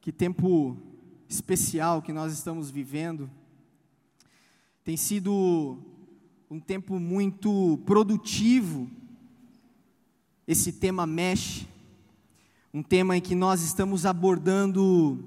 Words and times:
Que 0.00 0.12
tempo 0.12 0.76
especial 1.28 2.00
que 2.00 2.12
nós 2.12 2.32
estamos 2.32 2.70
vivendo. 2.70 3.28
Tem 4.84 4.96
sido 4.96 5.76
um 6.48 6.60
tempo 6.60 7.00
muito 7.00 7.82
produtivo. 7.84 8.88
Esse 10.46 10.74
tema 10.74 11.08
mexe, 11.08 11.66
um 12.72 12.84
tema 12.84 13.16
em 13.16 13.20
que 13.20 13.34
nós 13.34 13.62
estamos 13.62 14.06
abordando 14.06 15.18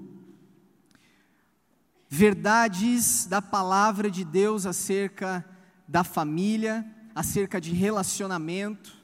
verdades 2.08 3.26
da 3.26 3.42
palavra 3.42 4.10
de 4.10 4.24
Deus 4.24 4.66
acerca 4.66 5.46
da 5.86 6.06
família, 6.06 6.90
acerca 7.14 7.60
de 7.60 7.74
relacionamento, 7.74 8.99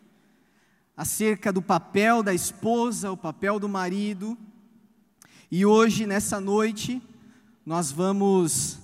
acerca 0.96 1.52
do 1.52 1.62
papel 1.62 2.23
da 2.23 2.34
esposa, 2.34 3.12
o 3.12 3.18
papel 3.18 3.59
do 3.59 3.68
marido. 3.68 4.38
E 5.52 5.66
hoje, 5.66 6.05
nessa 6.05 6.40
noite, 6.40 7.02
nós 7.66 7.91
vamos 7.91 8.80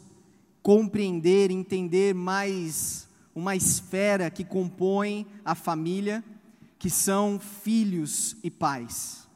compreender, 0.61 1.51
entender 1.51 2.13
mais 2.13 3.07
uma 3.33 3.55
esfera 3.55 4.29
que 4.29 4.43
compõe 4.43 5.25
a 5.45 5.55
família, 5.55 6.23
que 6.77 6.89
são 6.89 7.39
filhos 7.39 8.35
e 8.43 8.51
pais. 8.51 9.27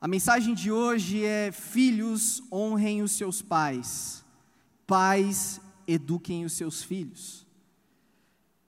A 0.00 0.08
mensagem 0.08 0.54
de 0.54 0.70
hoje 0.70 1.24
é: 1.24 1.52
filhos 1.52 2.42
honrem 2.50 3.02
os 3.02 3.12
seus 3.12 3.42
pais, 3.42 4.24
pais 4.86 5.60
eduquem 5.86 6.44
os 6.44 6.54
seus 6.54 6.82
filhos. 6.82 7.43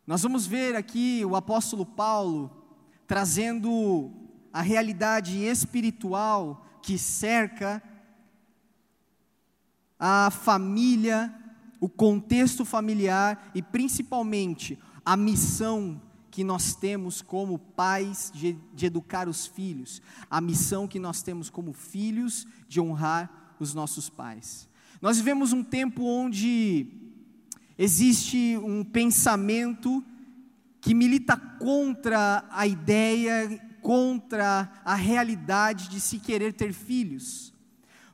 Nós 0.06 0.23
vamos 0.23 0.46
ver 0.46 0.77
aqui 0.77 1.24
o 1.24 1.34
apóstolo 1.34 1.84
Paulo 1.84 2.65
trazendo 3.09 4.12
a 4.52 4.62
realidade 4.62 5.37
espiritual 5.45 6.65
que 6.80 6.96
cerca 6.96 7.82
a 9.98 10.30
família, 10.30 11.35
o 11.80 11.88
contexto 11.88 12.65
familiar 12.65 13.51
e 13.52 13.60
principalmente 13.60 14.79
a 15.04 15.16
missão 15.16 16.01
que 16.30 16.45
nós 16.45 16.76
temos 16.76 17.20
como 17.20 17.59
pais 17.59 18.30
de, 18.32 18.52
de, 18.74 18.87
educar 18.87 19.29
os 19.29 19.45
filhos, 19.46 20.01
a 20.30 20.41
missão 20.41 20.87
que 20.87 21.01
nós 21.01 21.20
temos 21.20 21.51
como 21.51 21.73
filhos 21.73 22.46
de 22.68 22.80
honrar 22.80 23.57
os 23.59 23.74
nossos 23.74 24.09
pais. 24.09 24.68
Nós 25.02 25.16
vivemos 25.16 25.52
um 25.52 25.65
tempo 25.65 26.04
onde 26.04 27.05
Existe 27.79 28.57
um 28.57 28.82
pensamento 28.82 30.02
que 30.80 30.95
milita 30.95 31.37
contra 31.37 32.45
a 32.51 32.66
ideia, 32.66 33.60
contra 33.82 34.73
a 34.85 34.95
realidade 34.95 35.88
de 35.88 36.01
se 36.01 36.19
querer 36.19 36.54
ter 36.54 36.73
filhos. 36.73 37.52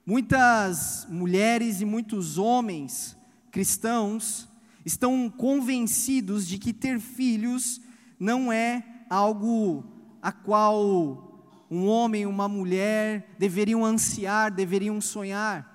Muitas 0.05 1.07
mulheres 1.09 1.81
e 1.81 1.85
muitos 1.85 2.39
homens 2.39 3.17
cristãos 3.53 4.49
estão 4.85 5.31
convencidos 5.31 6.47
de 6.47 6.59
que 6.59 6.73
ter 6.73 6.99
filhos 6.99 7.81
não 8.19 8.53
é 8.53 8.85
algo 9.09 9.85
a 10.21 10.33
qual 10.33 11.33
um 11.71 11.87
homem 11.87 12.27
uma 12.27 12.49
mulher 12.49 13.35
deveriam 13.39 13.85
ansiar, 13.85 14.51
deveriam 14.51 15.01
sonhar. 15.01 15.71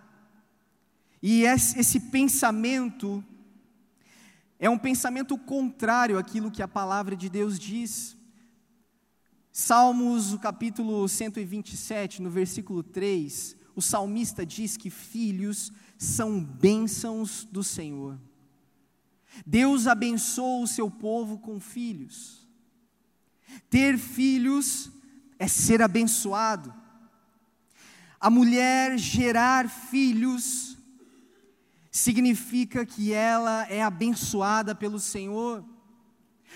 E 1.24 1.44
esse 1.44 2.00
pensamento 2.00 3.24
é 4.60 4.70
um 4.70 4.78
pensamento 4.78 5.38
contrário 5.38 6.18
àquilo 6.18 6.52
que 6.52 6.64
a 6.64 6.68
palavra 6.68 7.16
de 7.16 7.30
Deus 7.30 7.60
diz. 7.60 8.18
Salmos, 9.52 10.34
o 10.34 10.40
capítulo 10.40 11.08
127, 11.08 12.22
no 12.22 12.30
versículo 12.30 12.84
3, 12.84 13.56
o 13.76 13.82
salmista 13.82 14.46
diz 14.46 14.78
que 14.78 14.90
filhos 14.90 15.72
são 15.98 16.44
bênçãos 16.44 17.44
do 17.44 17.64
Senhor. 17.64 18.20
Deus 19.46 19.88
abençoa 19.88 20.64
o 20.64 20.68
seu 20.68 20.90
povo 20.90 21.38
com 21.38 21.60
filhos. 21.60 22.48
Ter 23.70 23.98
filhos 23.98 24.92
é 25.38 25.48
ser 25.48 25.82
abençoado. 25.82 26.74
A 28.20 28.30
mulher 28.30 28.98
gerar 28.98 29.70
filhos 29.70 30.77
significa 31.98 32.86
que 32.86 33.12
ela 33.12 33.64
é 33.70 33.82
abençoada 33.82 34.76
pelo 34.76 35.00
Senhor. 35.00 35.66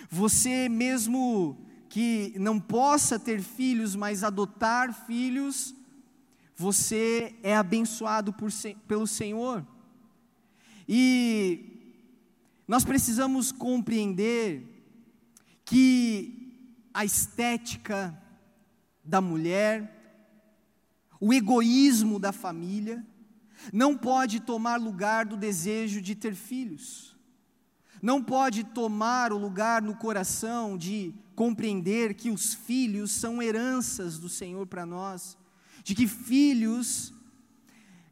Você 0.07 0.69
mesmo 0.69 1.57
que 1.89 2.33
não 2.37 2.59
possa 2.59 3.19
ter 3.19 3.41
filhos, 3.41 3.95
mas 3.95 4.23
adotar 4.23 4.93
filhos, 5.07 5.73
você 6.55 7.35
é 7.41 7.55
abençoado 7.57 8.31
por, 8.31 8.51
pelo 8.87 9.07
Senhor. 9.07 9.65
E 10.87 11.97
nós 12.67 12.85
precisamos 12.85 13.51
compreender 13.51 14.85
que 15.65 16.87
a 16.93 17.03
estética 17.03 18.15
da 19.03 19.19
mulher, 19.19 20.29
o 21.19 21.33
egoísmo 21.33 22.19
da 22.19 22.31
família, 22.31 23.03
não 23.71 23.97
pode 23.97 24.39
tomar 24.39 24.79
lugar 24.79 25.25
do 25.25 25.37
desejo 25.37 26.01
de 26.01 26.15
ter 26.15 26.35
filhos, 26.35 27.15
não 28.01 28.23
pode 28.23 28.63
tomar 28.63 29.31
o 29.31 29.37
lugar 29.37 29.81
no 29.81 29.95
coração 29.95 30.77
de 30.77 31.13
compreender 31.35 32.15
que 32.15 32.31
os 32.31 32.53
filhos 32.53 33.11
são 33.11 33.41
heranças 33.41 34.17
do 34.17 34.29
Senhor 34.29 34.65
para 34.65 34.85
nós, 34.85 35.37
de 35.83 35.93
que 35.93 36.07
filhos 36.07 37.13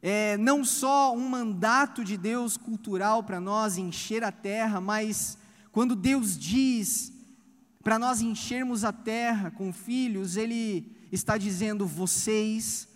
é 0.02 0.36
não 0.38 0.64
só 0.64 1.14
um 1.14 1.28
mandato 1.28 2.02
de 2.04 2.16
Deus 2.16 2.56
cultural 2.56 3.22
para 3.22 3.38
nós 3.38 3.76
encher 3.76 4.24
a 4.24 4.32
terra, 4.32 4.80
mas 4.80 5.36
quando 5.72 5.94
Deus 5.94 6.38
diz 6.38 7.12
para 7.82 7.98
nós 7.98 8.20
enchermos 8.20 8.84
a 8.84 8.92
terra 8.92 9.50
com 9.50 9.72
filhos, 9.72 10.36
Ele 10.36 10.90
está 11.12 11.36
dizendo: 11.36 11.86
vocês 11.86 12.88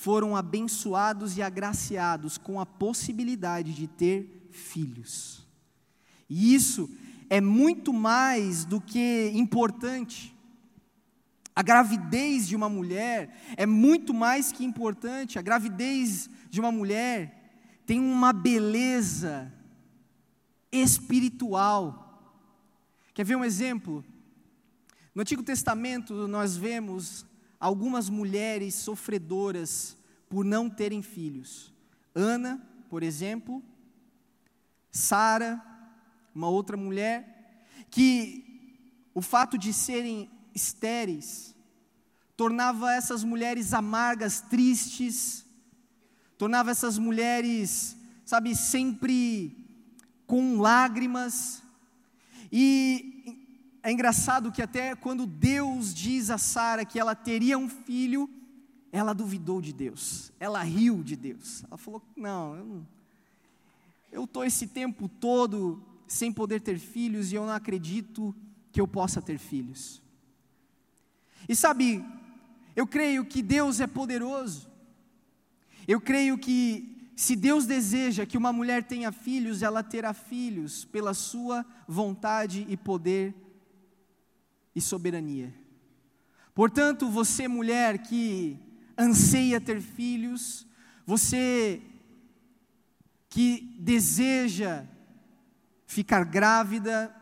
foram 0.00 0.34
abençoados 0.34 1.36
e 1.36 1.42
agraciados 1.42 2.38
com 2.38 2.58
a 2.58 2.64
possibilidade 2.64 3.74
de 3.74 3.86
ter 3.86 4.48
filhos. 4.50 5.46
E 6.26 6.54
isso 6.54 6.88
é 7.28 7.38
muito 7.38 7.92
mais 7.92 8.64
do 8.64 8.80
que 8.80 9.30
importante. 9.34 10.34
A 11.54 11.62
gravidez 11.62 12.48
de 12.48 12.56
uma 12.56 12.66
mulher 12.66 13.36
é 13.58 13.66
muito 13.66 14.14
mais 14.14 14.50
que 14.50 14.64
importante. 14.64 15.38
A 15.38 15.42
gravidez 15.42 16.30
de 16.48 16.60
uma 16.60 16.72
mulher 16.72 17.52
tem 17.84 18.00
uma 18.00 18.32
beleza 18.32 19.52
espiritual. 20.72 22.40
Quer 23.12 23.24
ver 23.24 23.36
um 23.36 23.44
exemplo? 23.44 24.02
No 25.14 25.20
Antigo 25.20 25.42
Testamento 25.42 26.26
nós 26.26 26.56
vemos 26.56 27.26
algumas 27.60 28.08
mulheres 28.08 28.74
sofredoras 28.74 29.96
por 30.28 30.44
não 30.44 30.70
terem 30.70 31.02
filhos. 31.02 31.72
Ana, 32.14 32.66
por 32.88 33.02
exemplo, 33.02 33.62
Sara, 34.90 35.62
uma 36.34 36.48
outra 36.48 36.76
mulher, 36.76 37.66
que 37.90 38.72
o 39.14 39.20
fato 39.20 39.58
de 39.58 39.72
serem 39.72 40.30
estéreis 40.54 41.54
tornava 42.36 42.92
essas 42.92 43.22
mulheres 43.22 43.74
amargas, 43.74 44.40
tristes, 44.40 45.44
tornava 46.38 46.70
essas 46.70 46.96
mulheres, 46.96 47.96
sabe, 48.24 48.56
sempre 48.56 49.54
com 50.26 50.58
lágrimas. 50.58 51.62
E 52.50 53.39
é 53.82 53.90
engraçado 53.90 54.52
que 54.52 54.60
até 54.60 54.94
quando 54.94 55.26
Deus 55.26 55.94
diz 55.94 56.30
a 56.30 56.36
Sara 56.36 56.84
que 56.84 56.98
ela 56.98 57.14
teria 57.14 57.56
um 57.56 57.68
filho, 57.68 58.28
ela 58.92 59.14
duvidou 59.14 59.60
de 59.60 59.72
Deus, 59.72 60.32
ela 60.38 60.62
riu 60.62 61.02
de 61.02 61.16
Deus. 61.16 61.64
Ela 61.64 61.78
falou: 61.78 62.02
Não, 62.16 62.86
eu 64.12 64.24
estou 64.24 64.44
esse 64.44 64.66
tempo 64.66 65.08
todo 65.08 65.82
sem 66.06 66.32
poder 66.32 66.60
ter 66.60 66.78
filhos 66.78 67.32
e 67.32 67.36
eu 67.36 67.46
não 67.46 67.52
acredito 67.52 68.34
que 68.72 68.80
eu 68.80 68.86
possa 68.86 69.22
ter 69.22 69.38
filhos. 69.38 70.02
E 71.48 71.56
sabe, 71.56 72.04
eu 72.76 72.86
creio 72.86 73.24
que 73.24 73.42
Deus 73.42 73.80
é 73.80 73.86
poderoso, 73.86 74.68
eu 75.88 76.00
creio 76.00 76.36
que 76.36 77.12
se 77.16 77.36
Deus 77.36 77.66
deseja 77.66 78.26
que 78.26 78.38
uma 78.38 78.52
mulher 78.52 78.82
tenha 78.84 79.12
filhos, 79.12 79.62
ela 79.62 79.82
terá 79.82 80.12
filhos 80.12 80.84
pela 80.86 81.14
sua 81.14 81.64
vontade 81.86 82.66
e 82.68 82.76
poder 82.76 83.34
e 84.80 84.82
soberania. 84.82 85.54
Portanto, 86.54 87.08
você, 87.08 87.46
mulher 87.46 87.98
que 87.98 88.58
anseia 88.98 89.60
ter 89.60 89.80
filhos, 89.80 90.66
você 91.06 91.80
que 93.28 93.76
deseja 93.78 94.84
ficar 95.86 96.24
grávida, 96.24 97.14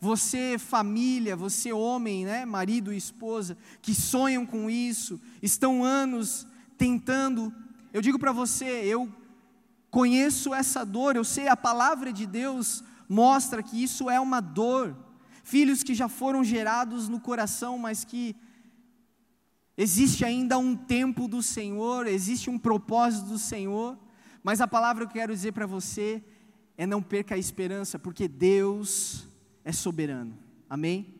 você 0.00 0.56
família, 0.58 1.34
você 1.34 1.72
homem, 1.72 2.24
né, 2.24 2.44
marido 2.44 2.92
e 2.92 2.96
esposa, 2.96 3.56
que 3.82 3.94
sonham 3.94 4.46
com 4.46 4.70
isso, 4.70 5.20
estão 5.42 5.82
anos 5.82 6.46
tentando. 6.76 7.52
Eu 7.92 8.00
digo 8.00 8.18
para 8.18 8.32
você, 8.32 8.66
eu 8.84 9.12
conheço 9.90 10.54
essa 10.54 10.84
dor, 10.84 11.16
eu 11.16 11.24
sei 11.24 11.48
a 11.48 11.56
palavra 11.56 12.12
de 12.12 12.26
Deus 12.26 12.84
mostra 13.08 13.62
que 13.62 13.82
isso 13.82 14.10
é 14.10 14.20
uma 14.20 14.40
dor. 14.40 14.94
Filhos 15.48 15.82
que 15.82 15.94
já 15.94 16.10
foram 16.10 16.44
gerados 16.44 17.08
no 17.08 17.18
coração, 17.18 17.78
mas 17.78 18.04
que 18.04 18.36
existe 19.78 20.22
ainda 20.22 20.58
um 20.58 20.76
tempo 20.76 21.26
do 21.26 21.42
Senhor, 21.42 22.06
existe 22.06 22.50
um 22.50 22.58
propósito 22.58 23.28
do 23.28 23.38
Senhor, 23.38 23.98
mas 24.42 24.60
a 24.60 24.68
palavra 24.68 25.06
que 25.06 25.12
eu 25.12 25.20
quero 25.22 25.32
dizer 25.32 25.52
para 25.52 25.64
você 25.64 26.22
é 26.76 26.86
não 26.86 27.02
perca 27.02 27.34
a 27.34 27.38
esperança, 27.38 27.98
porque 27.98 28.28
Deus 28.28 29.26
é 29.64 29.72
soberano. 29.72 30.36
Amém? 30.68 31.14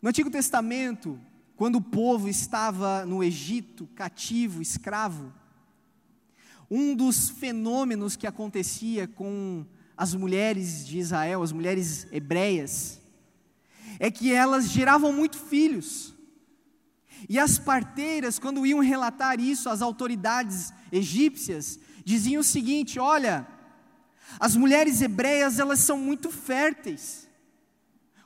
No 0.00 0.08
Antigo 0.08 0.30
Testamento, 0.30 1.20
quando 1.56 1.76
o 1.76 1.82
povo 1.82 2.30
estava 2.30 3.04
no 3.04 3.22
Egito, 3.22 3.86
cativo, 3.94 4.62
escravo, 4.62 5.34
um 6.70 6.96
dos 6.96 7.28
fenômenos 7.28 8.16
que 8.16 8.26
acontecia 8.26 9.06
com 9.06 9.66
as 9.96 10.14
mulheres 10.14 10.86
de 10.86 10.98
Israel, 10.98 11.42
as 11.42 11.52
mulheres 11.52 12.06
hebreias, 12.10 13.00
é 13.98 14.10
que 14.10 14.32
elas 14.32 14.68
geravam 14.68 15.12
muito 15.12 15.38
filhos. 15.38 16.14
E 17.28 17.38
as 17.38 17.58
parteiras, 17.58 18.38
quando 18.38 18.66
iam 18.66 18.80
relatar 18.80 19.40
isso 19.40 19.68
às 19.68 19.80
autoridades 19.80 20.72
egípcias, 20.92 21.78
diziam 22.04 22.40
o 22.40 22.44
seguinte: 22.44 22.98
olha, 22.98 23.46
as 24.38 24.56
mulheres 24.56 25.00
hebreias, 25.00 25.58
elas 25.58 25.80
são 25.80 25.96
muito 25.98 26.30
férteis. 26.30 27.28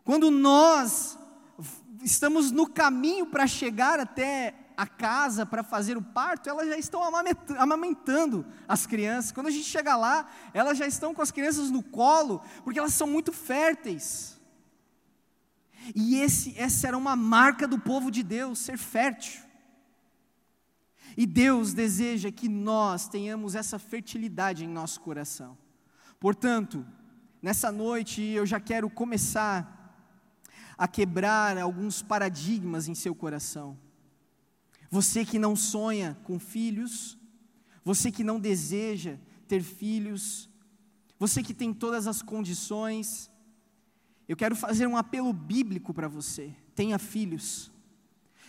Quando 0.04 0.30
nós 0.30 1.18
estamos 2.02 2.50
no 2.50 2.66
caminho 2.66 3.26
para 3.26 3.46
chegar 3.46 4.00
até 4.00 4.54
a 4.78 4.86
casa 4.86 5.44
para 5.44 5.64
fazer 5.64 5.96
o 5.96 6.02
parto, 6.02 6.48
elas 6.48 6.68
já 6.68 6.78
estão 6.78 7.02
amamentando 7.58 8.46
as 8.68 8.86
crianças. 8.86 9.32
Quando 9.32 9.48
a 9.48 9.50
gente 9.50 9.64
chega 9.64 9.96
lá, 9.96 10.30
elas 10.54 10.78
já 10.78 10.86
estão 10.86 11.12
com 11.12 11.20
as 11.20 11.32
crianças 11.32 11.68
no 11.68 11.82
colo, 11.82 12.40
porque 12.62 12.78
elas 12.78 12.94
são 12.94 13.08
muito 13.08 13.32
férteis. 13.32 14.40
E 15.96 16.20
esse, 16.20 16.56
essa 16.56 16.86
era 16.86 16.96
uma 16.96 17.16
marca 17.16 17.66
do 17.66 17.76
povo 17.76 18.08
de 18.08 18.22
Deus, 18.22 18.60
ser 18.60 18.78
fértil. 18.78 19.42
E 21.16 21.26
Deus 21.26 21.74
deseja 21.74 22.30
que 22.30 22.48
nós 22.48 23.08
tenhamos 23.08 23.56
essa 23.56 23.80
fertilidade 23.80 24.64
em 24.64 24.68
nosso 24.68 25.00
coração. 25.00 25.58
Portanto, 26.20 26.86
nessa 27.42 27.72
noite 27.72 28.22
eu 28.22 28.46
já 28.46 28.60
quero 28.60 28.88
começar 28.88 29.74
a 30.76 30.86
quebrar 30.86 31.58
alguns 31.58 32.00
paradigmas 32.00 32.86
em 32.86 32.94
seu 32.94 33.12
coração. 33.12 33.76
Você 34.90 35.24
que 35.24 35.38
não 35.38 35.54
sonha 35.54 36.18
com 36.24 36.38
filhos, 36.38 37.18
você 37.84 38.10
que 38.10 38.24
não 38.24 38.40
deseja 38.40 39.16
ter 39.46 39.62
filhos, 39.62 40.48
você 41.18 41.42
que 41.42 41.52
tem 41.52 41.74
todas 41.74 42.06
as 42.06 42.22
condições, 42.22 43.30
eu 44.28 44.36
quero 44.36 44.54
fazer 44.54 44.86
um 44.86 44.96
apelo 44.96 45.32
bíblico 45.32 45.92
para 45.92 46.08
você: 46.08 46.54
tenha 46.74 46.98
filhos. 46.98 47.70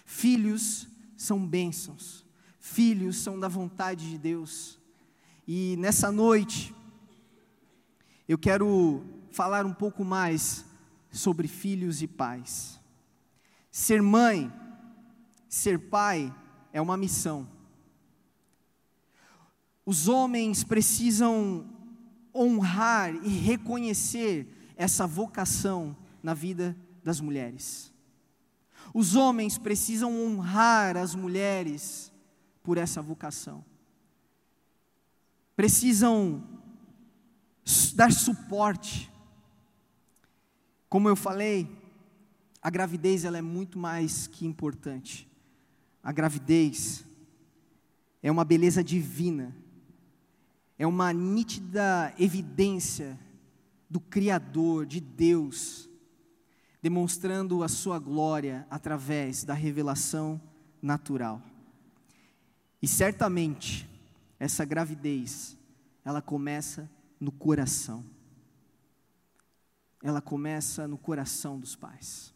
Filhos 0.06 0.88
são 1.16 1.46
bênçãos, 1.46 2.26
filhos 2.60 3.18
são 3.18 3.40
da 3.40 3.48
vontade 3.48 4.10
de 4.10 4.18
Deus. 4.18 4.80
E 5.48 5.76
nessa 5.78 6.12
noite, 6.12 6.74
eu 8.28 8.38
quero 8.38 9.04
falar 9.32 9.66
um 9.66 9.74
pouco 9.74 10.04
mais 10.04 10.66
sobre 11.12 11.48
filhos 11.48 12.02
e 12.02 12.08
pais. 12.08 12.80
Ser 13.72 14.02
mãe 14.02 14.52
ser 15.50 15.90
pai 15.90 16.34
é 16.72 16.80
uma 16.80 16.96
missão. 16.96 17.50
Os 19.84 20.08
homens 20.08 20.64
precisam 20.64 21.68
honrar 22.34 23.16
e 23.16 23.28
reconhecer 23.28 24.48
essa 24.78 25.08
vocação 25.08 25.98
na 26.22 26.36
vida 26.36 26.78
das 27.04 27.20
mulheres. 27.20 27.92
Os 28.94 29.16
homens 29.16 29.58
precisam 29.58 30.16
honrar 30.24 30.96
as 30.96 31.16
mulheres 31.16 32.12
por 32.62 32.78
essa 32.78 33.02
vocação. 33.02 33.66
Precisam 35.56 36.44
dar 37.96 38.12
suporte. 38.12 39.12
Como 40.88 41.10
eu 41.10 41.16
falei, 41.16 41.68
a 42.62 42.70
gravidez 42.70 43.26
ela 43.26 43.38
é 43.38 43.42
muito 43.42 43.78
mais 43.78 44.28
que 44.28 44.46
importante 44.46 45.29
a 46.04 46.12
gravidez 46.12 47.04
é 48.22 48.32
uma 48.32 48.44
beleza 48.44 48.84
divina, 48.84 49.56
é 50.78 50.86
uma 50.88 51.12
nítida 51.14 52.14
evidência 52.18 53.20
do 53.90 54.00
Criador, 54.00 54.86
de 54.86 55.00
Deus, 55.00 55.90
demonstrando 56.82 57.64
a 57.64 57.68
sua 57.68 58.00
glória 58.00 58.66
através 58.70 59.44
da 59.44 59.54
revelação 59.54 60.40
natural. 60.82 61.42
E 62.82 62.88
certamente, 62.88 63.90
essa 64.40 64.64
gravidez, 64.64 65.58
ela 66.06 66.22
começa 66.22 66.90
no 67.20 67.32
coração. 67.32 68.06
Ela 70.02 70.22
começa 70.22 70.88
no 70.88 70.98
coração 70.98 71.60
dos 71.60 71.76
pais. 71.76 72.34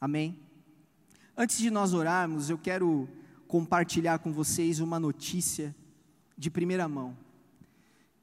Amém? 0.00 0.47
Antes 1.40 1.58
de 1.58 1.70
nós 1.70 1.94
orarmos, 1.94 2.50
eu 2.50 2.58
quero 2.58 3.08
compartilhar 3.46 4.18
com 4.18 4.32
vocês 4.32 4.80
uma 4.80 4.98
notícia 4.98 5.72
de 6.36 6.50
primeira 6.50 6.88
mão. 6.88 7.16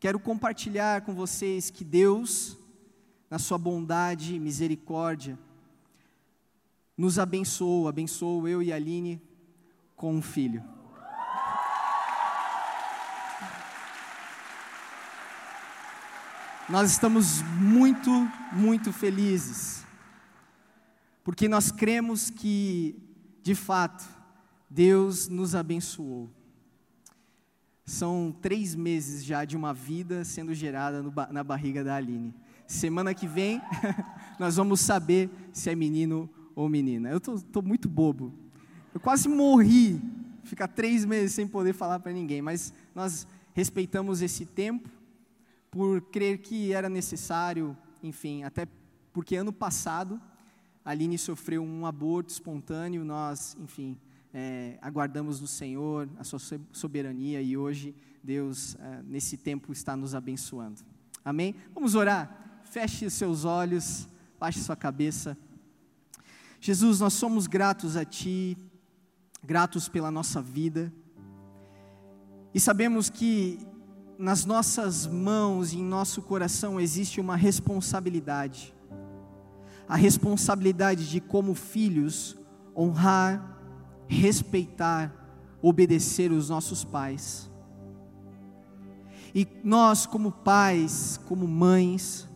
Quero 0.01 0.19
compartilhar 0.19 0.99
com 0.99 1.15
vocês 1.15 1.69
que 1.69 1.85
Deus, 1.85 2.57
na 3.29 3.39
sua 3.39 3.57
bondade 3.57 4.35
e 4.35 4.39
misericórdia, 4.39 5.39
nos 6.97 7.17
abençoou, 7.17 7.87
abençoou 7.87 8.49
eu 8.49 8.61
e 8.61 8.73
a 8.73 8.75
Aline 8.75 9.21
com 9.95 10.13
um 10.13 10.21
filho. 10.21 10.61
Nós 16.67 16.91
estamos 16.91 17.41
muito, 17.43 18.11
muito 18.51 18.91
felizes, 18.91 19.85
porque 21.23 21.47
nós 21.47 21.71
cremos 21.71 22.29
que 22.29 23.04
de 23.45 23.53
fato, 23.53 24.03
Deus 24.67 25.27
nos 25.27 25.53
abençoou. 25.53 26.27
São 27.85 28.35
três 28.41 28.73
meses 28.73 29.23
já 29.23 29.45
de 29.45 29.55
uma 29.55 29.71
vida 29.71 30.25
sendo 30.25 30.51
gerada 30.51 31.03
na 31.29 31.43
barriga 31.43 31.83
da 31.83 31.95
Aline. 31.95 32.33
Semana 32.65 33.13
que 33.13 33.27
vem, 33.27 33.61
nós 34.39 34.55
vamos 34.55 34.79
saber 34.81 35.29
se 35.53 35.69
é 35.69 35.75
menino 35.75 36.27
ou 36.55 36.67
menina. 36.67 37.11
Eu 37.11 37.17
estou 37.17 37.61
muito 37.61 37.87
bobo. 37.87 38.33
Eu 38.91 38.99
quase 38.99 39.29
morri, 39.29 40.01
ficar 40.43 40.67
três 40.67 41.05
meses 41.05 41.35
sem 41.35 41.47
poder 41.47 41.73
falar 41.73 41.99
para 41.99 42.11
ninguém, 42.11 42.41
mas 42.41 42.73
nós 42.95 43.27
respeitamos 43.53 44.23
esse 44.23 44.43
tempo 44.43 44.89
por 45.69 46.01
crer 46.01 46.39
que 46.39 46.73
era 46.73 46.89
necessário, 46.89 47.77
enfim, 48.01 48.41
até 48.41 48.67
porque 49.13 49.35
ano 49.35 49.53
passado 49.53 50.19
Aline 50.85 51.17
sofreu 51.17 51.63
um 51.63 51.87
aborto 51.87 52.31
espontâneo, 52.31 53.03
nós, 53.03 53.57
enfim, 53.59 53.97
é, 54.31 54.77
aguardamos 54.83 55.41
no 55.41 55.47
Senhor 55.47 56.07
a 56.19 56.23
sua 56.23 56.37
soberania 56.71 57.41
e 57.41 57.57
hoje 57.57 57.95
Deus, 58.23 58.75
é, 58.79 59.01
nesse 59.01 59.35
tempo, 59.35 59.73
está 59.73 59.95
nos 59.95 60.13
abençoando. 60.13 60.81
Amém? 61.23 61.55
Vamos 61.73 61.95
orar. 61.95 62.61
Feche 62.65 63.09
seus 63.09 63.45
olhos, 63.45 64.07
baixe 64.39 64.59
sua 64.59 64.75
cabeça. 64.75 65.35
Jesus, 66.61 66.99
nós 66.99 67.13
somos 67.13 67.47
gratos 67.47 67.95
a 67.97 68.05
Ti, 68.05 68.55
gratos 69.43 69.89
pela 69.89 70.11
nossa 70.11 70.39
vida, 70.39 70.93
e 72.53 72.59
sabemos 72.59 73.09
que 73.09 73.59
nas 74.19 74.45
nossas 74.45 75.07
mãos 75.07 75.73
e 75.73 75.77
em 75.77 75.83
nosso 75.83 76.21
coração 76.21 76.79
existe 76.79 77.19
uma 77.19 77.35
responsabilidade 77.35 78.74
a 79.87 79.95
responsabilidade 79.95 81.09
de, 81.09 81.19
como 81.19 81.53
filhos, 81.53 82.35
honrar, 82.75 83.57
respeitar, 84.07 85.13
obedecer 85.61 86.31
os 86.31 86.49
nossos 86.49 86.83
pais. 86.83 87.49
E 89.33 89.47
nós, 89.63 90.05
como 90.05 90.31
pais, 90.31 91.19
como 91.25 91.47
mães, 91.47 92.27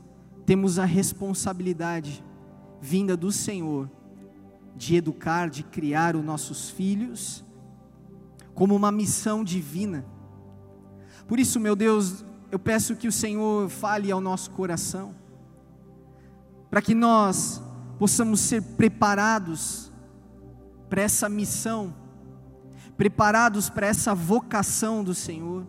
temos 0.45 0.77
a 0.79 0.85
responsabilidade 0.85 2.23
vinda 2.81 3.15
do 3.15 3.31
Senhor 3.31 3.89
de 4.75 4.95
educar, 4.95 5.49
de 5.49 5.63
criar 5.63 6.15
os 6.15 6.23
nossos 6.23 6.69
filhos 6.69 7.43
como 8.53 8.75
uma 8.75 8.91
missão 8.91 9.43
divina. 9.43 10.05
Por 11.27 11.39
isso, 11.39 11.59
meu 11.59 11.75
Deus, 11.75 12.25
eu 12.51 12.59
peço 12.59 12.95
que 12.95 13.07
o 13.07 13.11
Senhor 13.11 13.69
fale 13.69 14.11
ao 14.11 14.19
nosso 14.19 14.51
coração 14.51 15.15
para 16.69 16.81
que 16.81 16.93
nós 16.93 17.61
possamos 17.97 18.39
ser 18.39 18.61
preparados 18.61 19.91
para 20.89 21.01
essa 21.01 21.27
missão, 21.27 21.93
preparados 22.95 23.69
para 23.69 23.87
essa 23.87 24.13
vocação 24.13 25.03
do 25.03 25.13
Senhor, 25.13 25.65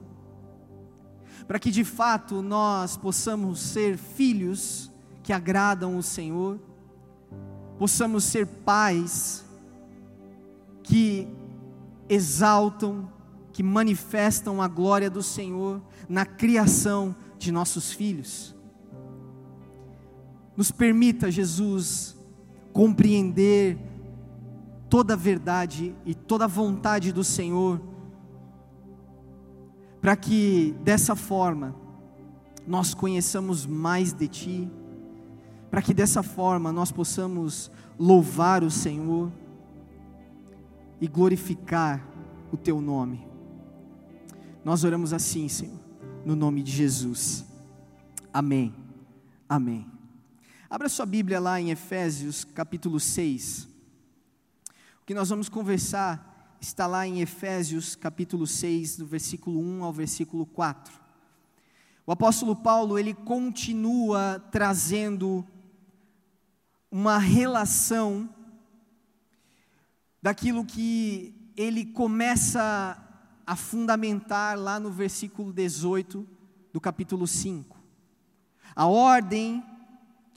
para 1.47 1.59
que 1.59 1.71
de 1.71 1.85
fato 1.85 2.43
nós 2.43 2.97
possamos 2.97 3.61
ser 3.61 3.97
filhos 3.97 4.91
que 5.23 5.33
agradam 5.33 5.97
o 5.97 6.03
Senhor, 6.03 6.59
possamos 7.79 8.25
ser 8.25 8.47
pais 8.47 9.45
que 10.83 11.29
exaltam, 12.09 13.11
que 13.53 13.63
manifestam 13.63 14.61
a 14.61 14.69
glória 14.69 15.11
do 15.11 15.23
Senhor 15.23 15.81
na 16.09 16.27
criação 16.27 17.15
de 17.39 17.51
nossos 17.51 17.93
filhos. 17.93 18.55
Nos 20.57 20.71
permita, 20.71 21.31
Jesus, 21.31 22.17
compreender 22.73 23.79
toda 24.89 25.15
a 25.15 25.17
verdade 25.17 25.95
e 26.05 26.15
toda 26.15 26.45
a 26.45 26.49
vontade 26.49 27.13
do 27.13 27.23
Senhor, 27.23 27.81
para 30.01 30.17
que 30.17 30.75
dessa 30.83 31.15
forma 31.15 31.75
nós 32.67 32.95
conheçamos 32.95 33.67
mais 33.67 34.13
de 34.13 34.29
Ti, 34.29 34.71
para 35.71 35.81
que 35.81 35.95
dessa 35.95 36.23
forma 36.23 36.73
nós 36.73 36.91
possamos 36.91 37.71
louvar 37.99 38.65
o 38.65 38.71
Senhor 38.71 39.31
e 41.01 41.07
glorificar 41.07 42.05
o 42.53 42.57
Teu 42.57 42.81
nome. 42.81 43.27
Nós 44.65 44.85
oramos 44.85 45.13
assim, 45.13 45.49
Senhor, 45.49 45.79
no 46.25 46.35
nome 46.35 46.63
de 46.63 46.73
Jesus. 46.73 47.45
Amém. 48.33 48.75
Amém. 49.49 50.00
Abra 50.73 50.89
sua 50.89 51.05
Bíblia 51.05 51.41
lá 51.41 51.61
em 51.61 51.73
Efésios 51.73 52.45
capítulo 52.45 53.01
6. 53.01 53.65
O 55.03 55.05
que 55.05 55.13
nós 55.13 55.29
vamos 55.29 55.49
conversar 55.49 56.57
está 56.61 56.87
lá 56.87 57.05
em 57.05 57.21
Efésios 57.21 57.97
capítulo 57.97 58.47
6, 58.47 58.99
do 58.99 59.05
versículo 59.05 59.59
1 59.61 59.83
ao 59.83 59.93
versículo 59.93 60.47
4. 60.47 60.95
O 62.07 62.13
apóstolo 62.13 62.55
Paulo, 62.55 62.97
ele 62.97 63.13
continua 63.13 64.41
trazendo 64.53 65.45
uma 66.89 67.19
relação 67.19 68.33
daquilo 70.23 70.65
que 70.65 71.35
ele 71.57 71.85
começa 71.85 72.97
a 73.45 73.57
fundamentar 73.57 74.57
lá 74.57 74.79
no 74.79 74.93
versículo 74.93 75.53
18 75.53 76.25
do 76.73 76.81
capítulo 76.81 77.27
5. 77.27 77.77
A 78.77 78.87
ordem 78.87 79.65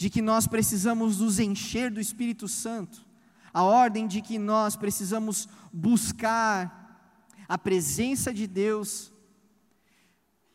de 0.04 0.10
que 0.10 0.22
nós 0.22 0.46
precisamos 0.46 1.20
nos 1.20 1.40
encher 1.40 1.90
do 1.90 1.98
Espírito 1.98 2.46
Santo, 2.46 3.06
a 3.54 3.64
ordem 3.64 4.06
de 4.06 4.22
que 4.22 4.38
nós 4.38 4.76
precisamos 4.76 5.48
buscar 5.72 7.16
a 7.48 7.58
presença 7.58 8.34
de 8.34 8.46
Deus, 8.46 9.14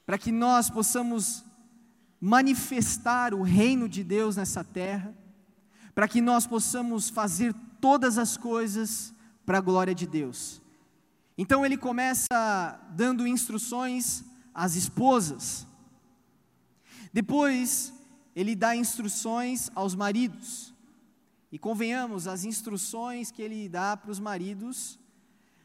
para 0.04 0.18
que 0.18 0.30
nós 0.30 0.68
possamos 0.68 1.46
manifestar 2.20 3.32
o 3.32 3.40
reino 3.40 3.88
de 3.88 4.04
Deus 4.04 4.36
nessa 4.36 4.62
terra, 4.62 5.16
para 5.94 6.06
que 6.06 6.20
nós 6.20 6.46
possamos 6.46 7.08
fazer 7.08 7.54
todas 7.80 8.18
as 8.18 8.36
coisas 8.36 9.14
para 9.46 9.56
a 9.56 9.62
glória 9.62 9.94
de 9.94 10.06
Deus. 10.06 10.60
Então 11.38 11.64
ele 11.64 11.78
começa 11.78 12.78
dando 12.90 13.26
instruções 13.26 14.22
às 14.52 14.74
esposas. 14.74 15.66
Depois 17.14 17.94
ele 18.34 18.54
dá 18.54 18.74
instruções 18.74 19.70
aos 19.74 19.94
maridos. 19.94 20.74
E 21.50 21.58
convenhamos, 21.58 22.26
as 22.26 22.44
instruções 22.44 23.30
que 23.30 23.40
ele 23.40 23.68
dá 23.68 23.96
para 23.96 24.10
os 24.10 24.20
maridos 24.20 24.98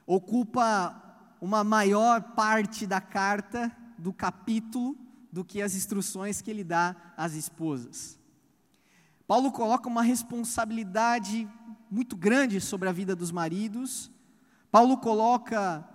ocupa 0.06 1.00
uma 1.42 1.64
maior 1.64 2.22
parte 2.34 2.88
da 2.88 3.02
carta, 3.02 3.76
do 3.98 4.14
capítulo, 4.14 4.98
do 5.32 5.44
que 5.44 5.62
as 5.62 5.76
instruções 5.76 6.42
que 6.42 6.50
ele 6.50 6.64
dá 6.64 6.96
às 7.18 7.34
esposas. 7.34 8.20
Paulo 9.28 9.52
coloca 9.52 9.90
uma 9.90 10.04
responsabilidade 10.04 11.50
muito 11.90 12.16
grande 12.16 12.62
sobre 12.62 12.88
a 12.88 12.92
vida 12.92 13.16
dos 13.16 13.32
maridos. 13.32 14.12
Paulo 14.72 14.98
coloca 14.98 15.88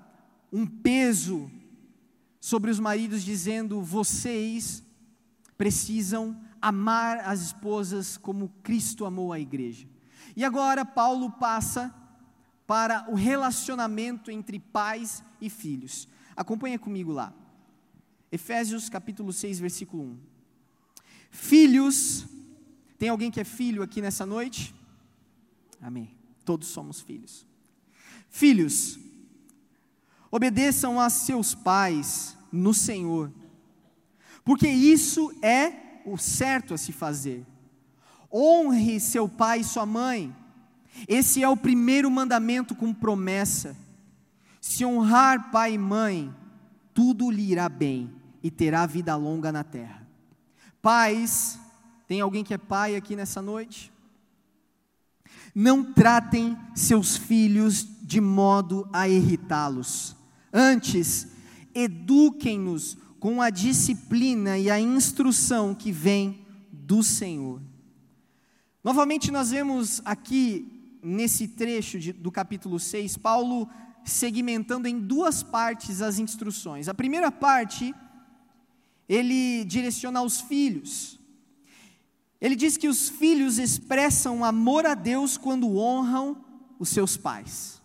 um 0.52 0.66
peso 0.66 1.50
sobre 2.40 2.70
os 2.70 2.78
maridos, 2.78 3.22
dizendo: 3.22 3.80
vocês 3.82 4.82
precisam 5.56 6.38
amar 6.60 7.18
as 7.20 7.40
esposas 7.40 8.16
como 8.16 8.48
Cristo 8.62 9.04
amou 9.04 9.32
a 9.32 9.40
igreja. 9.40 9.86
E 10.36 10.44
agora 10.44 10.84
Paulo 10.84 11.30
passa 11.30 11.94
para 12.66 13.06
o 13.10 13.14
relacionamento 13.14 14.30
entre 14.30 14.58
pais 14.58 15.22
e 15.40 15.48
filhos. 15.48 16.08
Acompanha 16.36 16.78
comigo 16.78 17.12
lá. 17.12 17.32
Efésios 18.30 18.88
capítulo 18.88 19.32
6, 19.32 19.58
versículo 19.58 20.02
1. 20.02 20.18
Filhos, 21.30 22.26
tem 22.98 23.08
alguém 23.08 23.30
que 23.30 23.40
é 23.40 23.44
filho 23.44 23.82
aqui 23.82 24.02
nessa 24.02 24.26
noite? 24.26 24.74
Amém. 25.80 26.10
Todos 26.44 26.68
somos 26.68 27.00
filhos. 27.00 27.46
Filhos, 28.28 28.98
obedeçam 30.30 31.00
a 31.00 31.08
seus 31.08 31.54
pais 31.54 32.36
no 32.52 32.74
Senhor, 32.74 33.32
porque 34.44 34.68
isso 34.68 35.32
é 35.42 35.87
o 36.04 36.16
certo 36.16 36.74
a 36.74 36.78
se 36.78 36.92
fazer. 36.92 37.44
Honre 38.32 39.00
seu 39.00 39.28
pai 39.28 39.60
e 39.60 39.64
sua 39.64 39.86
mãe. 39.86 40.34
Esse 41.06 41.42
é 41.42 41.48
o 41.48 41.56
primeiro 41.56 42.10
mandamento 42.10 42.74
com 42.74 42.92
promessa. 42.92 43.76
Se 44.60 44.84
honrar 44.84 45.50
pai 45.50 45.74
e 45.74 45.78
mãe, 45.78 46.34
tudo 46.92 47.30
lhe 47.30 47.52
irá 47.52 47.68
bem 47.68 48.10
e 48.42 48.50
terá 48.50 48.84
vida 48.86 49.14
longa 49.16 49.52
na 49.52 49.62
terra. 49.62 50.06
Pais, 50.82 51.58
tem 52.06 52.20
alguém 52.20 52.44
que 52.44 52.54
é 52.54 52.58
pai 52.58 52.96
aqui 52.96 53.14
nessa 53.14 53.42
noite? 53.42 53.92
Não 55.54 55.92
tratem 55.92 56.56
seus 56.74 57.16
filhos 57.16 57.86
de 58.02 58.20
modo 58.20 58.88
a 58.92 59.08
irritá-los. 59.08 60.16
Antes, 60.52 61.28
eduquem-nos 61.74 62.96
com 63.20 63.42
a 63.42 63.50
disciplina 63.50 64.58
e 64.58 64.70
a 64.70 64.80
instrução 64.80 65.74
que 65.74 65.90
vem 65.90 66.46
do 66.72 67.02
Senhor. 67.02 67.60
Novamente, 68.82 69.30
nós 69.30 69.50
vemos 69.50 70.00
aqui, 70.04 70.98
nesse 71.02 71.48
trecho 71.48 71.98
de, 71.98 72.12
do 72.12 72.30
capítulo 72.30 72.78
6, 72.78 73.16
Paulo 73.16 73.68
segmentando 74.04 74.88
em 74.88 74.98
duas 74.98 75.42
partes 75.42 76.00
as 76.00 76.18
instruções. 76.18 76.88
A 76.88 76.94
primeira 76.94 77.30
parte, 77.30 77.94
ele 79.08 79.64
direciona 79.64 80.20
aos 80.20 80.40
filhos. 80.40 81.18
Ele 82.40 82.56
diz 82.56 82.76
que 82.76 82.88
os 82.88 83.08
filhos 83.08 83.58
expressam 83.58 84.44
amor 84.44 84.86
a 84.86 84.94
Deus 84.94 85.36
quando 85.36 85.76
honram 85.76 86.42
os 86.78 86.88
seus 86.88 87.16
pais. 87.16 87.82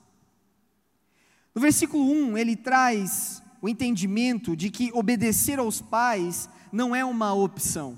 No 1.54 1.62
versículo 1.62 2.10
1, 2.10 2.38
ele 2.38 2.56
traz 2.56 3.43
o 3.64 3.70
entendimento 3.70 4.58
de 4.58 4.70
que 4.70 4.92
obedecer 4.94 5.58
aos 5.58 5.82
pais 5.82 6.50
não 6.70 6.94
é 6.94 7.06
uma 7.06 7.34
opção. 7.34 7.98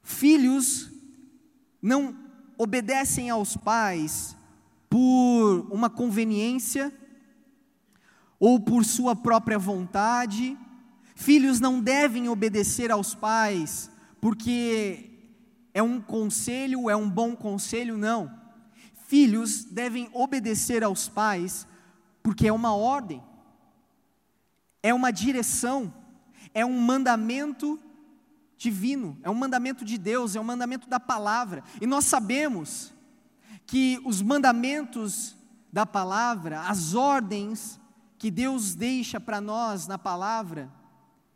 Filhos 0.00 0.88
não 1.82 2.16
obedecem 2.56 3.30
aos 3.30 3.56
pais 3.56 4.36
por 4.88 5.66
uma 5.72 5.90
conveniência 5.90 6.96
ou 8.38 8.60
por 8.60 8.84
sua 8.84 9.16
própria 9.16 9.58
vontade. 9.58 10.56
Filhos 11.16 11.58
não 11.58 11.80
devem 11.80 12.28
obedecer 12.28 12.92
aos 12.92 13.12
pais 13.12 13.90
porque 14.20 15.10
é 15.74 15.82
um 15.82 16.00
conselho, 16.00 16.88
é 16.88 16.94
um 16.94 17.10
bom 17.10 17.34
conselho, 17.34 17.98
não. 17.98 18.32
Filhos 19.08 19.64
devem 19.64 20.08
obedecer 20.12 20.84
aos 20.84 21.08
pais 21.08 21.66
porque 22.22 22.46
é 22.46 22.52
uma 22.52 22.72
ordem 22.72 23.20
é 24.86 24.94
uma 24.94 25.10
direção, 25.10 25.92
é 26.54 26.64
um 26.64 26.80
mandamento 26.80 27.76
divino, 28.56 29.18
é 29.20 29.28
um 29.28 29.34
mandamento 29.34 29.84
de 29.84 29.98
Deus, 29.98 30.36
é 30.36 30.40
um 30.40 30.44
mandamento 30.44 30.88
da 30.88 31.00
palavra. 31.00 31.64
E 31.80 31.86
nós 31.88 32.04
sabemos 32.04 32.92
que 33.66 34.00
os 34.04 34.22
mandamentos 34.22 35.36
da 35.72 35.84
palavra, 35.84 36.60
as 36.60 36.94
ordens 36.94 37.80
que 38.16 38.30
Deus 38.30 38.76
deixa 38.76 39.18
para 39.18 39.40
nós 39.40 39.88
na 39.88 39.98
palavra, 39.98 40.72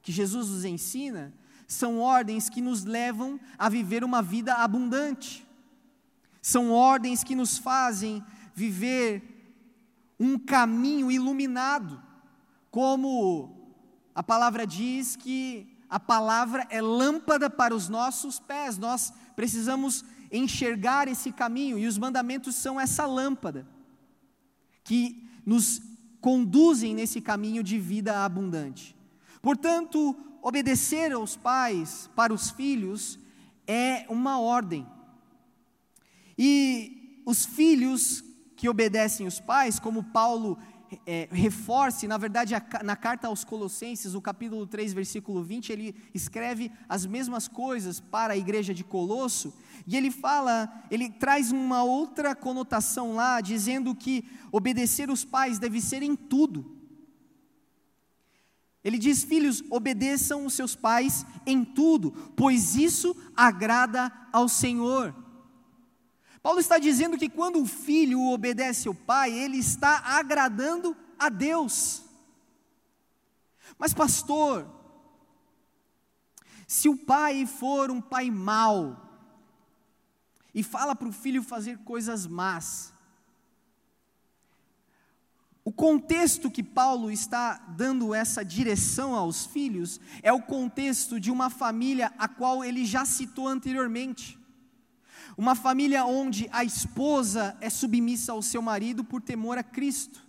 que 0.00 0.12
Jesus 0.12 0.48
nos 0.48 0.64
ensina, 0.64 1.34
são 1.66 1.98
ordens 1.98 2.48
que 2.48 2.60
nos 2.60 2.84
levam 2.84 3.40
a 3.58 3.68
viver 3.68 4.04
uma 4.04 4.22
vida 4.22 4.54
abundante. 4.54 5.44
São 6.40 6.70
ordens 6.70 7.24
que 7.24 7.34
nos 7.34 7.58
fazem 7.58 8.24
viver 8.54 9.24
um 10.20 10.38
caminho 10.38 11.10
iluminado 11.10 12.09
como 12.70 13.74
a 14.14 14.22
palavra 14.22 14.66
diz 14.66 15.16
que 15.16 15.76
a 15.88 15.98
palavra 15.98 16.66
é 16.70 16.80
lâmpada 16.80 17.50
para 17.50 17.74
os 17.74 17.88
nossos 17.88 18.38
pés, 18.38 18.78
nós 18.78 19.12
precisamos 19.34 20.04
enxergar 20.30 21.08
esse 21.08 21.32
caminho, 21.32 21.78
e 21.78 21.86
os 21.86 21.98
mandamentos 21.98 22.54
são 22.54 22.80
essa 22.80 23.04
lâmpada 23.04 23.66
que 24.84 25.28
nos 25.44 25.80
conduzem 26.20 26.94
nesse 26.94 27.20
caminho 27.20 27.62
de 27.62 27.78
vida 27.78 28.24
abundante. 28.24 28.96
Portanto, 29.42 30.14
obedecer 30.42 31.12
aos 31.12 31.36
pais 31.36 32.08
para 32.14 32.32
os 32.32 32.50
filhos 32.50 33.18
é 33.66 34.06
uma 34.08 34.38
ordem. 34.38 34.86
E 36.38 37.22
os 37.26 37.44
filhos 37.44 38.22
que 38.56 38.68
obedecem 38.68 39.26
os 39.26 39.40
pais, 39.40 39.78
como 39.78 40.04
Paulo 40.04 40.58
é, 41.06 41.28
reforce, 41.30 42.08
na 42.08 42.18
verdade, 42.18 42.54
a, 42.54 42.62
na 42.82 42.96
carta 42.96 43.28
aos 43.28 43.44
Colossenses, 43.44 44.14
o 44.14 44.20
capítulo 44.20 44.66
3, 44.66 44.92
versículo 44.92 45.42
20, 45.42 45.70
ele 45.70 45.94
escreve 46.14 46.70
as 46.88 47.06
mesmas 47.06 47.46
coisas 47.48 48.00
para 48.00 48.34
a 48.34 48.36
igreja 48.36 48.74
de 48.74 48.84
Colosso, 48.84 49.52
e 49.86 49.96
ele 49.96 50.10
fala, 50.10 50.84
ele 50.90 51.08
traz 51.08 51.52
uma 51.52 51.82
outra 51.82 52.34
conotação 52.34 53.14
lá, 53.14 53.40
dizendo 53.40 53.94
que 53.94 54.24
obedecer 54.52 55.10
os 55.10 55.24
pais 55.24 55.58
deve 55.58 55.80
ser 55.80 56.02
em 56.02 56.14
tudo. 56.14 56.78
Ele 58.82 58.98
diz: 58.98 59.22
Filhos, 59.22 59.62
obedeçam 59.70 60.46
os 60.46 60.54
seus 60.54 60.74
pais 60.74 61.26
em 61.46 61.64
tudo, 61.64 62.12
pois 62.34 62.76
isso 62.76 63.14
agrada 63.36 64.10
ao 64.32 64.48
Senhor. 64.48 65.14
Paulo 66.42 66.58
está 66.58 66.78
dizendo 66.78 67.18
que 67.18 67.28
quando 67.28 67.60
o 67.60 67.66
filho 67.66 68.22
obedece 68.28 68.88
ao 68.88 68.94
pai, 68.94 69.30
ele 69.32 69.58
está 69.58 69.98
agradando 69.98 70.96
a 71.18 71.28
Deus. 71.28 72.02
Mas, 73.78 73.92
pastor, 73.92 74.66
se 76.66 76.88
o 76.88 76.96
pai 76.96 77.46
for 77.46 77.90
um 77.90 78.00
pai 78.00 78.30
mau, 78.30 79.08
e 80.54 80.62
fala 80.62 80.96
para 80.96 81.08
o 81.08 81.12
filho 81.12 81.42
fazer 81.42 81.78
coisas 81.78 82.26
más, 82.26 82.92
o 85.62 85.70
contexto 85.70 86.50
que 86.50 86.62
Paulo 86.62 87.10
está 87.10 87.58
dando 87.76 88.14
essa 88.14 88.42
direção 88.42 89.14
aos 89.14 89.44
filhos 89.44 90.00
é 90.22 90.32
o 90.32 90.40
contexto 90.40 91.20
de 91.20 91.30
uma 91.30 91.50
família 91.50 92.12
a 92.18 92.26
qual 92.26 92.64
ele 92.64 92.84
já 92.86 93.04
citou 93.04 93.46
anteriormente. 93.46 94.39
Uma 95.40 95.54
família 95.54 96.04
onde 96.04 96.50
a 96.52 96.62
esposa 96.62 97.56
é 97.62 97.70
submissa 97.70 98.32
ao 98.32 98.42
seu 98.42 98.60
marido 98.60 99.02
por 99.02 99.22
temor 99.22 99.56
a 99.56 99.62
Cristo. 99.62 100.20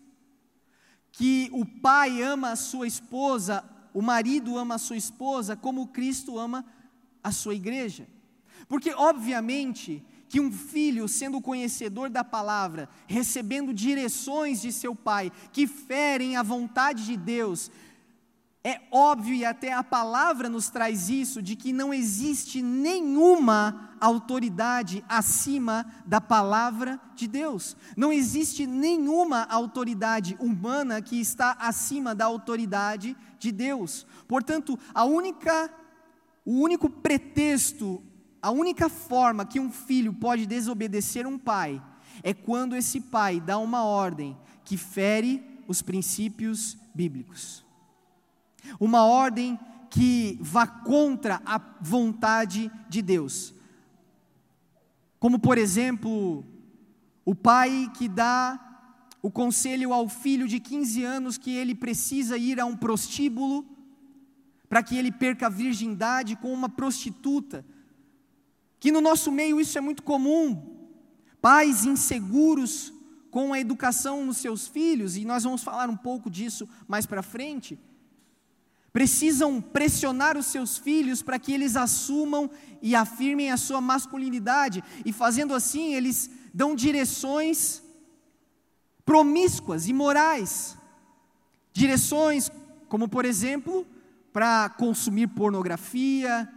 Que 1.11 1.49
o 1.51 1.65
pai 1.65 2.21
ama 2.21 2.51
a 2.51 2.55
sua 2.55 2.87
esposa, 2.87 3.61
o 3.93 4.01
marido 4.01 4.57
ama 4.57 4.75
a 4.75 4.77
sua 4.77 4.95
esposa, 4.95 5.53
como 5.53 5.87
Cristo 5.87 6.39
ama 6.39 6.65
a 7.21 7.29
sua 7.29 7.53
igreja. 7.53 8.07
Porque, 8.69 8.93
obviamente, 8.93 10.01
que 10.29 10.39
um 10.39 10.49
filho, 10.49 11.09
sendo 11.09 11.41
conhecedor 11.41 12.09
da 12.09 12.23
palavra, 12.23 12.87
recebendo 13.05 13.73
direções 13.73 14.61
de 14.61 14.71
seu 14.71 14.95
pai, 14.95 15.29
que 15.51 15.67
ferem 15.67 16.37
a 16.37 16.41
vontade 16.41 17.03
de 17.05 17.17
Deus, 17.17 17.69
é 18.63 18.79
óbvio 18.91 19.33
e 19.33 19.43
até 19.43 19.73
a 19.73 19.83
palavra 19.83 20.47
nos 20.47 20.69
traz 20.69 21.09
isso, 21.09 21.41
de 21.41 21.55
que 21.55 21.73
não 21.73 21.91
existe 21.91 22.61
nenhuma 22.61 23.89
autoridade 23.99 25.03
acima 25.09 25.85
da 26.05 26.21
palavra 26.21 26.99
de 27.15 27.27
Deus. 27.27 27.75
Não 27.97 28.13
existe 28.13 28.67
nenhuma 28.67 29.45
autoridade 29.45 30.37
humana 30.39 31.01
que 31.01 31.19
está 31.19 31.53
acima 31.59 32.13
da 32.13 32.25
autoridade 32.25 33.17
de 33.39 33.51
Deus. 33.51 34.05
Portanto, 34.27 34.77
a 34.93 35.05
única 35.05 35.71
o 36.43 36.59
único 36.59 36.89
pretexto, 36.89 38.03
a 38.41 38.49
única 38.49 38.89
forma 38.89 39.45
que 39.45 39.59
um 39.59 39.71
filho 39.71 40.11
pode 40.11 40.47
desobedecer 40.47 41.27
um 41.27 41.37
pai 41.37 41.81
é 42.23 42.33
quando 42.33 42.75
esse 42.75 42.99
pai 42.99 43.39
dá 43.39 43.59
uma 43.59 43.83
ordem 43.83 44.35
que 44.65 44.75
fere 44.75 45.63
os 45.67 45.83
princípios 45.83 46.75
bíblicos 46.95 47.63
uma 48.79 49.03
ordem 49.03 49.59
que 49.89 50.37
vá 50.41 50.65
contra 50.65 51.41
a 51.45 51.59
vontade 51.81 52.71
de 52.87 53.01
Deus. 53.01 53.53
Como, 55.19 55.37
por 55.37 55.57
exemplo, 55.57 56.45
o 57.25 57.35
pai 57.35 57.91
que 57.95 58.07
dá 58.07 58.59
o 59.21 59.29
conselho 59.29 59.93
ao 59.93 60.07
filho 60.07 60.47
de 60.47 60.59
15 60.59 61.03
anos 61.03 61.37
que 61.37 61.51
ele 61.51 61.75
precisa 61.75 62.37
ir 62.37 62.59
a 62.59 62.65
um 62.65 62.75
prostíbulo 62.75 63.65
para 64.67 64.81
que 64.81 64.97
ele 64.97 65.11
perca 65.11 65.47
a 65.47 65.49
virgindade 65.49 66.37
com 66.37 66.51
uma 66.53 66.69
prostituta. 66.69 67.63
Que 68.79 68.91
no 68.91 69.01
nosso 69.01 69.29
meio 69.29 69.59
isso 69.59 69.77
é 69.77 69.81
muito 69.81 70.01
comum. 70.01 70.87
Pais 71.41 71.85
inseguros 71.85 72.93
com 73.29 73.53
a 73.53 73.59
educação 73.59 74.25
nos 74.25 74.37
seus 74.37 74.67
filhos, 74.67 75.15
e 75.15 75.23
nós 75.23 75.43
vamos 75.43 75.63
falar 75.63 75.89
um 75.89 75.95
pouco 75.95 76.29
disso 76.29 76.67
mais 76.87 77.05
para 77.05 77.21
frente 77.21 77.77
precisam 78.93 79.61
pressionar 79.61 80.37
os 80.37 80.47
seus 80.47 80.77
filhos 80.77 81.21
para 81.21 81.39
que 81.39 81.53
eles 81.53 81.75
assumam 81.75 82.49
e 82.81 82.95
afirmem 82.95 83.51
a 83.51 83.57
sua 83.57 83.79
masculinidade, 83.79 84.83
e 85.05 85.13
fazendo 85.13 85.53
assim, 85.53 85.93
eles 85.93 86.29
dão 86.53 86.75
direções 86.75 87.81
promíscuas 89.05 89.87
e 89.87 89.93
morais. 89.93 90.77
Direções 91.73 92.49
como, 92.89 93.07
por 93.07 93.23
exemplo, 93.23 93.87
para 94.33 94.69
consumir 94.69 95.27
pornografia, 95.27 96.51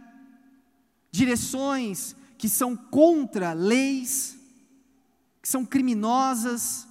direções 1.11 2.15
que 2.37 2.49
são 2.49 2.75
contra 2.75 3.53
leis, 3.53 4.37
que 5.41 5.47
são 5.47 5.65
criminosas, 5.65 6.87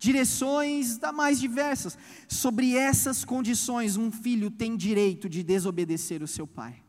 direções 0.00 0.96
da 0.96 1.12
mais 1.12 1.38
diversas. 1.38 1.96
Sobre 2.26 2.74
essas 2.74 3.24
condições, 3.24 3.96
um 3.96 4.10
filho 4.10 4.50
tem 4.50 4.76
direito 4.76 5.28
de 5.28 5.44
desobedecer 5.44 6.22
o 6.22 6.26
seu 6.26 6.46
pai. 6.46 6.82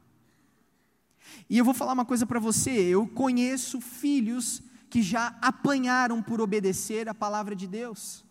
E 1.49 1.57
eu 1.57 1.65
vou 1.65 1.73
falar 1.73 1.93
uma 1.93 2.05
coisa 2.05 2.25
para 2.25 2.39
você: 2.39 2.71
eu 2.71 3.05
conheço 3.05 3.81
filhos 3.81 4.63
que 4.89 5.03
já 5.03 5.37
apanharam 5.41 6.23
por 6.23 6.41
obedecer 6.41 7.07
a 7.09 7.13
palavra 7.13 7.55
de 7.55 7.67
Deus. 7.67 8.23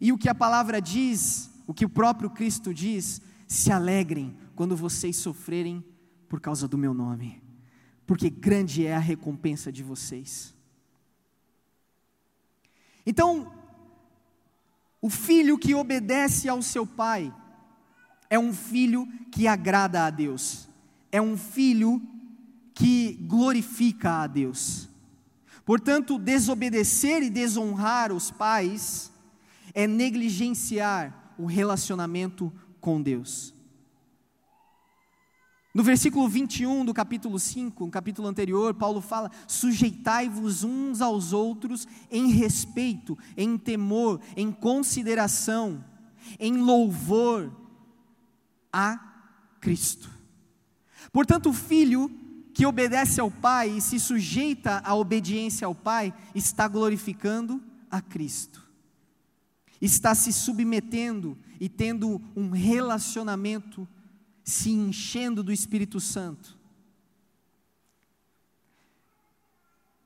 E 0.00 0.10
o 0.10 0.18
que 0.18 0.28
a 0.28 0.34
palavra 0.34 0.80
diz, 0.80 1.50
o 1.66 1.74
que 1.74 1.84
o 1.84 1.88
próprio 1.88 2.30
Cristo 2.30 2.74
diz, 2.74 3.20
se 3.46 3.70
alegrem 3.70 4.36
quando 4.54 4.74
vocês 4.74 5.16
sofrerem 5.16 5.84
por 6.28 6.40
causa 6.40 6.66
do 6.66 6.76
meu 6.76 6.92
nome, 6.92 7.42
porque 8.06 8.28
grande 8.28 8.84
é 8.84 8.96
a 8.96 8.98
recompensa 8.98 9.70
de 9.70 9.82
vocês. 9.82 10.54
Então, 13.06 13.52
o 15.06 15.08
filho 15.08 15.56
que 15.56 15.72
obedece 15.72 16.48
ao 16.48 16.60
seu 16.60 16.84
pai 16.84 17.32
é 18.28 18.36
um 18.36 18.52
filho 18.52 19.06
que 19.30 19.46
agrada 19.46 20.04
a 20.04 20.10
Deus, 20.10 20.68
é 21.12 21.22
um 21.22 21.36
filho 21.36 22.02
que 22.74 23.12
glorifica 23.22 24.22
a 24.22 24.26
Deus. 24.26 24.88
Portanto, 25.64 26.18
desobedecer 26.18 27.22
e 27.22 27.30
desonrar 27.30 28.10
os 28.10 28.32
pais 28.32 29.12
é 29.72 29.86
negligenciar 29.86 31.34
o 31.38 31.46
relacionamento 31.46 32.52
com 32.80 33.00
Deus. 33.00 33.54
No 35.76 35.82
versículo 35.82 36.26
21 36.26 36.86
do 36.86 36.94
capítulo 36.94 37.38
5, 37.38 37.84
no 37.84 37.90
capítulo 37.90 38.26
anterior, 38.26 38.72
Paulo 38.72 39.02
fala: 39.02 39.30
sujeitai-vos 39.46 40.64
uns 40.64 41.02
aos 41.02 41.34
outros 41.34 41.86
em 42.10 42.28
respeito, 42.28 43.18
em 43.36 43.58
temor, 43.58 44.18
em 44.34 44.50
consideração, 44.50 45.84
em 46.40 46.56
louvor 46.56 47.54
a 48.72 48.98
Cristo. 49.60 50.08
Portanto, 51.12 51.50
o 51.50 51.52
filho 51.52 52.10
que 52.54 52.64
obedece 52.64 53.20
ao 53.20 53.30
pai 53.30 53.68
e 53.68 53.82
se 53.82 54.00
sujeita 54.00 54.80
à 54.82 54.94
obediência 54.94 55.66
ao 55.66 55.74
pai 55.74 56.14
está 56.34 56.66
glorificando 56.66 57.62
a 57.90 58.00
Cristo, 58.00 58.66
está 59.78 60.14
se 60.14 60.32
submetendo 60.32 61.36
e 61.60 61.68
tendo 61.68 62.18
um 62.34 62.48
relacionamento 62.48 63.86
se 64.46 64.70
enchendo 64.70 65.42
do 65.42 65.52
Espírito 65.52 65.98
Santo. 65.98 66.56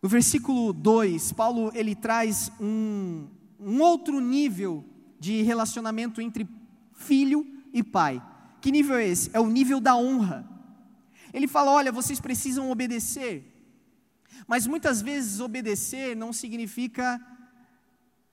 No 0.01 0.09
versículo 0.09 0.73
2, 0.73 1.33
Paulo 1.33 1.71
ele 1.75 1.95
traz 1.95 2.51
um, 2.59 3.29
um 3.61 3.83
outro 3.83 4.19
nível 4.19 4.83
de 5.21 5.43
relacionamento 5.43 6.23
entre 6.23 6.49
filho 6.95 7.47
e 7.71 7.83
pai. 7.83 8.27
Que 8.63 8.73
nível 8.73 8.97
é 8.97 9.07
esse? 9.07 9.29
É 9.35 9.39
o 9.39 9.47
nível 9.47 9.79
da 9.79 9.95
honra. 9.95 10.49
Ele 11.35 11.47
fala: 11.47 11.71
olha, 11.73 11.93
vocês 11.93 12.19
precisam 12.19 12.71
obedecer. 12.71 13.45
Mas 14.47 14.67
muitas 14.67 15.03
vezes 15.03 15.39
obedecer 15.39 16.17
não 16.17 16.33
significa 16.33 17.21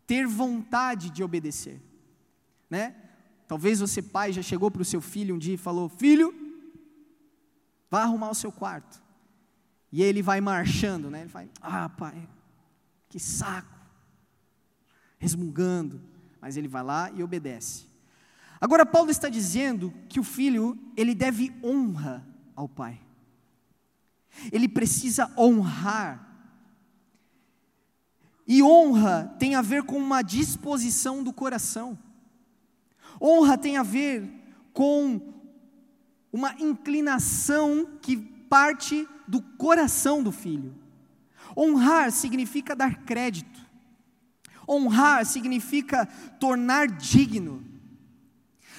ter 0.07 0.25
vontade 0.25 1.09
de 1.09 1.21
obedecer, 1.21 1.81
né? 2.69 2.95
Talvez 3.47 3.79
você, 3.79 4.01
pai, 4.01 4.33
já 4.33 4.41
chegou 4.41 4.69
para 4.69 4.81
o 4.81 4.85
seu 4.85 4.99
filho 4.99 5.35
um 5.35 5.39
dia 5.39 5.53
e 5.53 5.57
falou: 5.57 5.87
Filho, 5.87 6.33
vá 7.89 8.03
arrumar 8.03 8.29
o 8.29 8.35
seu 8.35 8.51
quarto. 8.51 9.01
E 9.91 10.03
ele 10.03 10.21
vai 10.21 10.41
marchando, 10.41 11.09
né? 11.09 11.21
Ele 11.21 11.29
vai, 11.29 11.49
ah, 11.61 11.87
pai, 11.87 12.27
que 13.07 13.19
saco. 13.19 13.77
Resmungando, 15.17 16.01
mas 16.41 16.57
ele 16.57 16.67
vai 16.67 16.83
lá 16.83 17.09
e 17.11 17.23
obedece. 17.23 17.87
Agora 18.59 18.85
Paulo 18.85 19.09
está 19.09 19.29
dizendo 19.29 19.93
que 20.09 20.19
o 20.19 20.23
filho, 20.23 20.77
ele 20.95 21.15
deve 21.15 21.55
honra 21.63 22.27
ao 22.55 22.67
pai. 22.67 22.99
Ele 24.51 24.67
precisa 24.67 25.31
honrar. 25.37 26.25
E 28.45 28.61
honra 28.61 29.35
tem 29.39 29.55
a 29.55 29.61
ver 29.61 29.83
com 29.83 29.97
uma 29.97 30.21
disposição 30.21 31.23
do 31.23 31.31
coração. 31.31 31.97
Honra 33.21 33.57
tem 33.57 33.77
a 33.77 33.83
ver 33.83 34.29
com 34.73 35.21
uma 36.31 36.53
inclinação 36.59 37.97
que 38.01 38.15
parte 38.15 39.07
do 39.27 39.41
coração 39.41 40.21
do 40.21 40.31
filho. 40.31 40.75
Honrar 41.55 42.11
significa 42.11 42.75
dar 42.75 43.03
crédito. 43.03 43.65
Honrar 44.67 45.25
significa 45.25 46.05
tornar 46.39 46.87
digno. 46.87 47.63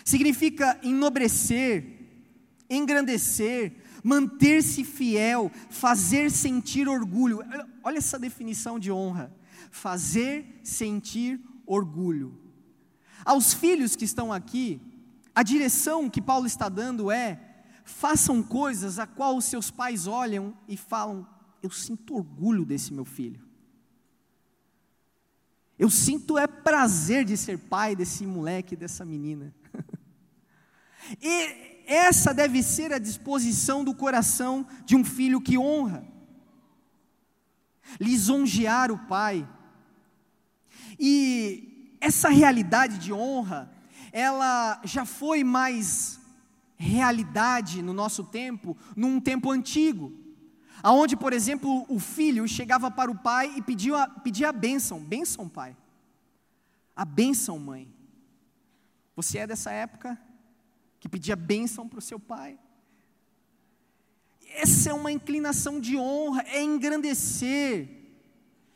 Significa 0.04 0.78
enobrecer, 0.82 1.84
engrandecer, 2.70 3.72
manter-se 4.02 4.84
fiel, 4.84 5.50
fazer 5.68 6.30
sentir 6.30 6.88
orgulho. 6.88 7.40
Olha 7.82 7.98
essa 7.98 8.18
definição 8.18 8.78
de 8.78 8.92
honra: 8.92 9.34
fazer 9.70 10.60
sentir 10.62 11.40
orgulho. 11.66 12.47
Aos 13.28 13.52
filhos 13.52 13.94
que 13.94 14.06
estão 14.06 14.32
aqui, 14.32 14.80
a 15.34 15.42
direção 15.42 16.08
que 16.08 16.18
Paulo 16.18 16.46
está 16.46 16.66
dando 16.66 17.10
é: 17.10 17.38
façam 17.84 18.42
coisas 18.42 18.98
a 18.98 19.06
qual 19.06 19.36
os 19.36 19.44
seus 19.44 19.70
pais 19.70 20.06
olham 20.06 20.56
e 20.66 20.78
falam: 20.78 21.28
eu 21.62 21.68
sinto 21.68 22.14
orgulho 22.14 22.64
desse 22.64 22.90
meu 22.90 23.04
filho. 23.04 23.46
Eu 25.78 25.90
sinto 25.90 26.38
é 26.38 26.46
prazer 26.46 27.26
de 27.26 27.36
ser 27.36 27.58
pai 27.58 27.94
desse 27.94 28.24
moleque, 28.24 28.74
dessa 28.74 29.04
menina. 29.04 29.54
e 31.20 31.84
essa 31.84 32.32
deve 32.32 32.62
ser 32.62 32.94
a 32.94 32.98
disposição 32.98 33.84
do 33.84 33.94
coração 33.94 34.66
de 34.86 34.96
um 34.96 35.04
filho 35.04 35.38
que 35.38 35.58
honra. 35.58 36.02
Lisonjear 38.00 38.90
o 38.90 39.06
pai. 39.06 39.46
E 40.98 41.67
essa 42.00 42.28
realidade 42.28 42.98
de 42.98 43.12
honra, 43.12 43.70
ela 44.12 44.80
já 44.84 45.04
foi 45.04 45.42
mais 45.44 46.20
realidade 46.76 47.82
no 47.82 47.92
nosso 47.92 48.24
tempo, 48.24 48.76
num 48.96 49.20
tempo 49.20 49.50
antigo, 49.50 50.12
aonde, 50.82 51.16
por 51.16 51.32
exemplo, 51.32 51.84
o 51.88 51.98
filho 51.98 52.46
chegava 52.46 52.90
para 52.90 53.10
o 53.10 53.18
pai 53.18 53.52
e 53.56 53.62
pedia, 53.62 54.08
pedia 54.22 54.50
a 54.50 54.52
bênção, 54.52 55.02
bênção 55.02 55.48
pai, 55.48 55.76
a 56.94 57.04
bênção 57.04 57.58
mãe. 57.58 57.92
Você 59.16 59.38
é 59.38 59.46
dessa 59.46 59.72
época 59.72 60.16
que 61.00 61.08
pedia 61.08 61.34
bênção 61.34 61.88
para 61.88 61.98
o 61.98 62.02
seu 62.02 62.20
pai? 62.20 62.58
Essa 64.54 64.90
é 64.90 64.94
uma 64.94 65.12
inclinação 65.12 65.80
de 65.80 65.96
honra, 65.96 66.42
é 66.46 66.62
engrandecer, 66.62 67.97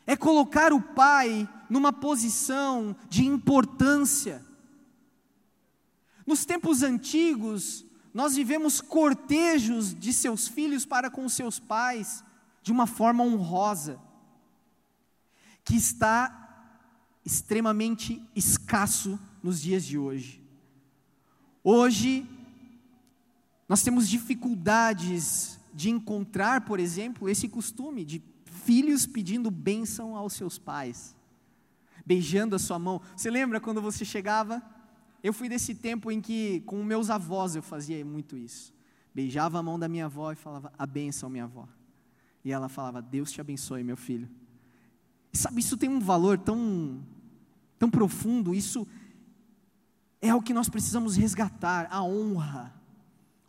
é 0.05 0.15
colocar 0.15 0.73
o 0.73 0.81
pai 0.81 1.47
numa 1.69 1.93
posição 1.93 2.95
de 3.09 3.25
importância. 3.25 4.45
Nos 6.25 6.45
tempos 6.45 6.83
antigos, 6.83 7.85
nós 8.13 8.35
vivemos 8.35 8.79
cortejos 8.79 9.93
de 9.93 10.13
seus 10.13 10.47
filhos 10.47 10.85
para 10.85 11.09
com 11.09 11.27
seus 11.27 11.59
pais 11.59 12.23
de 12.61 12.71
uma 12.71 12.85
forma 12.85 13.23
honrosa, 13.23 13.99
que 15.65 15.75
está 15.75 16.39
extremamente 17.25 18.21
escasso 18.35 19.19
nos 19.41 19.61
dias 19.61 19.83
de 19.83 19.97
hoje. 19.97 20.41
Hoje, 21.63 22.27
nós 23.67 23.81
temos 23.81 24.07
dificuldades 24.07 25.59
de 25.73 25.89
encontrar, 25.89 26.61
por 26.61 26.79
exemplo, 26.79 27.27
esse 27.27 27.47
costume 27.47 28.05
de 28.05 28.19
filhos 28.65 29.05
pedindo 29.05 29.51
bênção 29.51 30.15
aos 30.15 30.33
seus 30.33 30.57
pais, 30.57 31.15
beijando 32.05 32.55
a 32.55 32.59
sua 32.59 32.79
mão. 32.79 33.01
Você 33.15 33.29
lembra 33.29 33.59
quando 33.59 33.81
você 33.81 34.03
chegava 34.03 34.61
eu 35.23 35.31
fui 35.31 35.47
desse 35.47 35.73
tempo 35.73 36.11
em 36.11 36.19
que, 36.19 36.59
com 36.65 36.83
meus 36.83 37.09
avós, 37.09 37.55
eu 37.55 37.63
fazia 37.63 38.03
muito 38.03 38.37
isso. 38.37 38.73
Beijava 39.15 39.57
a 39.57 39.63
mão 39.63 39.79
da 39.79 39.87
minha 39.87 40.05
avó 40.05 40.33
e 40.33 40.35
falava, 40.35 40.73
a 40.77 40.85
benção, 40.85 41.29
minha 41.29 41.45
avó. 41.45 41.65
E 42.43 42.51
ela 42.51 42.67
falava, 42.67 43.01
Deus 43.01 43.31
te 43.31 43.39
abençoe, 43.39 43.85
meu 43.85 43.95
filho. 43.95 44.29
E 45.31 45.37
sabe, 45.37 45.61
isso 45.61 45.77
tem 45.77 45.89
um 45.89 46.01
valor 46.01 46.37
tão, 46.37 47.01
tão 47.79 47.89
profundo, 47.89 48.53
isso 48.53 48.85
é 50.21 50.35
o 50.35 50.41
que 50.41 50.53
nós 50.53 50.67
precisamos 50.67 51.15
resgatar, 51.15 51.87
a 51.89 52.03
honra. 52.03 52.73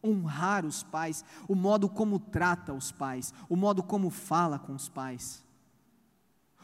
Honrar 0.05 0.67
os 0.67 0.83
pais, 0.83 1.25
o 1.49 1.55
modo 1.55 1.89
como 1.89 2.19
trata 2.19 2.75
os 2.75 2.93
pais, 2.93 3.33
o 3.49 3.57
modo 3.57 3.83
como 3.83 4.11
fala 4.11 4.59
com 4.59 4.75
os 4.75 4.89
pais. 4.89 5.43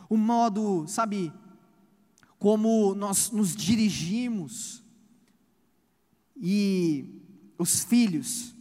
O 0.08 0.16
modo, 0.16 0.86
sabe, 0.86 1.32
como 2.38 2.94
nós 2.94 3.30
nos 3.30 3.54
dirigimos 3.54 4.82
e 6.36 7.22
os 7.58 7.84
filhos 7.84 8.56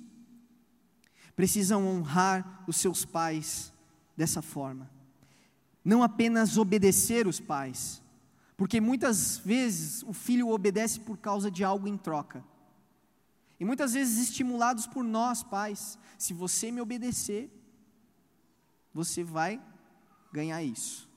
precisam 1.35 1.87
honrar 1.87 2.65
os 2.67 2.75
seus 2.75 3.05
pais 3.05 3.71
dessa 4.17 4.41
forma. 4.41 4.91
Não 5.83 6.03
apenas 6.03 6.57
obedecer 6.57 7.25
os 7.25 7.39
pais, 7.39 8.03
porque 8.57 8.81
muitas 8.81 9.37
vezes 9.37 10.03
o 10.03 10.11
filho 10.11 10.49
obedece 10.49 10.99
por 10.99 11.17
causa 11.17 11.49
de 11.49 11.63
algo 11.63 11.87
em 11.87 11.97
troca. 11.97 12.43
E 13.59 13.65
muitas 13.65 13.93
vezes 13.93 14.29
estimulados 14.29 14.87
por 14.87 15.03
nós, 15.03 15.43
pais, 15.43 15.99
se 16.17 16.33
você 16.33 16.71
me 16.71 16.79
obedecer, 16.79 17.51
você 18.93 19.23
vai 19.23 19.61
ganhar 20.31 20.63
isso. 20.63 21.09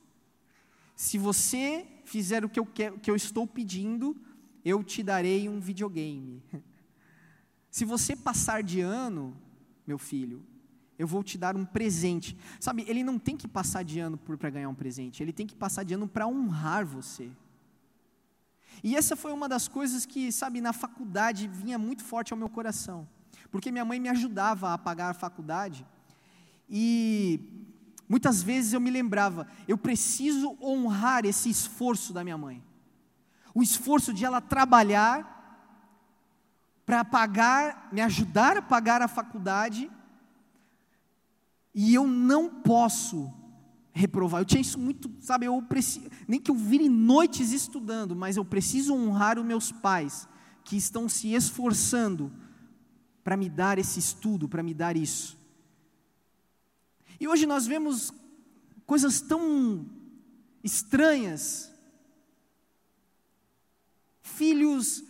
Se 0.95 1.17
você 1.17 1.87
fizer 2.05 2.43
o 2.43 2.49
que 2.49 2.59
eu, 2.59 2.65
quero, 2.65 2.99
que 2.99 3.09
eu 3.09 3.15
estou 3.15 3.47
pedindo, 3.47 4.15
eu 4.63 4.83
te 4.83 5.01
darei 5.01 5.47
um 5.47 5.59
videogame. 5.59 6.43
Se 7.69 7.85
você 7.85 8.15
passar 8.15 8.61
de 8.61 8.81
ano, 8.81 9.35
meu 9.87 9.97
filho, 9.97 10.45
eu 10.97 11.07
vou 11.07 11.23
te 11.23 11.37
dar 11.37 11.55
um 11.55 11.65
presente. 11.65 12.37
Sabe, 12.59 12.85
ele 12.87 13.03
não 13.03 13.17
tem 13.17 13.35
que 13.35 13.47
passar 13.47 13.83
de 13.83 13.99
ano 13.99 14.17
para 14.17 14.49
ganhar 14.49 14.69
um 14.69 14.75
presente, 14.75 15.23
ele 15.23 15.33
tem 15.33 15.47
que 15.47 15.55
passar 15.55 15.83
de 15.83 15.95
ano 15.95 16.07
para 16.07 16.27
honrar 16.27 16.85
você. 16.85 17.31
E 18.83 18.97
essa 18.97 19.15
foi 19.15 19.31
uma 19.31 19.47
das 19.47 19.69
coisas 19.69 20.05
que, 20.05 20.29
sabe, 20.29 20.59
na 20.59 20.73
faculdade 20.73 21.47
vinha 21.47 21.77
muito 21.77 22.03
forte 22.03 22.33
ao 22.33 22.37
meu 22.37 22.49
coração, 22.49 23.07
porque 23.49 23.71
minha 23.71 23.85
mãe 23.85 23.97
me 23.97 24.09
ajudava 24.09 24.73
a 24.73 24.77
pagar 24.77 25.11
a 25.11 25.13
faculdade, 25.13 25.87
e 26.69 27.39
muitas 28.09 28.43
vezes 28.43 28.73
eu 28.73 28.81
me 28.81 28.91
lembrava, 28.91 29.47
eu 29.67 29.77
preciso 29.77 30.57
honrar 30.61 31.25
esse 31.25 31.49
esforço 31.49 32.11
da 32.11 32.23
minha 32.23 32.37
mãe. 32.37 32.61
O 33.55 33.63
esforço 33.63 34.11
de 34.13 34.25
ela 34.25 34.41
trabalhar 34.41 35.31
para 36.85 37.05
pagar, 37.05 37.87
me 37.91 38.01
ajudar 38.01 38.57
a 38.57 38.61
pagar 38.61 39.01
a 39.01 39.07
faculdade, 39.07 39.89
e 41.73 41.93
eu 41.93 42.05
não 42.05 42.49
posso 42.49 43.33
reprovar. 43.93 44.41
Eu 44.41 44.45
tinha 44.45 44.61
isso 44.61 44.79
muito, 44.79 45.09
sabe, 45.21 45.45
eu 45.45 45.61
preciso, 45.61 46.09
nem 46.27 46.39
que 46.39 46.49
eu 46.49 46.55
vire 46.55 46.89
noites 46.89 47.51
estudando, 47.51 48.15
mas 48.15 48.35
eu 48.35 48.43
preciso 48.43 48.93
honrar 48.93 49.37
os 49.37 49.45
meus 49.45 49.71
pais 49.71 50.27
que 50.63 50.75
estão 50.75 51.07
se 51.07 51.33
esforçando 51.33 52.31
para 53.23 53.37
me 53.37 53.49
dar 53.49 53.77
esse 53.77 53.99
estudo, 53.99 54.49
para 54.49 54.63
me 54.63 54.73
dar 54.73 54.97
isso. 54.97 55.37
E 57.19 57.27
hoje 57.27 57.45
nós 57.45 57.65
vemos 57.67 58.11
coisas 58.85 59.21
tão 59.21 59.85
estranhas 60.63 61.71
filhos 64.21 65.03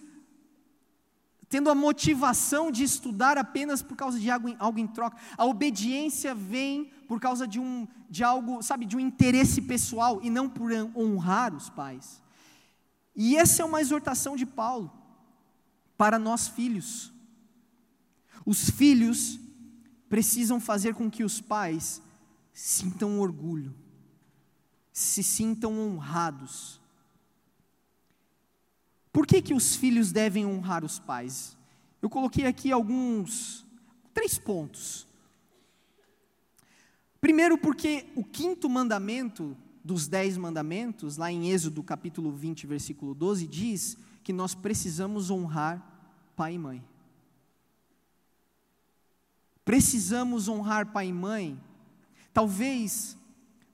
tendo 1.54 1.70
a 1.70 1.76
motivação 1.76 2.72
de 2.72 2.84
estudar 2.84 3.38
apenas 3.38 3.84
por 3.84 3.96
causa 3.96 4.20
de 4.20 4.28
algo 4.28 4.50
em, 4.50 4.56
algo 4.58 4.80
em 4.80 4.88
troca. 4.88 5.18
A 5.38 5.46
obediência 5.46 6.34
vem 6.34 6.86
por 7.08 7.20
causa 7.20 7.48
de, 7.48 7.60
um, 7.60 7.88
de 8.10 8.24
algo, 8.24 8.64
sabe, 8.64 8.88
de 8.88 8.98
um 8.98 9.00
interesse 9.00 9.62
pessoal 9.62 10.20
e 10.24 10.32
não 10.32 10.50
por 10.50 10.72
honrar 10.96 11.54
os 11.54 11.70
pais. 11.70 12.24
E 13.16 13.38
essa 13.38 13.62
é 13.62 13.66
uma 13.66 13.82
exortação 13.82 14.36
de 14.36 14.48
Paulo 14.48 14.92
para 15.96 16.18
nós 16.18 16.48
filhos. 16.48 17.14
Os 18.44 18.72
filhos 18.72 19.40
precisam 20.10 20.60
fazer 20.60 20.96
com 20.96 21.08
que 21.08 21.24
os 21.24 21.40
pais 21.40 22.02
sintam 22.52 23.20
orgulho, 23.20 23.76
se 24.92 25.22
sintam 25.22 25.80
honrados 25.80 26.82
por 29.14 29.28
que, 29.28 29.44
que 29.44 29.54
os 29.54 29.76
filhos 29.76 30.12
devem 30.12 30.44
honrar 30.44 30.84
os 30.84 30.98
pais? 30.98 31.56
Eu 32.02 32.10
coloquei 32.10 32.48
aqui 32.48 32.72
alguns, 32.72 33.64
três 34.12 34.40
pontos. 34.40 35.08
Primeiro, 37.22 37.56
porque 37.58 38.08
o 38.16 38.24
quinto 38.24 38.68
mandamento 38.68 39.56
dos 39.84 40.08
dez 40.08 40.36
mandamentos, 40.36 41.16
lá 41.16 41.32
em 41.32 41.52
Êxodo 41.52 41.84
capítulo 41.84 42.32
20, 42.32 42.66
versículo 42.66 43.14
12, 43.14 43.46
diz 43.46 43.98
que 44.24 44.34
nós 44.34 44.56
precisamos 44.56 45.30
honrar 45.30 45.82
pai 46.36 46.56
e 46.56 46.58
mãe. 46.58 46.84
Precisamos 49.64 50.48
honrar 50.48 50.92
pai 50.92 51.08
e 51.08 51.14
mãe. 51.14 51.62
Talvez 52.34 53.16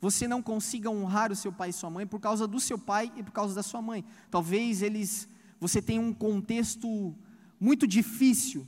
você 0.01 0.27
não 0.27 0.41
consiga 0.41 0.89
honrar 0.89 1.31
o 1.31 1.35
seu 1.35 1.51
pai 1.51 1.69
e 1.69 1.73
sua 1.73 1.89
mãe 1.89 2.07
por 2.07 2.19
causa 2.19 2.47
do 2.47 2.59
seu 2.59 2.77
pai 2.77 3.11
e 3.15 3.23
por 3.23 3.31
causa 3.31 3.53
da 3.53 3.63
sua 3.63 3.81
mãe. 3.81 4.05
Talvez 4.31 4.81
eles 4.81 5.27
você 5.59 5.81
tenha 5.81 6.01
um 6.01 6.13
contexto 6.13 7.13
muito 7.59 7.85
difícil. 7.85 8.65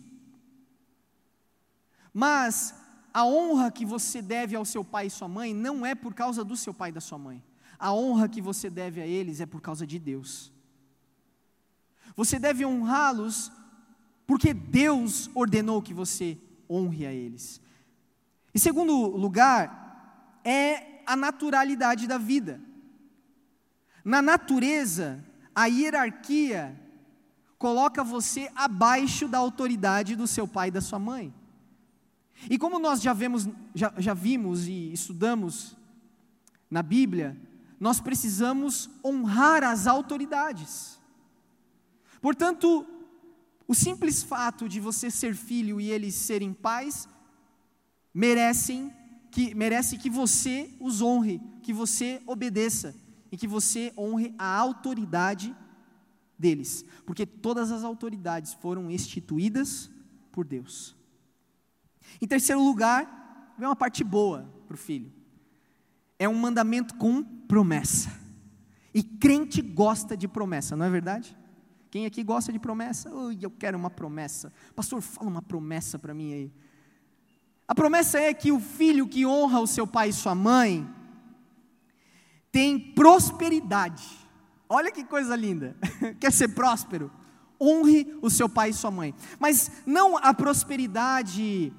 Mas 2.14 2.76
a 3.14 3.26
honra 3.26 3.72
que 3.72 3.86
você 3.86 4.22
deve 4.22 4.56
ao 4.56 4.66
seu 4.66 4.84
pai 4.84 5.08
e 5.08 5.10
sua 5.10 5.28
mãe 5.28 5.54
não 5.54 5.86
é 5.86 5.96
por 5.96 6.14
causa 6.14 6.44
do 6.44 6.58
seu 6.58 6.74
pai 6.74 6.90
e 6.90 6.94
da 6.94 7.00
sua 7.00 7.18
mãe. 7.18 7.42
A 7.80 7.94
honra 7.94 8.28
que 8.28 8.42
você 8.42 8.70
deve 8.70 9.02
a 9.02 9.08
eles 9.08 9.40
é 9.40 9.46
por 9.46 9.62
causa 9.62 9.88
de 9.88 9.98
Deus. 9.98 10.52
Você 12.16 12.38
deve 12.38 12.66
honrá-los 12.66 13.52
porque 14.28 14.54
Deus 14.54 15.30
ordenou 15.34 15.82
que 15.82 15.94
você 15.94 16.38
honre 16.70 17.06
a 17.06 17.14
eles. 17.14 17.62
Em 18.54 18.60
segundo 18.60 19.08
lugar, 19.08 20.40
é 20.44 20.91
a 21.06 21.16
naturalidade 21.16 22.08
da 22.08 22.18
vida. 22.18 22.62
Na 24.04 24.22
natureza, 24.22 25.24
a 25.54 25.66
hierarquia 25.66 26.80
coloca 27.58 28.04
você 28.04 28.52
abaixo 28.56 29.28
da 29.28 29.38
autoridade 29.38 30.16
do 30.16 30.26
seu 30.26 30.48
pai 30.48 30.70
e 30.70 30.72
da 30.72 30.82
sua 30.82 30.98
mãe. 30.98 31.34
E 32.50 32.58
como 32.58 32.80
nós 32.80 33.02
já, 33.02 33.14
vemos, 33.14 33.48
já, 33.76 33.94
já 33.98 34.14
vimos 34.14 34.68
e 34.68 34.92
estudamos 34.92 35.78
na 36.70 36.82
Bíblia, 36.82 37.38
nós 37.80 38.00
precisamos 38.00 38.90
honrar 39.04 39.64
as 39.64 39.86
autoridades. 39.86 41.00
Portanto, 42.22 42.86
o 43.68 43.76
simples 43.76 44.24
fato 44.24 44.68
de 44.68 44.80
você 44.80 45.12
ser 45.12 45.36
filho 45.36 45.80
e 45.80 45.90
eles 45.90 46.16
serem 46.16 46.54
pais 46.54 47.08
merecem 48.14 48.94
que 49.32 49.56
merece 49.56 49.98
que 49.98 50.10
você 50.10 50.70
os 50.80 51.02
honre, 51.02 51.42
que 51.64 51.72
você 51.72 52.22
obedeça 52.28 52.94
e 53.32 53.38
que 53.38 53.48
você 53.48 53.94
honre 53.98 54.36
a 54.38 54.58
autoridade 54.58 55.56
deles, 56.38 56.84
porque 57.06 57.26
todas 57.26 57.72
as 57.72 57.84
autoridades 57.84 58.54
foram 58.54 58.92
instituídas 58.92 59.90
por 60.32 60.46
Deus. 60.46 60.96
Em 62.22 62.28
terceiro 62.28 62.62
lugar, 62.62 63.54
vem 63.58 63.68
uma 63.68 63.76
parte 63.76 64.04
boa 64.04 64.52
para 64.68 64.76
o 64.76 64.78
filho. 64.78 65.12
É 66.20 66.28
um 66.28 66.36
mandamento 66.36 66.96
com 66.96 67.24
promessa. 67.24 68.12
E 68.94 69.02
crente 69.02 69.62
gosta 69.62 70.18
de 70.18 70.28
promessa, 70.28 70.76
não 70.76 70.86
é 70.86 70.90
verdade? 70.90 71.38
Quem 71.90 72.06
aqui 72.06 72.24
gosta 72.24 72.52
de 72.52 72.60
promessa? 72.60 73.14
Ui, 73.14 73.38
eu 73.42 73.52
quero 73.52 73.78
uma 73.78 73.90
promessa. 73.90 74.52
Pastor, 74.76 75.02
fala 75.02 75.30
uma 75.30 75.42
promessa 75.42 75.98
para 75.98 76.14
mim 76.14 76.34
aí. 76.34 76.54
A 77.72 77.74
promessa 77.74 78.20
é 78.20 78.34
que 78.34 78.52
o 78.52 78.60
filho 78.60 79.08
que 79.08 79.26
honra 79.26 79.62
o 79.62 79.66
seu 79.66 79.88
pai 79.88 80.10
e 80.10 80.14
sua 80.14 80.36
mãe 80.36 80.86
tem 82.52 82.78
prosperidade. 82.78 84.04
Olha 84.68 84.92
que 84.92 85.06
coisa 85.06 85.38
linda. 85.38 85.78
Quer 86.20 86.34
ser 86.34 86.50
próspero? 86.50 87.10
Honre 87.58 88.14
o 88.22 88.30
seu 88.30 88.50
pai 88.50 88.72
e 88.72 88.74
sua 88.74 88.92
mãe. 88.92 89.16
Mas 89.40 89.72
não 89.86 90.18
a 90.18 90.34
prosperidade 90.34 91.72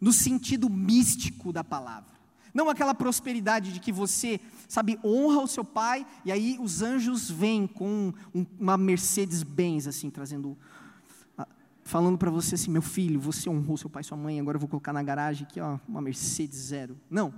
no 0.00 0.12
sentido 0.12 0.70
místico 0.70 1.52
da 1.52 1.64
palavra. 1.64 2.12
Não 2.54 2.70
aquela 2.70 2.94
prosperidade 2.94 3.72
de 3.72 3.80
que 3.80 3.90
você, 3.90 4.40
sabe, 4.68 4.96
honra 5.02 5.42
o 5.42 5.48
seu 5.48 5.64
pai 5.64 6.06
e 6.24 6.30
aí 6.30 6.56
os 6.60 6.82
anjos 6.82 7.28
vêm 7.28 7.66
com 7.66 8.12
um, 8.32 8.46
uma 8.60 8.76
Mercedes-Benz, 8.76 9.88
assim, 9.88 10.08
trazendo, 10.08 10.56
falando 11.92 12.16
para 12.16 12.30
você 12.30 12.54
assim: 12.54 12.70
meu 12.70 12.80
filho, 12.80 13.20
você 13.20 13.50
honrou 13.50 13.76
seu 13.76 13.90
pai 13.90 14.00
e 14.00 14.04
sua 14.04 14.16
mãe, 14.16 14.40
agora 14.40 14.56
eu 14.56 14.60
vou 14.60 14.68
colocar 14.68 14.94
na 14.94 15.02
garagem 15.02 15.46
aqui, 15.46 15.60
ó, 15.60 15.78
uma 15.86 16.00
Mercedes 16.00 16.58
zero. 16.58 16.98
Não, 17.10 17.34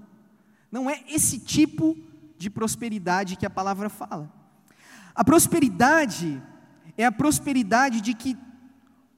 não 0.71 0.89
é 0.89 1.03
esse 1.09 1.41
tipo 1.41 1.97
de 2.39 2.49
prosperidade 2.49 3.35
que 3.35 3.45
a 3.45 3.51
palavra 3.51 3.89
fala. 3.89 4.33
A 5.13 5.25
prosperidade 5.25 6.41
é 6.97 7.05
a 7.05 7.11
prosperidade 7.11 8.01
de 8.01 8.15
que 8.15 8.39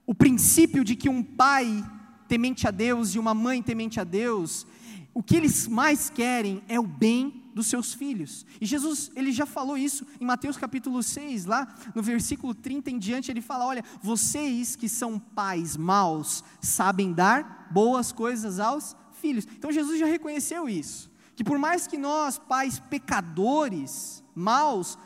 o 0.06 0.14
princípio 0.14 0.82
de 0.82 0.96
que 0.96 1.10
um 1.10 1.22
pai 1.22 1.84
temente 2.26 2.66
a 2.66 2.70
Deus 2.70 3.14
e 3.14 3.18
uma 3.18 3.34
mãe 3.34 3.62
temente 3.62 4.00
a 4.00 4.04
Deus 4.04 4.66
o 5.12 5.22
que 5.22 5.36
eles 5.36 5.68
mais 5.68 6.08
querem 6.08 6.62
é 6.66 6.80
o 6.80 6.86
bem 6.86 7.42
dos 7.56 7.68
seus 7.68 7.94
filhos. 7.94 8.44
E 8.60 8.66
Jesus, 8.66 9.10
ele 9.16 9.32
já 9.32 9.46
falou 9.46 9.78
isso 9.78 10.06
em 10.20 10.26
Mateus 10.26 10.58
capítulo 10.58 11.02
6, 11.02 11.46
lá 11.46 11.66
no 11.94 12.02
versículo 12.02 12.54
30 12.54 12.90
em 12.90 12.98
diante, 12.98 13.30
ele 13.30 13.40
fala: 13.40 13.64
Olha, 13.64 13.82
vocês 14.02 14.76
que 14.76 14.90
são 14.90 15.18
pais 15.18 15.74
maus, 15.74 16.44
sabem 16.60 17.14
dar 17.14 17.66
boas 17.70 18.12
coisas 18.12 18.60
aos 18.60 18.94
filhos. 19.22 19.46
Então 19.56 19.72
Jesus 19.72 19.98
já 19.98 20.04
reconheceu 20.04 20.68
isso. 20.68 21.10
Que 21.34 21.42
por 21.42 21.58
mais 21.58 21.86
que 21.86 21.96
nós, 21.96 22.38
pais 22.38 22.78
pecadores, 22.78 24.22
maus, 24.34 24.98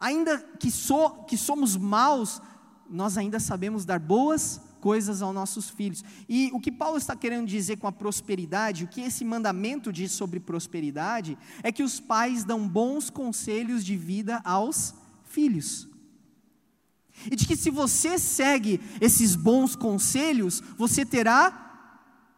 ainda 0.00 0.38
que, 0.58 0.70
so, 0.70 1.10
que 1.28 1.36
somos 1.36 1.76
maus, 1.76 2.40
nós 2.88 3.18
ainda 3.18 3.38
sabemos 3.38 3.84
dar 3.84 4.00
boas 4.00 4.62
coisas 4.86 5.20
aos 5.20 5.34
nossos 5.34 5.68
filhos. 5.68 6.04
E 6.28 6.48
o 6.52 6.60
que 6.60 6.70
Paulo 6.70 6.96
está 6.96 7.16
querendo 7.16 7.48
dizer 7.48 7.76
com 7.76 7.88
a 7.88 7.92
prosperidade, 7.92 8.84
o 8.84 8.86
que 8.86 9.00
esse 9.00 9.24
mandamento 9.24 9.92
diz 9.92 10.12
sobre 10.12 10.38
prosperidade, 10.38 11.36
é 11.60 11.72
que 11.72 11.82
os 11.82 11.98
pais 11.98 12.44
dão 12.44 12.68
bons 12.68 13.10
conselhos 13.10 13.84
de 13.84 13.96
vida 13.96 14.40
aos 14.44 14.94
filhos. 15.24 15.88
E 17.28 17.34
de 17.34 17.48
que 17.48 17.56
se 17.56 17.68
você 17.68 18.16
segue 18.16 18.80
esses 19.00 19.34
bons 19.34 19.74
conselhos, 19.74 20.62
você 20.78 21.04
terá 21.04 21.50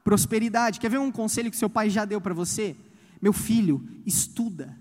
prosperidade. 0.03 0.81
Quer 0.81 0.89
ver 0.89 1.01
um 1.01 1.13
conselho 1.13 1.51
que 1.51 1.57
seu 1.59 1.69
pai 1.69 1.91
já 1.91 2.07
deu 2.07 2.19
para 2.19 2.33
você? 2.33 2.75
Meu 3.21 3.35
filho, 3.35 3.87
estuda. 4.07 4.75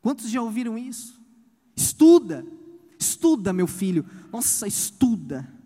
Quantos 0.00 0.30
já 0.30 0.40
ouviram 0.40 0.78
isso? 0.78 1.20
Estuda, 1.74 2.46
estuda, 2.96 3.52
meu 3.52 3.66
filho. 3.66 4.06
Nossa, 4.30 4.68
estuda. 4.68 5.60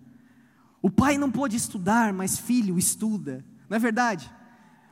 O 0.82 0.90
pai 0.90 1.18
não 1.18 1.30
pôde 1.30 1.56
estudar, 1.56 2.12
mas 2.12 2.38
filho 2.38 2.78
estuda. 2.78 3.44
Não 3.68 3.76
é 3.76 3.80
verdade? 3.80 4.30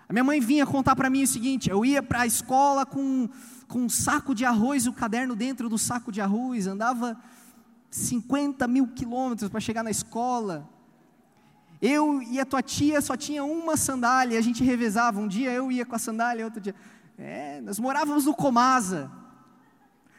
A 0.09 0.13
minha 0.13 0.25
mãe 0.25 0.41
vinha 0.41 0.67
contar 0.67 0.95
para 0.97 1.11
mim 1.11 1.23
o 1.23 1.27
seguinte: 1.27 1.71
eu 1.71 1.85
ia 1.85 2.03
para 2.03 2.23
a 2.23 2.27
escola 2.27 2.85
com, 2.85 3.29
com 3.69 3.81
um 3.81 3.89
saco 3.89 4.35
de 4.35 4.45
arroz, 4.45 4.87
o 4.87 4.93
caderno 4.93 5.35
dentro 5.35 5.69
do 5.69 5.79
saco 5.79 6.13
de 6.13 6.21
arroz, 6.21 6.67
andava 6.67 7.17
50 7.91 8.67
mil 8.67 8.89
quilômetros 8.89 9.49
para 9.49 9.61
chegar 9.61 9.83
na 9.83 9.91
escola. 9.91 10.69
Eu 11.81 12.23
e 12.23 12.41
a 12.41 12.47
tua 12.47 12.63
tia 12.63 13.01
só 13.01 13.17
tinha 13.17 13.45
uma 13.45 13.77
sandália, 13.77 14.39
a 14.39 14.43
gente 14.43 14.65
revezava. 14.65 15.21
Um 15.21 15.29
dia 15.29 15.53
eu 15.53 15.71
ia 15.71 15.85
com 15.85 15.95
a 15.95 15.99
sandália, 15.99 16.45
outro 16.45 16.61
dia. 16.61 16.75
É, 17.19 17.61
nós 17.61 17.79
morávamos 17.79 18.25
no 18.25 18.35
Comasa. 18.35 19.11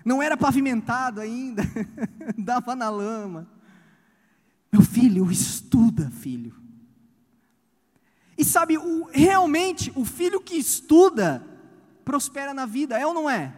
Não 0.03 0.21
era 0.21 0.37
pavimentado 0.37 1.19
ainda, 1.19 1.63
dava 2.37 2.75
na 2.75 2.89
lama. 2.89 3.47
Meu 4.75 4.83
filho, 4.83 5.31
estuda, 5.31 6.11
filho. 6.11 6.53
E 8.37 8.43
sabe, 8.43 8.77
o, 8.77 9.05
realmente, 9.05 9.89
o 9.95 10.03
filho 10.03 10.41
que 10.41 10.57
estuda, 10.57 11.47
prospera 12.03 12.53
na 12.53 12.65
vida, 12.65 12.99
é 12.99 13.07
ou 13.07 13.13
não 13.13 13.29
é? 13.29 13.55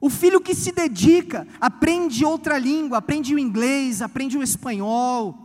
O 0.00 0.08
filho 0.08 0.40
que 0.40 0.54
se 0.54 0.72
dedica, 0.72 1.46
aprende 1.60 2.24
outra 2.24 2.56
língua, 2.56 2.96
aprende 2.96 3.34
o 3.34 3.38
inglês, 3.38 4.00
aprende 4.00 4.38
o 4.38 4.42
espanhol, 4.42 5.36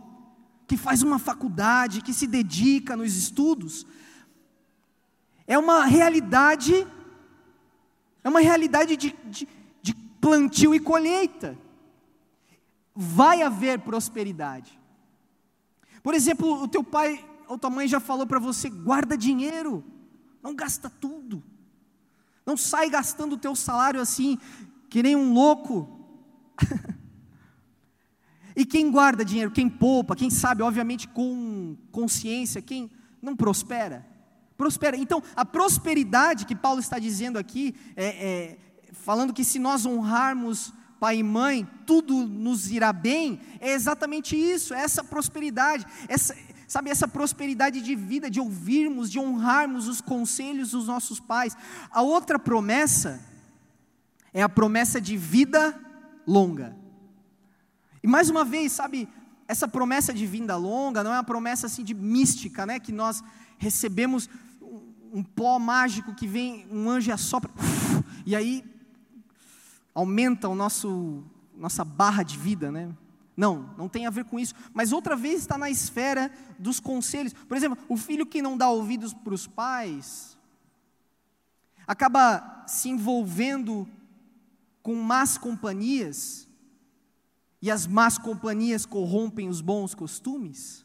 que 0.66 0.78
faz 0.78 1.02
uma 1.02 1.18
faculdade, 1.18 2.00
que 2.00 2.14
se 2.14 2.26
dedica 2.26 2.96
nos 2.96 3.14
estudos, 3.14 3.86
é 5.46 5.58
uma 5.58 5.84
realidade, 5.84 6.86
é 8.24 8.28
uma 8.30 8.40
realidade 8.40 8.96
de, 8.96 9.14
de, 9.26 9.46
de 9.82 9.94
plantio 10.22 10.74
e 10.74 10.80
colheita 10.80 11.58
vai 12.94 13.42
haver 13.42 13.80
prosperidade. 13.80 14.78
Por 16.02 16.14
exemplo, 16.14 16.62
o 16.62 16.68
teu 16.68 16.82
pai 16.82 17.24
ou 17.48 17.58
tua 17.58 17.70
mãe 17.70 17.86
já 17.86 18.00
falou 18.00 18.26
para 18.26 18.38
você: 18.38 18.68
guarda 18.68 19.16
dinheiro, 19.16 19.84
não 20.42 20.54
gasta 20.54 20.90
tudo, 20.90 21.42
não 22.44 22.56
sai 22.56 22.90
gastando 22.90 23.34
o 23.34 23.38
teu 23.38 23.54
salário 23.54 24.00
assim, 24.00 24.38
que 24.88 25.02
nem 25.02 25.16
um 25.16 25.32
louco. 25.32 26.00
e 28.56 28.66
quem 28.66 28.90
guarda 28.90 29.24
dinheiro, 29.24 29.50
quem 29.50 29.68
poupa, 29.68 30.16
quem 30.16 30.30
sabe, 30.30 30.62
obviamente, 30.62 31.08
com 31.08 31.76
consciência, 31.90 32.60
quem 32.60 32.90
não 33.20 33.36
prospera, 33.36 34.06
prospera. 34.56 34.96
Então, 34.96 35.22
a 35.36 35.44
prosperidade 35.44 36.44
que 36.44 36.56
Paulo 36.56 36.80
está 36.80 36.98
dizendo 36.98 37.38
aqui, 37.38 37.74
é, 37.96 38.06
é, 38.06 38.58
falando 38.92 39.32
que 39.32 39.44
se 39.44 39.58
nós 39.58 39.86
honrarmos 39.86 40.72
pai 41.02 41.18
e 41.18 41.22
mãe, 41.24 41.68
tudo 41.84 42.14
nos 42.28 42.70
irá 42.70 42.92
bem, 42.92 43.40
é 43.58 43.72
exatamente 43.72 44.36
isso, 44.36 44.72
é 44.72 44.82
essa 44.82 45.02
prosperidade, 45.02 45.84
essa, 46.06 46.32
sabe, 46.68 46.90
essa 46.90 47.08
prosperidade 47.08 47.80
de 47.80 47.96
vida, 47.96 48.30
de 48.30 48.38
ouvirmos, 48.38 49.10
de 49.10 49.18
honrarmos 49.18 49.88
os 49.88 50.00
conselhos 50.00 50.70
dos 50.70 50.86
nossos 50.86 51.18
pais. 51.18 51.56
A 51.90 52.02
outra 52.02 52.38
promessa 52.38 53.20
é 54.32 54.44
a 54.44 54.48
promessa 54.48 55.00
de 55.00 55.16
vida 55.16 55.76
longa. 56.24 56.76
E 58.00 58.06
mais 58.06 58.30
uma 58.30 58.44
vez, 58.44 58.70
sabe, 58.70 59.08
essa 59.48 59.66
promessa 59.66 60.14
de 60.14 60.24
vinda 60.24 60.54
longa 60.56 61.02
não 61.02 61.10
é 61.10 61.16
uma 61.16 61.24
promessa 61.24 61.66
assim 61.66 61.82
de 61.82 61.94
mística, 61.94 62.64
né, 62.64 62.78
que 62.78 62.92
nós 62.92 63.24
recebemos 63.58 64.30
um, 65.12 65.24
pó 65.24 65.58
mágico 65.58 66.14
que 66.14 66.28
vem, 66.28 66.64
um 66.70 66.88
anjo 66.88 67.12
assopra, 67.12 67.50
e 68.24 68.36
aí 68.36 68.64
aumenta 69.94 70.48
o 70.48 70.54
nosso 70.54 71.22
nossa 71.54 71.84
barra 71.84 72.22
de 72.22 72.36
vida, 72.36 72.72
né? 72.72 72.94
Não, 73.36 73.74
não 73.78 73.88
tem 73.88 74.06
a 74.06 74.10
ver 74.10 74.24
com 74.24 74.38
isso. 74.38 74.54
Mas 74.74 74.92
outra 74.92 75.16
vez 75.16 75.40
está 75.40 75.56
na 75.56 75.70
esfera 75.70 76.30
dos 76.58 76.80
conselhos. 76.80 77.32
Por 77.32 77.56
exemplo, 77.56 77.78
o 77.88 77.96
filho 77.96 78.26
que 78.26 78.42
não 78.42 78.56
dá 78.56 78.68
ouvidos 78.68 79.12
para 79.14 79.34
os 79.34 79.46
pais 79.46 80.36
acaba 81.86 82.64
se 82.66 82.88
envolvendo 82.88 83.88
com 84.82 84.94
más 84.96 85.38
companhias, 85.38 86.48
e 87.60 87.70
as 87.70 87.86
más 87.86 88.18
companhias 88.18 88.84
corrompem 88.84 89.48
os 89.48 89.60
bons 89.60 89.94
costumes. 89.94 90.84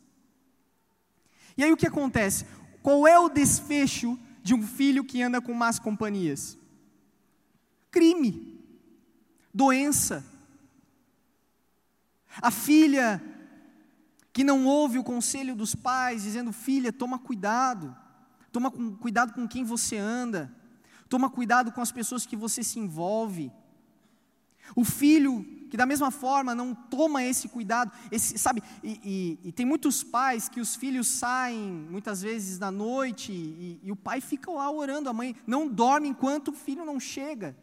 E 1.58 1.63
aí 1.63 1.72
o 1.72 1.78
que 1.78 1.88
acontece? 1.88 2.46
Qual 2.84 3.08
é 3.08 3.17
o 3.17 3.30
desfecho 3.30 4.17
de 4.43 4.54
um 4.54 4.62
filho 4.62 5.04
que 5.04 5.22
anda 5.24 5.41
com 5.41 5.54
más 5.54 5.80
companhias? 5.80 6.56
Crime, 7.89 8.57
doença, 9.58 10.24
a 12.39 12.52
filha 12.52 13.20
que 14.32 14.43
não 14.43 14.67
ouve 14.67 15.00
o 15.00 15.04
conselho 15.04 15.56
dos 15.56 15.74
pais, 15.74 16.22
dizendo: 16.22 16.54
Filha, 16.54 16.93
toma 16.93 17.17
cuidado, 17.17 17.96
toma 18.52 18.70
cuidado 18.70 19.34
com 19.34 19.48
quem 19.48 19.63
você 19.63 19.98
anda, 19.98 20.54
toma 21.10 21.28
cuidado 21.28 21.72
com 21.72 21.82
as 21.82 21.91
pessoas 21.91 22.24
que 22.24 22.36
você 22.36 22.63
se 22.63 22.78
envolve. 22.78 23.52
O 24.76 24.84
filho 24.84 25.43
que 25.70 25.76
da 25.76 25.86
mesma 25.86 26.12
forma 26.12 26.56
não 26.56 26.74
toma 26.74 27.24
esse 27.24 27.50
cuidado, 27.50 27.91
esse, 28.12 28.38
sabe? 28.38 28.63
E, 28.84 29.02
e, 29.43 29.50
e, 29.50 29.52
tem 29.52 29.65
muitos 29.65 30.02
pais 30.02 30.48
que 30.48 30.62
os 30.62 30.76
filhos 30.76 31.08
saem 31.08 31.60
muitas 31.89 32.22
vezes 32.22 32.58
na 32.58 32.72
noite 32.72 33.34
e, 33.34 33.80
e 33.84 33.91
o 33.91 33.96
pai 33.96 34.22
fica 34.22 34.50
lá 34.50 34.72
orando, 34.72 35.10
a 35.10 35.13
mãe 35.13 35.36
não 35.46 35.67
dorme 35.67 36.08
enquanto 36.08 36.50
o 36.50 36.54
filho 36.54 36.86
não 36.86 37.02
chega, 37.02 37.54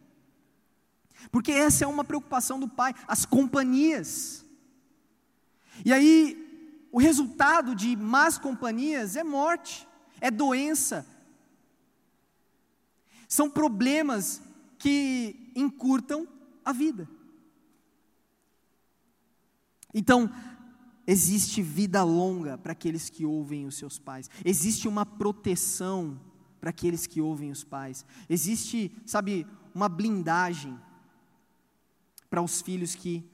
porque 1.31 1.53
essa 1.53 1.85
é 1.85 1.87
uma 1.87 2.05
preocupação 2.05 2.59
do 2.59 2.69
pai, 2.69 2.95
as 3.07 3.25
companhias. 3.25 4.45
E 5.85 5.93
aí, 5.93 6.89
o 6.93 6.99
resultado 6.99 7.75
de 7.75 7.97
más 7.97 8.39
companhias 8.39 9.17
é 9.17 9.25
morte, 9.25 9.87
é 10.21 10.31
doença, 10.31 11.07
são 13.29 13.51
problemas 13.51 14.41
que 14.79 15.51
encurtam 15.57 16.29
a 16.65 16.73
vida. 16.73 17.09
Então, 19.93 20.31
existe 21.07 21.63
vida 21.63 22.03
longa 22.03 22.57
para 22.57 22.73
aqueles 22.73 23.11
que 23.11 23.25
ouvem 23.25 23.67
os 23.67 23.77
seus 23.77 23.99
pais, 23.99 24.31
existe 24.45 24.87
uma 24.87 25.05
proteção 25.05 26.21
para 26.61 26.71
aqueles 26.71 27.07
que 27.07 27.21
ouvem 27.21 27.51
os 27.51 27.65
pais, 27.65 28.07
existe, 28.29 28.91
sabe, 29.05 29.47
uma 29.75 29.89
blindagem 29.89 30.79
para 32.35 32.43
os 32.43 32.61
filhos 32.61 32.97
que 32.97 33.25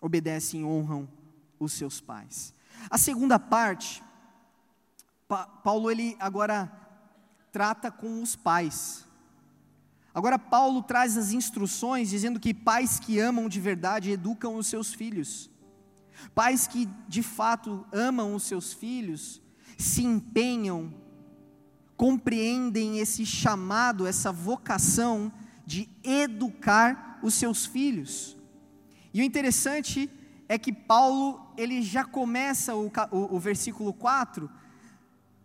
obedecem 0.00 0.62
e 0.62 0.64
honram 0.64 1.08
os 1.56 1.72
seus 1.72 2.00
pais. 2.00 2.52
A 2.90 2.98
segunda 2.98 3.38
parte, 3.38 4.02
pa 5.28 5.46
Paulo 5.46 5.88
ele 5.88 6.16
agora 6.18 6.68
trata 7.52 7.92
com 7.92 8.20
os 8.20 8.34
pais. 8.34 9.06
Agora 10.12 10.36
Paulo 10.36 10.82
traz 10.82 11.16
as 11.16 11.30
instruções 11.30 12.10
dizendo 12.10 12.40
que 12.40 12.52
pais 12.52 12.98
que 12.98 13.20
amam 13.20 13.48
de 13.48 13.60
verdade 13.60 14.10
educam 14.10 14.56
os 14.56 14.66
seus 14.66 14.92
filhos. 14.92 15.48
Pais 16.34 16.66
que 16.66 16.86
de 17.06 17.22
fato 17.22 17.86
amam 17.92 18.34
os 18.34 18.42
seus 18.42 18.72
filhos 18.72 19.40
se 19.76 20.02
empenham, 20.02 20.92
compreendem 21.96 22.98
esse 22.98 23.24
chamado, 23.24 24.08
essa 24.08 24.32
vocação 24.32 25.32
de 25.68 25.86
educar 26.02 27.18
os 27.22 27.34
seus 27.34 27.66
filhos. 27.66 28.38
E 29.12 29.20
o 29.20 29.22
interessante 29.22 30.10
é 30.48 30.56
que 30.56 30.72
Paulo, 30.72 31.52
ele 31.58 31.82
já 31.82 32.06
começa 32.06 32.74
o, 32.74 32.90
o, 33.10 33.36
o 33.36 33.38
versículo 33.38 33.92
4 33.92 34.50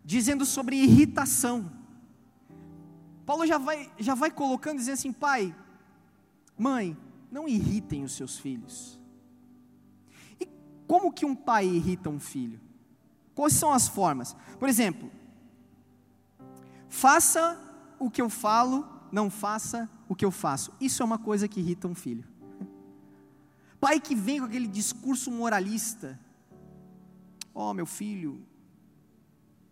dizendo 0.02 0.46
sobre 0.46 0.76
irritação. 0.76 1.70
Paulo 3.26 3.46
já 3.46 3.58
vai, 3.58 3.92
já 3.98 4.14
vai 4.14 4.30
colocando, 4.30 4.78
dizendo 4.78 4.94
assim: 4.94 5.12
pai, 5.12 5.54
mãe, 6.56 6.96
não 7.30 7.46
irritem 7.46 8.02
os 8.02 8.12
seus 8.12 8.38
filhos. 8.38 8.98
E 10.40 10.48
como 10.86 11.12
que 11.12 11.26
um 11.26 11.34
pai 11.34 11.66
irrita 11.66 12.08
um 12.08 12.18
filho? 12.18 12.58
Quais 13.34 13.52
são 13.52 13.70
as 13.70 13.86
formas? 13.86 14.34
Por 14.58 14.70
exemplo, 14.70 15.10
faça 16.88 17.60
o 17.98 18.10
que 18.10 18.22
eu 18.22 18.30
falo, 18.30 18.88
não 19.12 19.28
faça 19.28 19.86
o 20.08 20.14
que 20.14 20.24
eu 20.24 20.30
faço. 20.30 20.72
Isso 20.80 21.02
é 21.02 21.06
uma 21.06 21.18
coisa 21.18 21.48
que 21.48 21.60
irrita 21.60 21.88
um 21.88 21.94
filho. 21.94 22.24
Pai 23.80 24.00
que 24.00 24.14
vem 24.14 24.40
com 24.40 24.46
aquele 24.46 24.66
discurso 24.66 25.30
moralista. 25.30 26.18
Ó 27.54 27.70
oh, 27.70 27.74
meu 27.74 27.86
filho, 27.86 28.42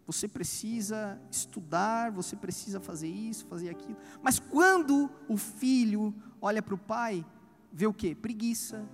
você 0.07 0.29
precisa 0.29 1.21
estudar, 1.31 2.11
você 2.11 2.37
precisa 2.37 2.81
fazer 2.81 3.09
isso, 3.09 3.47
fazer 3.47 3.71
aquilo. 3.71 3.97
Mas 4.23 4.39
quando 4.39 5.11
o 5.29 5.37
filho 5.37 6.15
olha 6.41 6.63
para 6.63 6.75
o 6.75 6.79
pai, 6.79 7.25
vê 7.73 7.87
o 7.87 7.95
que? 7.95 8.15
Preguiça, 8.15 8.89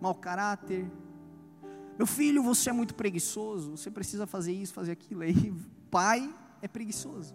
mau 0.00 0.14
caráter. 0.14 0.90
Meu 1.96 2.06
filho, 2.06 2.42
você 2.42 2.70
é 2.70 2.72
muito 2.72 2.94
preguiçoso, 2.94 3.72
você 3.72 3.90
precisa 3.90 4.26
fazer 4.26 4.52
isso, 4.52 4.72
fazer 4.72 4.92
aquilo. 4.92 5.22
Aí, 5.22 5.52
pai 5.90 6.32
é 6.62 6.68
preguiçoso. 6.68 7.34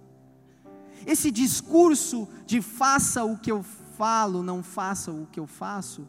Esse 1.05 1.31
discurso 1.31 2.27
de 2.45 2.61
faça 2.61 3.23
o 3.23 3.37
que 3.37 3.51
eu 3.51 3.63
falo, 3.63 4.43
não 4.43 4.63
faça 4.63 5.11
o 5.11 5.27
que 5.27 5.39
eu 5.39 5.47
faço, 5.47 6.07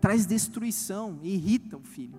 traz 0.00 0.26
destruição, 0.26 1.18
irrita 1.22 1.76
o 1.76 1.82
filho. 1.82 2.18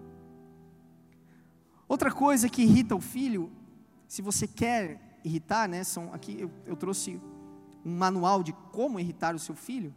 Outra 1.87 2.11
coisa 2.11 2.49
que 2.49 2.63
irrita 2.63 2.95
o 2.95 3.01
filho, 3.01 3.51
se 4.07 4.21
você 4.21 4.47
quer 4.47 5.19
irritar, 5.23 5.67
né, 5.67 5.83
são 5.83 6.13
aqui 6.13 6.35
eu, 6.39 6.51
eu 6.65 6.75
trouxe 6.75 7.21
um 7.85 7.95
manual 7.95 8.41
de 8.41 8.53
como 8.71 8.99
irritar 8.99 9.35
o 9.35 9.39
seu 9.39 9.55
filho. 9.55 9.93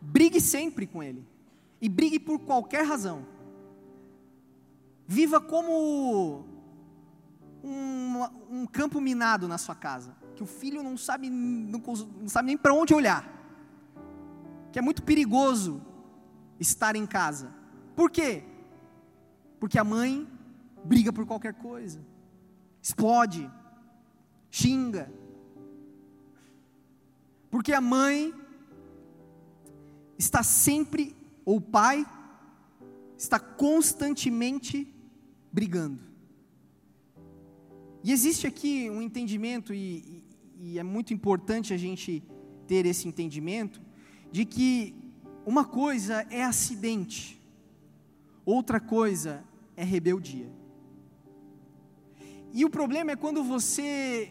Brigue 0.00 0.40
sempre 0.40 0.86
com 0.86 1.02
ele. 1.02 1.26
E 1.80 1.88
brigue 1.88 2.18
por 2.18 2.38
qualquer 2.38 2.86
razão. 2.86 3.26
Viva 5.06 5.40
como 5.40 6.46
um, 7.64 8.22
um 8.50 8.66
campo 8.66 9.00
minado 9.00 9.48
na 9.48 9.56
sua 9.56 9.74
casa. 9.74 10.14
Que 10.36 10.42
o 10.42 10.46
filho 10.46 10.82
não 10.82 10.96
sabe, 10.96 11.30
não, 11.30 11.80
não 11.80 12.28
sabe 12.28 12.46
nem 12.46 12.56
para 12.56 12.74
onde 12.74 12.92
olhar. 12.92 13.32
Que 14.70 14.78
é 14.78 14.82
muito 14.82 15.02
perigoso 15.02 15.80
estar 16.60 16.94
em 16.94 17.06
casa. 17.06 17.52
Por 17.96 18.10
quê? 18.10 18.44
Porque 19.58 19.78
a 19.78 19.84
mãe 19.84 20.28
briga 20.84 21.12
por 21.12 21.24
qualquer 21.24 21.54
coisa, 21.54 22.04
explode, 22.82 23.50
xinga. 24.50 25.10
Porque 27.50 27.72
a 27.72 27.80
mãe 27.80 28.34
está 30.18 30.42
sempre, 30.42 31.16
ou 31.44 31.56
o 31.56 31.60
pai, 31.60 32.04
está 33.16 33.38
constantemente 33.38 34.92
brigando. 35.52 36.13
E 38.04 38.12
existe 38.12 38.46
aqui 38.46 38.90
um 38.90 39.00
entendimento, 39.00 39.72
e, 39.72 40.22
e, 40.60 40.72
e 40.72 40.78
é 40.78 40.82
muito 40.82 41.14
importante 41.14 41.72
a 41.72 41.76
gente 41.78 42.22
ter 42.66 42.84
esse 42.84 43.08
entendimento, 43.08 43.80
de 44.30 44.44
que 44.44 44.94
uma 45.46 45.64
coisa 45.64 46.26
é 46.28 46.44
acidente, 46.44 47.40
outra 48.44 48.78
coisa 48.78 49.42
é 49.74 49.82
rebeldia. 49.82 50.52
E 52.52 52.62
o 52.62 52.68
problema 52.68 53.12
é 53.12 53.16
quando 53.16 53.42
você 53.42 54.30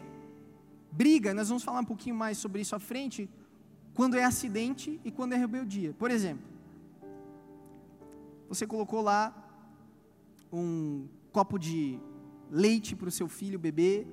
briga, 0.92 1.34
nós 1.34 1.48
vamos 1.48 1.64
falar 1.64 1.80
um 1.80 1.84
pouquinho 1.84 2.14
mais 2.14 2.38
sobre 2.38 2.60
isso 2.60 2.76
à 2.76 2.78
frente, 2.78 3.28
quando 3.92 4.16
é 4.16 4.22
acidente 4.22 5.00
e 5.04 5.10
quando 5.10 5.32
é 5.32 5.36
rebeldia. 5.36 5.92
Por 5.98 6.12
exemplo, 6.12 6.46
você 8.48 8.68
colocou 8.68 9.00
lá 9.00 9.34
um 10.52 11.08
copo 11.32 11.58
de 11.58 11.98
leite 12.50 12.94
para 12.94 13.08
o 13.08 13.12
seu 13.12 13.28
filho 13.28 13.58
beber, 13.58 14.06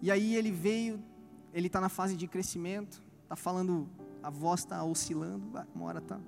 e 0.00 0.10
aí 0.10 0.34
ele 0.34 0.52
veio, 0.52 1.02
ele 1.52 1.66
está 1.66 1.80
na 1.80 1.88
fase 1.88 2.16
de 2.16 2.26
crescimento, 2.26 3.02
está 3.24 3.34
falando 3.34 3.88
a 4.22 4.30
voz 4.30 4.60
está 4.60 4.82
oscilando, 4.84 5.46
uma 5.74 5.84
hora 5.84 5.98
está. 5.98 6.20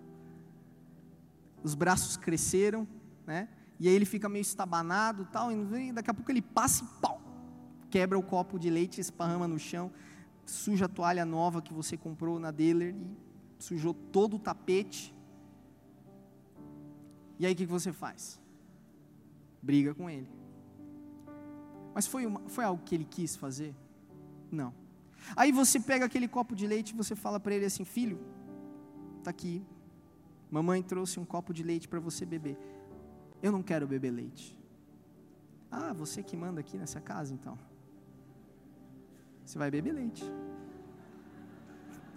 os 1.62 1.74
braços 1.74 2.16
cresceram, 2.16 2.86
né? 3.26 3.48
E 3.78 3.88
aí 3.88 3.94
ele 3.94 4.04
fica 4.04 4.28
meio 4.28 4.42
estabanado, 4.42 5.26
tal, 5.32 5.50
e 5.50 5.92
daqui 5.92 6.10
a 6.10 6.14
pouco 6.14 6.30
ele 6.30 6.42
passa 6.42 6.84
e 6.84 7.00
pau, 7.00 7.20
quebra 7.90 8.18
o 8.18 8.22
copo 8.22 8.58
de 8.58 8.68
leite, 8.68 9.00
esparrama 9.00 9.48
no 9.48 9.58
chão, 9.58 9.90
suja 10.44 10.84
a 10.84 10.88
toalha 10.88 11.24
nova 11.24 11.62
que 11.62 11.72
você 11.72 11.96
comprou 11.96 12.38
na 12.38 12.50
dealer 12.50 12.94
e 12.94 13.62
sujou 13.62 13.94
todo 13.94 14.36
o 14.36 14.38
tapete. 14.38 15.14
E 17.38 17.46
aí 17.46 17.52
o 17.54 17.56
que 17.56 17.64
você 17.64 17.92
faz? 17.92 18.40
Briga 19.62 19.94
com 19.94 20.10
ele. 20.10 20.39
Mas 21.94 22.06
foi, 22.06 22.26
uma, 22.26 22.40
foi 22.48 22.64
algo 22.64 22.82
que 22.84 22.94
ele 22.94 23.04
quis 23.04 23.36
fazer? 23.36 23.74
Não. 24.50 24.72
Aí 25.36 25.52
você 25.52 25.78
pega 25.78 26.04
aquele 26.04 26.28
copo 26.28 26.54
de 26.54 26.66
leite 26.66 26.90
e 26.90 26.96
você 26.96 27.14
fala 27.14 27.38
para 27.38 27.54
ele 27.54 27.64
assim: 27.64 27.84
Filho, 27.84 28.18
está 29.18 29.30
aqui. 29.30 29.64
Mamãe 30.50 30.82
trouxe 30.82 31.20
um 31.20 31.24
copo 31.24 31.54
de 31.54 31.62
leite 31.62 31.86
para 31.88 32.00
você 32.00 32.24
beber. 32.24 32.58
Eu 33.42 33.52
não 33.52 33.62
quero 33.62 33.86
beber 33.86 34.10
leite. 34.10 34.58
Ah, 35.70 35.92
você 35.92 36.22
que 36.22 36.36
manda 36.36 36.60
aqui 36.60 36.76
nessa 36.76 37.00
casa 37.00 37.32
então. 37.32 37.56
Você 39.44 39.58
vai 39.58 39.70
beber 39.70 39.92
leite. 39.92 40.24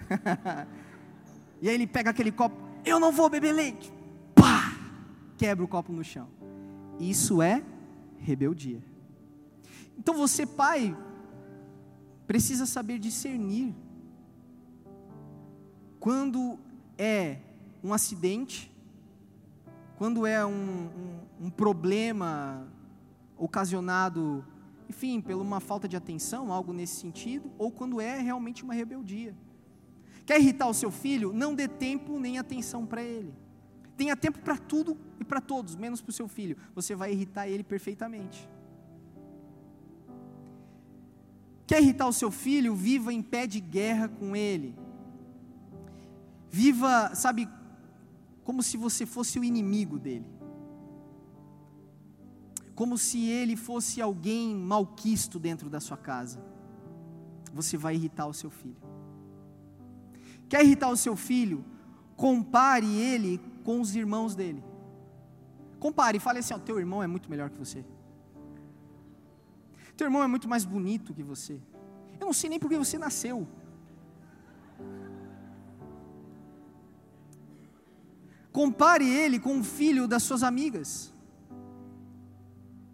e 1.61 1.69
aí 1.69 1.75
ele 1.75 1.87
pega 1.87 2.09
aquele 2.09 2.31
copo, 2.31 2.55
eu 2.85 2.99
não 2.99 3.11
vou 3.11 3.29
beber 3.29 3.53
leite. 3.53 3.93
Pá! 4.35 4.73
Quebra 5.37 5.63
o 5.63 5.67
copo 5.67 5.91
no 5.93 6.03
chão. 6.03 6.27
Isso 6.99 7.41
é 7.41 7.63
rebeldia. 8.19 8.81
Então 9.97 10.15
você, 10.15 10.45
pai, 10.45 10.97
precisa 12.27 12.65
saber 12.65 12.99
discernir 12.99 13.75
quando 15.99 16.59
é 16.97 17.39
um 17.83 17.93
acidente 17.93 18.73
quando 20.03 20.25
é 20.25 20.45
um, 20.45 20.51
um, 20.51 21.45
um 21.45 21.49
problema 21.49 22.67
ocasionado, 23.37 24.45
enfim, 24.89 25.21
por 25.21 25.33
uma 25.35 25.59
falta 25.59 25.87
de 25.87 25.95
atenção, 25.95 26.51
algo 26.51 26.73
nesse 26.73 26.95
sentido, 26.95 27.49
ou 27.57 27.71
quando 27.71 28.01
é 28.01 28.19
realmente 28.19 28.63
uma 28.63 28.73
rebeldia. 28.73 29.35
Quer 30.25 30.41
irritar 30.41 30.67
o 30.67 30.73
seu 30.73 30.91
filho? 30.91 31.31
Não 31.31 31.53
dê 31.53 31.67
tempo 31.69 32.19
nem 32.19 32.37
atenção 32.37 32.85
para 32.85 33.01
ele. 33.01 33.33
Tenha 33.95 34.15
tempo 34.15 34.39
para 34.39 34.57
tudo 34.57 34.97
e 35.19 35.23
para 35.23 35.39
todos, 35.39 35.75
menos 35.75 36.01
para 36.01 36.09
o 36.09 36.13
seu 36.13 36.27
filho. 36.27 36.57
Você 36.73 36.95
vai 36.95 37.11
irritar 37.11 37.47
ele 37.47 37.63
perfeitamente. 37.63 38.49
Quer 41.65 41.81
irritar 41.81 42.07
o 42.07 42.13
seu 42.13 42.29
filho? 42.29 42.75
Viva 42.75 43.13
em 43.13 43.21
pé 43.21 43.47
de 43.47 43.59
guerra 43.59 44.07
com 44.07 44.35
ele. 44.35 44.75
Viva, 46.49 47.15
sabe, 47.15 47.49
como 48.43 48.61
se 48.61 48.77
você 48.77 49.05
fosse 49.05 49.39
o 49.39 49.43
inimigo 49.43 49.97
dele. 49.97 50.25
Como 52.75 52.97
se 52.97 53.25
ele 53.25 53.55
fosse 53.55 54.01
alguém 54.01 54.55
malquisto 54.55 55.39
dentro 55.39 55.69
da 55.69 55.79
sua 55.79 55.97
casa. 55.97 56.43
Você 57.53 57.77
vai 57.77 57.95
irritar 57.95 58.27
o 58.27 58.33
seu 58.33 58.49
filho. 58.49 58.77
Quer 60.49 60.63
irritar 60.63 60.89
o 60.89 60.97
seu 60.97 61.15
filho? 61.15 61.63
Compare 62.15 62.87
ele 62.87 63.39
com 63.63 63.79
os 63.79 63.95
irmãos 63.95 64.35
dele. 64.35 64.63
Compare 65.79 66.19
fale 66.19 66.39
assim: 66.39 66.53
ó, 66.53 66.59
teu 66.59 66.79
irmão 66.79 67.01
é 67.01 67.07
muito 67.07 67.29
melhor 67.29 67.49
que 67.49 67.57
você. 67.57 67.85
Teu 69.95 70.05
irmão 70.05 70.23
é 70.23 70.27
muito 70.27 70.47
mais 70.47 70.65
bonito 70.65 71.13
que 71.13 71.23
você. 71.23 71.59
Eu 72.19 72.25
não 72.25 72.33
sei 72.33 72.49
nem 72.49 72.59
porque 72.59 72.77
você 72.77 72.97
nasceu. 72.97 73.47
Compare 78.51 79.07
ele 79.07 79.39
com 79.39 79.59
o 79.59 79.63
filho 79.63 80.07
das 80.07 80.23
suas 80.23 80.43
amigas. 80.43 81.11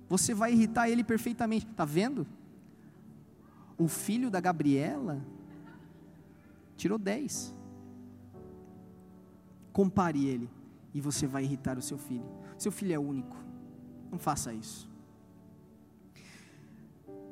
Você 0.08 0.34
vai 0.34 0.54
irritar 0.54 0.90
ele 0.90 1.04
perfeitamente. 1.04 1.68
Está 1.68 1.86
vendo? 1.86 2.26
O 3.78 3.88
filho 3.88 4.32
da 4.32 4.40
Gabriela 4.40 5.22
tirou 6.76 6.98
10. 6.98 7.54
Compare 9.72 10.26
ele 10.26 10.50
e 10.94 11.00
você 11.00 11.28
vai 11.28 11.44
irritar 11.44 11.78
o 11.78 11.82
seu 11.82 11.98
filho. 11.98 12.26
Seu 12.58 12.72
filho 12.72 12.94
é 12.94 13.00
único. 13.00 13.38
Não 14.12 14.18
faça 14.18 14.54
isso. 14.54 14.89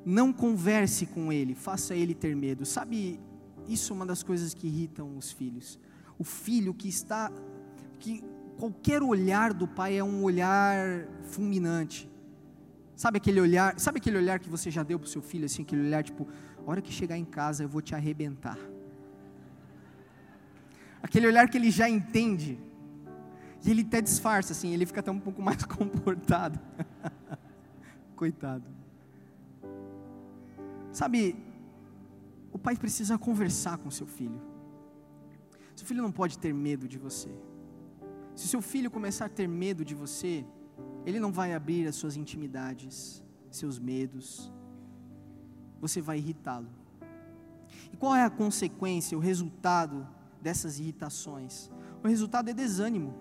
Não 0.09 0.31
converse 0.31 1.05
com 1.05 1.33
ele, 1.33 1.53
faça 1.53 1.93
ele 1.93 2.13
ter 2.13 2.33
medo. 2.33 2.65
Sabe, 2.65 3.19
isso 3.67 3.91
é 3.91 3.95
uma 3.97 4.05
das 4.05 4.23
coisas 4.23 4.53
que 4.53 4.65
irritam 4.65 5.17
os 5.17 5.33
filhos. 5.33 5.77
O 6.17 6.23
filho 6.23 6.73
que 6.73 6.87
está 6.87 7.29
que 7.99 8.23
qualquer 8.57 9.03
olhar 9.03 9.53
do 9.53 9.67
pai 9.67 9.97
é 9.97 10.03
um 10.03 10.23
olhar 10.23 11.05
fulminante. 11.23 12.09
Sabe 12.95 13.17
aquele 13.17 13.41
olhar, 13.41 13.77
sabe 13.77 13.97
aquele 13.97 14.17
olhar 14.17 14.39
que 14.39 14.49
você 14.49 14.71
já 14.71 14.81
deu 14.81 14.97
para 14.97 15.07
o 15.07 15.09
seu 15.09 15.21
filho 15.21 15.43
assim, 15.43 15.63
aquele 15.63 15.81
olhar 15.81 16.01
tipo, 16.05 16.25
hora 16.65 16.81
que 16.81 16.93
chegar 16.93 17.17
em 17.17 17.25
casa 17.25 17.63
eu 17.63 17.67
vou 17.67 17.81
te 17.81 17.93
arrebentar. 17.93 18.57
Aquele 21.03 21.27
olhar 21.27 21.49
que 21.49 21.57
ele 21.57 21.69
já 21.69 21.89
entende. 21.89 22.57
E 23.65 23.69
ele 23.69 23.81
até 23.81 23.99
disfarça 23.99 24.53
assim, 24.53 24.73
ele 24.73 24.85
fica 24.85 25.01
até 25.01 25.11
um 25.11 25.19
pouco 25.19 25.41
mais 25.43 25.65
comportado. 25.65 26.57
Coitado. 28.15 28.76
Sabe, 30.97 31.35
o 32.51 32.57
pai 32.57 32.75
precisa 32.75 33.19
conversar 33.19 33.77
com 33.77 33.91
seu 33.91 34.07
filho. 34.07 34.41
Seu 35.75 35.85
filho 35.85 36.01
não 36.01 36.11
pode 36.11 36.39
ter 36.39 36.51
medo 36.51 36.87
de 36.87 36.97
você. 36.97 37.29
Se 38.35 38.47
seu 38.47 38.63
filho 38.63 38.89
começar 38.89 39.25
a 39.25 39.29
ter 39.29 39.47
medo 39.47 39.85
de 39.85 39.93
você, 39.93 40.43
ele 41.05 41.19
não 41.19 41.31
vai 41.31 41.53
abrir 41.53 41.87
as 41.87 41.95
suas 41.95 42.17
intimidades, 42.17 43.23
seus 43.51 43.77
medos, 43.77 44.51
você 45.79 46.01
vai 46.01 46.17
irritá-lo. 46.17 46.71
E 47.93 47.95
qual 47.95 48.15
é 48.15 48.23
a 48.23 48.29
consequência, 48.31 49.15
o 49.15 49.21
resultado 49.21 50.07
dessas 50.41 50.79
irritações? 50.79 51.69
O 52.03 52.07
resultado 52.07 52.49
é 52.49 52.53
desânimo. 52.55 53.13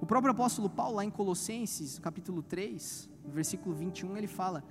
O 0.00 0.06
próprio 0.06 0.32
apóstolo 0.32 0.70
Paulo, 0.70 0.96
lá 0.96 1.04
em 1.04 1.10
Colossenses, 1.10 1.98
capítulo 1.98 2.42
3, 2.42 3.10
versículo 3.26 3.74
21, 3.74 4.16
ele 4.16 4.26
fala: 4.26 4.64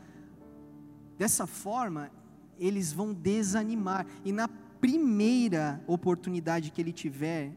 dessa 1.22 1.46
forma, 1.46 2.10
eles 2.58 2.92
vão 2.92 3.14
desanimar, 3.14 4.08
e 4.26 4.32
na 4.32 4.48
primeira 4.86 5.80
oportunidade 5.86 6.72
que 6.72 6.82
ele 6.82 6.92
tiver, 6.92 7.52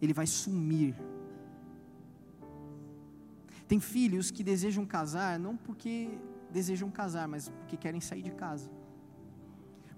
ele 0.00 0.14
vai 0.14 0.26
sumir. 0.26 0.94
Tem 3.68 3.78
filhos 3.78 4.30
que 4.30 4.42
desejam 4.42 4.86
casar 4.86 5.38
não 5.38 5.58
porque 5.58 6.08
desejam 6.50 6.90
casar, 6.90 7.28
mas 7.28 7.50
porque 7.50 7.76
querem 7.76 8.00
sair 8.00 8.22
de 8.22 8.30
casa. 8.30 8.70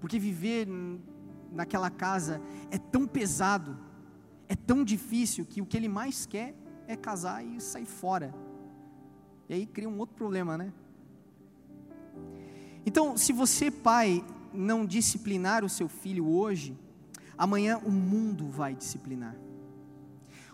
Porque 0.00 0.18
viver 0.18 0.66
naquela 1.52 1.88
casa 1.88 2.42
é 2.68 2.78
tão 2.78 3.06
pesado, 3.06 3.78
é 4.48 4.56
tão 4.56 4.82
difícil 4.82 5.46
que 5.46 5.62
o 5.62 5.66
que 5.66 5.76
ele 5.76 5.88
mais 5.88 6.26
quer 6.26 6.52
é 6.88 6.96
casar 6.96 7.44
e 7.46 7.60
sair 7.60 7.86
fora. 7.86 8.34
E 9.48 9.54
aí 9.54 9.66
cria 9.66 9.88
um 9.88 9.98
outro 10.00 10.16
problema, 10.16 10.58
né? 10.58 10.72
Então, 12.86 13.16
se 13.16 13.32
você, 13.32 13.70
pai, 13.70 14.24
não 14.54 14.86
disciplinar 14.86 15.64
o 15.64 15.68
seu 15.68 15.88
filho 15.88 16.26
hoje, 16.28 16.78
amanhã 17.36 17.78
o 17.78 17.90
mundo 17.90 18.48
vai 18.48 18.76
disciplinar. 18.76 19.36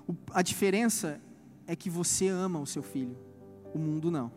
O, 0.08 0.16
a 0.32 0.40
diferença 0.40 1.20
é 1.66 1.76
que 1.76 1.90
você 1.90 2.28
ama 2.28 2.58
o 2.58 2.66
seu 2.66 2.82
filho, 2.82 3.16
o 3.74 3.78
mundo 3.78 4.10
não. 4.10 4.32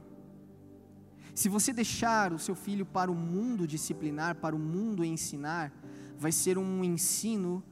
Se 1.33 1.49
você 1.49 1.73
deixar 1.73 2.31
o 2.33 2.39
seu 2.39 2.55
filho 2.55 2.85
para 2.85 3.11
o 3.11 3.15
mundo 3.15 3.67
disciplinar, 3.67 4.35
para 4.35 4.55
o 4.55 4.59
mundo 4.59 5.03
ensinar, 5.03 5.71
vai 6.17 6.31
ser 6.31 6.57
um 6.57 6.83
ensino 6.83 7.63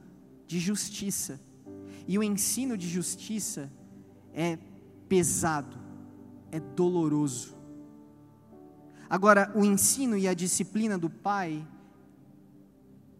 de 0.46 0.58
justiça. 0.58 1.40
E 2.06 2.18
o 2.18 2.22
ensino 2.22 2.76
de 2.76 2.88
justiça 2.88 3.72
é 4.32 4.58
pesado, 5.08 5.78
é 6.50 6.60
doloroso. 6.60 7.53
Agora, 9.16 9.52
o 9.54 9.64
ensino 9.64 10.16
e 10.16 10.26
a 10.26 10.34
disciplina 10.34 10.96
do 10.98 11.08
pai 11.08 11.66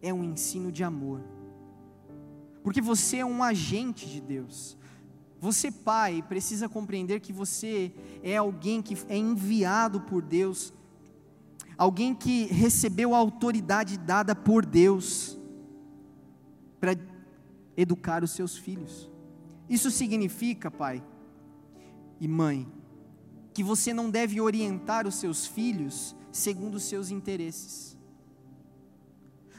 é 0.01 0.13
um 0.13 0.23
ensino 0.23 0.71
de 0.71 0.83
amor 0.83 1.21
porque 2.65 2.81
você 2.81 3.17
é 3.17 3.25
um 3.25 3.43
agente 3.43 4.09
de 4.09 4.19
Deus. 4.19 4.75
Você, 5.39 5.69
pai, 5.69 6.25
precisa 6.27 6.67
compreender 6.67 7.19
que 7.19 7.31
você 7.31 7.93
é 8.23 8.37
alguém 8.37 8.81
que 8.81 8.97
é 9.07 9.15
enviado 9.15 10.01
por 10.01 10.23
Deus, 10.23 10.73
alguém 11.77 12.15
que 12.15 12.45
recebeu 12.45 13.13
a 13.13 13.19
autoridade 13.19 13.99
dada 13.99 14.33
por 14.33 14.65
Deus 14.65 15.37
para 16.79 16.97
educar 17.77 18.23
os 18.23 18.31
seus 18.31 18.57
filhos. 18.57 19.11
Isso 19.69 19.91
significa, 19.91 20.71
pai 20.71 21.03
e 22.19 22.27
mãe, 22.27 22.67
que 23.55 23.63
você 23.63 23.93
não 23.93 24.11
deve 24.11 24.41
orientar 24.41 25.07
os 25.07 25.15
seus 25.15 25.47
filhos 25.47 26.13
segundo 26.29 26.75
os 26.75 26.83
seus 26.83 27.09
interesses. 27.09 27.97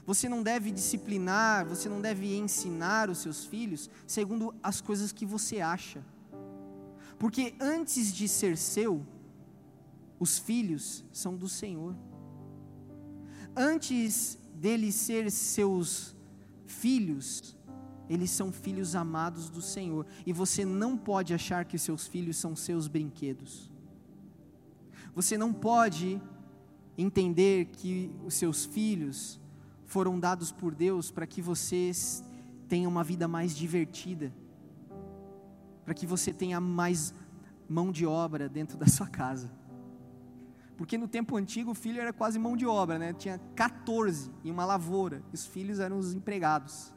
Você 0.05 0.29
não 0.29 0.43
deve 0.43 0.71
disciplinar, 0.71 1.67
você 1.67 1.89
não 1.89 2.03
deve 2.03 2.37
ensinar 2.37 3.09
os 3.09 3.19
seus 3.19 3.47
filhos 3.47 3.89
segundo 4.07 4.55
as 4.63 4.83
coisas 4.83 5.13
que 5.13 5.25
você 5.25 5.63
acha. 5.63 6.05
Porque 7.19 7.55
antes 7.59 8.13
de 8.13 8.29
ser 8.29 8.59
seu, 8.59 9.03
os 10.21 10.39
filhos 10.39 11.03
são 11.11 11.35
do 11.35 11.49
Senhor. 11.49 11.97
Antes 13.57 14.39
deles 14.55 14.95
ser 14.95 15.31
seus 15.31 16.15
filhos, 16.67 17.57
eles 18.11 18.31
são 18.31 18.53
filhos 18.53 18.95
amados 18.95 19.49
do 19.49 19.63
Senhor. 19.63 20.07
E 20.27 20.35
você 20.35 20.67
não 20.67 20.99
pode 20.99 21.33
achar 21.33 21.65
que 21.65 21.79
seus 21.79 22.07
filhos 22.07 22.37
são 22.37 22.55
seus 22.55 22.87
brinquedos. 22.89 23.75
Você 25.17 25.39
não 25.39 25.51
pode 25.51 26.21
entender 26.99 27.71
que 27.73 28.15
os 28.23 28.35
seus 28.35 28.67
filhos 28.67 29.41
foram 29.87 30.21
dados 30.21 30.53
por 30.53 30.75
Deus 30.75 31.11
para 31.11 31.27
que 31.27 31.41
vocês 31.41 32.23
tenham 32.69 32.91
uma 32.91 33.03
vida 33.03 33.27
mais 33.27 33.57
divertida, 33.57 34.31
para 35.87 35.95
que 35.95 36.07
você 36.07 36.35
tenha 36.35 36.61
mais 36.61 37.15
mão 37.67 37.91
de 37.91 38.05
obra 38.05 38.47
dentro 38.47 38.77
da 38.77 38.87
sua 38.87 39.07
casa. 39.07 39.51
Porque 40.77 40.99
no 40.99 41.09
tempo 41.09 41.35
antigo 41.39 41.71
o 41.71 41.75
filho 41.75 41.99
era 41.99 42.13
quase 42.13 42.39
mão 42.39 42.55
de 42.55 42.67
obra, 42.67 42.99
né? 42.99 43.15
Tinha 43.15 43.39
14 43.55 44.31
em 44.45 44.51
uma 44.51 44.67
lavoura, 44.67 45.23
e 45.33 45.35
os 45.35 45.47
filhos 45.47 45.79
eram 45.81 45.99
os 45.99 46.13
empregados. 46.13 46.93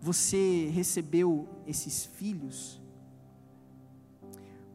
Você 0.00 0.70
recebeu 0.72 1.48
esses 1.66 2.06
filhos 2.06 2.80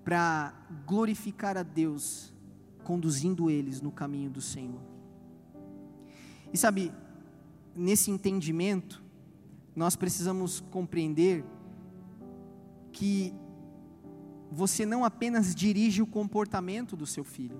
para 0.04 0.54
glorificar 0.86 1.58
a 1.58 1.64
Deus, 1.64 2.34
conduzindo 2.84 3.50
eles 3.50 3.82
no 3.82 3.92
caminho 3.92 4.30
do 4.30 4.42
Senhor. 4.42 4.82
E 6.52 6.58
sabe, 6.58 6.92
nesse 7.76 8.12
entendimento, 8.12 9.02
nós 9.76 9.96
precisamos 9.96 10.60
compreender 10.60 11.46
que 12.92 13.34
você 14.52 14.86
não 14.86 15.06
apenas 15.06 15.56
dirige 15.56 16.02
o 16.02 16.08
comportamento 16.08 16.98
do 16.98 17.06
seu 17.06 17.24
filho, 17.24 17.60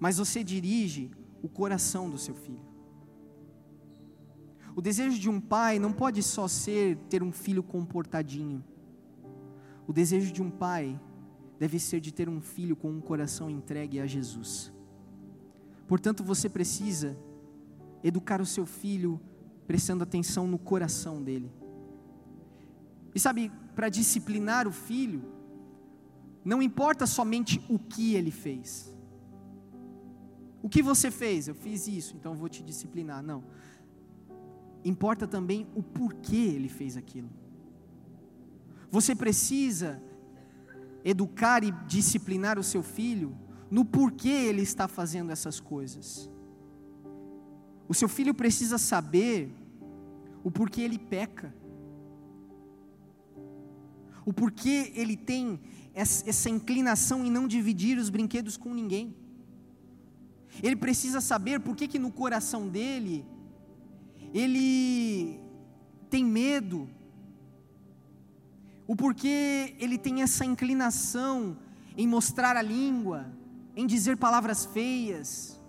mas 0.00 0.18
você 0.18 0.42
dirige 0.42 1.10
o 1.42 1.48
coração 1.48 2.10
do 2.10 2.18
seu 2.18 2.34
filho. 2.34 2.68
O 4.74 4.80
desejo 4.80 5.18
de 5.18 5.28
um 5.28 5.40
pai 5.40 5.78
não 5.78 5.92
pode 5.92 6.22
só 6.22 6.48
ser 6.48 6.96
ter 7.08 7.22
um 7.22 7.30
filho 7.30 7.62
comportadinho. 7.62 8.64
O 9.90 9.92
desejo 9.92 10.32
de 10.32 10.40
um 10.40 10.48
pai 10.48 11.00
deve 11.58 11.80
ser 11.80 11.98
de 11.98 12.12
ter 12.12 12.28
um 12.28 12.40
filho 12.40 12.76
com 12.76 12.88
um 12.92 13.00
coração 13.00 13.50
entregue 13.50 13.98
a 13.98 14.06
Jesus. 14.06 14.72
Portanto, 15.88 16.22
você 16.22 16.48
precisa 16.48 17.18
educar 18.00 18.40
o 18.40 18.46
seu 18.46 18.64
filho 18.64 19.20
prestando 19.66 20.04
atenção 20.04 20.46
no 20.46 20.60
coração 20.60 21.20
dele. 21.20 21.50
E 23.12 23.18
sabe, 23.18 23.50
para 23.74 23.88
disciplinar 23.88 24.68
o 24.68 24.70
filho, 24.70 25.24
não 26.44 26.62
importa 26.62 27.04
somente 27.04 27.60
o 27.68 27.76
que 27.76 28.14
ele 28.14 28.30
fez. 28.30 28.96
O 30.62 30.68
que 30.68 30.84
você 30.84 31.10
fez? 31.10 31.48
Eu 31.48 31.54
fiz 31.56 31.88
isso, 31.88 32.14
então 32.14 32.36
vou 32.36 32.48
te 32.48 32.62
disciplinar. 32.62 33.24
Não. 33.24 33.42
Importa 34.84 35.26
também 35.26 35.66
o 35.74 35.82
porquê 35.82 36.36
ele 36.36 36.68
fez 36.68 36.96
aquilo. 36.96 37.28
Você 38.90 39.14
precisa 39.14 40.02
educar 41.04 41.62
e 41.64 41.70
disciplinar 41.86 42.58
o 42.58 42.62
seu 42.62 42.82
filho 42.82 43.36
no 43.70 43.84
porquê 43.84 44.28
ele 44.28 44.62
está 44.62 44.88
fazendo 44.88 45.30
essas 45.30 45.60
coisas. 45.60 46.28
O 47.88 47.94
seu 47.94 48.08
filho 48.08 48.34
precisa 48.34 48.78
saber 48.78 49.52
o 50.42 50.50
porquê 50.50 50.80
ele 50.80 50.98
peca. 50.98 51.54
O 54.24 54.32
porquê 54.32 54.92
ele 54.94 55.16
tem 55.16 55.60
essa 55.94 56.48
inclinação 56.48 57.24
em 57.24 57.30
não 57.30 57.48
dividir 57.48 57.98
os 57.98 58.10
brinquedos 58.10 58.56
com 58.56 58.72
ninguém. 58.74 59.14
Ele 60.62 60.76
precisa 60.76 61.20
saber 61.20 61.60
por 61.60 61.76
que, 61.76 61.86
que 61.86 61.98
no 61.98 62.10
coração 62.10 62.68
dele 62.68 63.24
ele 64.32 65.40
tem 66.08 66.24
medo, 66.24 66.88
o 68.90 68.96
porquê 68.96 69.76
ele 69.78 69.96
tem 69.96 70.20
essa 70.20 70.44
inclinação 70.44 71.56
em 71.96 72.08
mostrar 72.08 72.56
a 72.56 72.60
língua, 72.60 73.24
em 73.76 73.86
dizer 73.86 74.16
palavras 74.16 74.64
feias. 74.64 75.60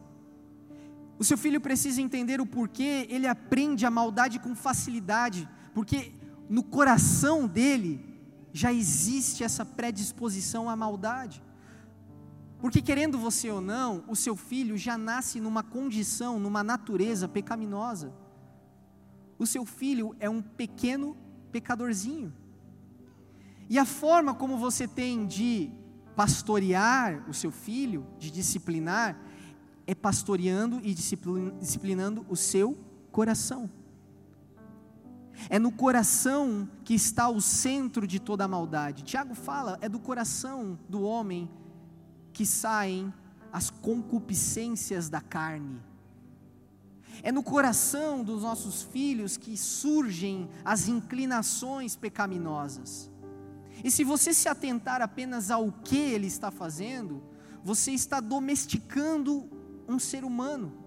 O 1.19 1.23
seu 1.23 1.37
filho 1.37 1.61
precisa 1.61 2.01
entender 2.01 2.41
o 2.41 2.47
porquê 2.47 3.05
ele 3.11 3.27
aprende 3.27 3.85
a 3.85 3.91
maldade 3.91 4.39
com 4.39 4.55
facilidade, 4.55 5.47
porque 5.71 6.15
no 6.49 6.63
coração 6.63 7.45
dele 7.45 8.03
já 8.51 8.73
existe 8.73 9.43
essa 9.43 9.63
predisposição 9.63 10.67
à 10.67 10.75
maldade. 10.75 11.43
Porque, 12.57 12.81
querendo 12.81 13.19
você 13.19 13.51
ou 13.51 13.61
não, 13.61 14.03
o 14.07 14.15
seu 14.15 14.35
filho 14.35 14.75
já 14.75 14.97
nasce 14.97 15.39
numa 15.39 15.61
condição, 15.61 16.39
numa 16.39 16.63
natureza 16.63 17.27
pecaminosa. 17.27 18.11
O 19.37 19.45
seu 19.45 19.63
filho 19.63 20.15
é 20.19 20.27
um 20.27 20.41
pequeno 20.41 21.15
pecadorzinho. 21.51 22.40
E 23.71 23.79
a 23.79 23.85
forma 23.85 24.33
como 24.33 24.57
você 24.57 24.85
tem 24.85 25.25
de 25.25 25.71
pastorear 26.13 27.23
o 27.29 27.33
seu 27.33 27.53
filho, 27.53 28.05
de 28.19 28.29
disciplinar, 28.29 29.17
é 29.87 29.95
pastoreando 29.95 30.81
e 30.83 30.93
disciplinando 30.93 32.25
o 32.27 32.35
seu 32.35 32.77
coração. 33.13 33.71
É 35.49 35.57
no 35.57 35.71
coração 35.71 36.67
que 36.83 36.93
está 36.93 37.29
o 37.29 37.39
centro 37.39 38.05
de 38.05 38.19
toda 38.19 38.43
a 38.43 38.47
maldade. 38.47 39.03
Tiago 39.03 39.33
fala, 39.33 39.77
é 39.79 39.87
do 39.87 39.99
coração 39.99 40.77
do 40.89 41.03
homem 41.03 41.49
que 42.33 42.45
saem 42.45 43.13
as 43.53 43.69
concupiscências 43.69 45.07
da 45.07 45.21
carne. 45.21 45.81
É 47.23 47.31
no 47.31 47.41
coração 47.41 48.21
dos 48.21 48.43
nossos 48.43 48.81
filhos 48.83 49.37
que 49.37 49.55
surgem 49.55 50.49
as 50.65 50.89
inclinações 50.89 51.95
pecaminosas. 51.95 53.10
E 53.83 53.89
se 53.89 54.03
você 54.03 54.33
se 54.33 54.47
atentar 54.47 55.01
apenas 55.01 55.49
ao 55.49 55.71
que 55.71 55.97
ele 55.97 56.27
está 56.27 56.51
fazendo, 56.51 57.23
você 57.63 57.91
está 57.91 58.19
domesticando 58.19 59.49
um 59.87 59.99
ser 59.99 60.23
humano. 60.23 60.81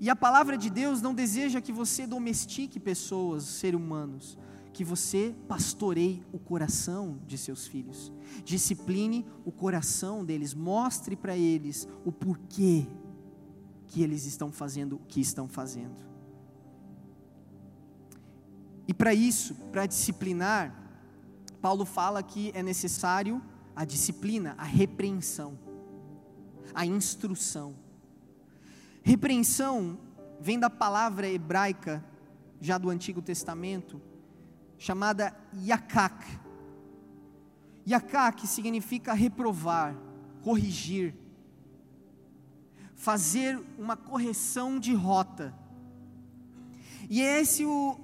E 0.00 0.08
a 0.08 0.16
palavra 0.16 0.56
de 0.56 0.70
Deus 0.70 1.02
não 1.02 1.14
deseja 1.14 1.60
que 1.60 1.72
você 1.72 2.06
domestique 2.06 2.80
pessoas, 2.80 3.44
seres 3.44 3.78
humanos, 3.78 4.38
que 4.72 4.82
você 4.82 5.34
pastoreie 5.46 6.24
o 6.32 6.38
coração 6.38 7.20
de 7.26 7.36
seus 7.36 7.66
filhos, 7.66 8.10
discipline 8.44 9.26
o 9.44 9.52
coração 9.52 10.24
deles, 10.24 10.54
mostre 10.54 11.16
para 11.16 11.36
eles 11.36 11.86
o 12.04 12.10
porquê 12.10 12.86
que 13.88 14.02
eles 14.02 14.24
estão 14.24 14.50
fazendo 14.50 14.96
o 14.96 15.00
que 15.00 15.20
estão 15.20 15.48
fazendo. 15.48 16.08
E 18.88 18.94
para 18.94 19.12
isso, 19.12 19.54
para 19.70 19.86
disciplinar, 19.86 20.79
Paulo 21.60 21.84
fala 21.84 22.22
que 22.22 22.50
é 22.54 22.62
necessário 22.62 23.42
a 23.74 23.84
disciplina, 23.84 24.54
a 24.58 24.64
repreensão, 24.64 25.58
a 26.74 26.86
instrução. 26.86 27.74
Repreensão 29.02 29.98
vem 30.40 30.58
da 30.58 30.70
palavra 30.70 31.28
hebraica, 31.28 32.04
já 32.60 32.78
do 32.78 32.90
Antigo 32.90 33.22
Testamento, 33.22 34.00
chamada 34.78 35.34
yakak. 35.54 36.26
Yakak 37.86 38.46
significa 38.46 39.12
reprovar, 39.12 39.96
corrigir, 40.42 41.14
fazer 42.94 43.58
uma 43.78 43.96
correção 43.96 44.78
de 44.78 44.94
rota. 44.94 45.54
E 47.08 47.22
é 47.22 47.40
esse 47.40 47.64
o, 47.64 47.98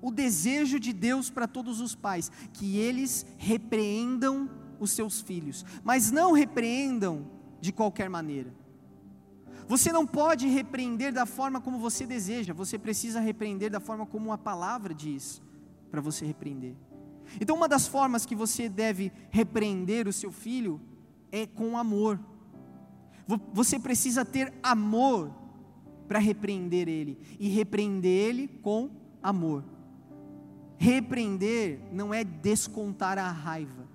o 0.00 0.10
desejo 0.10 0.78
de 0.78 0.92
Deus 0.92 1.30
para 1.30 1.46
todos 1.46 1.80
os 1.80 1.94
pais, 1.94 2.30
que 2.52 2.76
eles 2.76 3.26
repreendam 3.36 4.50
os 4.78 4.90
seus 4.90 5.20
filhos, 5.20 5.64
mas 5.82 6.10
não 6.10 6.32
repreendam 6.32 7.26
de 7.60 7.72
qualquer 7.72 8.08
maneira. 8.08 8.54
Você 9.66 9.92
não 9.92 10.06
pode 10.06 10.48
repreender 10.48 11.12
da 11.12 11.26
forma 11.26 11.60
como 11.60 11.78
você 11.78 12.06
deseja, 12.06 12.54
você 12.54 12.78
precisa 12.78 13.20
repreender 13.20 13.70
da 13.70 13.80
forma 13.80 14.06
como 14.06 14.32
a 14.32 14.38
palavra 14.38 14.94
diz 14.94 15.42
para 15.90 16.00
você 16.00 16.24
repreender. 16.24 16.74
Então, 17.40 17.54
uma 17.54 17.68
das 17.68 17.86
formas 17.86 18.24
que 18.24 18.34
você 18.34 18.68
deve 18.68 19.12
repreender 19.30 20.08
o 20.08 20.12
seu 20.12 20.32
filho 20.32 20.80
é 21.30 21.46
com 21.46 21.76
amor. 21.76 22.18
Você 23.52 23.78
precisa 23.78 24.24
ter 24.24 24.54
amor 24.62 25.30
para 26.06 26.18
repreender 26.18 26.88
ele, 26.88 27.18
e 27.38 27.48
repreender 27.50 28.10
ele 28.10 28.48
com 28.48 28.90
amor. 29.22 29.62
Repreender 30.78 31.80
não 31.92 32.14
é 32.14 32.22
descontar 32.22 33.18
a 33.18 33.30
raiva. 33.30 33.86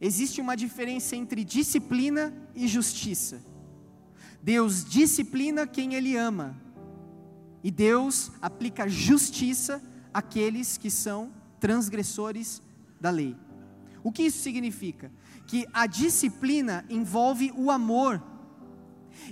Existe 0.00 0.40
uma 0.40 0.56
diferença 0.56 1.14
entre 1.14 1.44
disciplina 1.44 2.34
e 2.54 2.66
justiça. 2.66 3.40
Deus 4.42 4.84
disciplina 4.84 5.66
quem 5.66 5.94
Ele 5.94 6.16
ama, 6.16 6.56
e 7.62 7.70
Deus 7.70 8.32
aplica 8.40 8.88
justiça 8.88 9.80
àqueles 10.12 10.76
que 10.76 10.90
são 10.90 11.30
transgressores 11.60 12.60
da 13.00 13.10
lei. 13.10 13.36
O 14.02 14.10
que 14.10 14.24
isso 14.24 14.40
significa? 14.40 15.12
Que 15.46 15.64
a 15.72 15.86
disciplina 15.86 16.84
envolve 16.90 17.52
o 17.56 17.70
amor, 17.70 18.20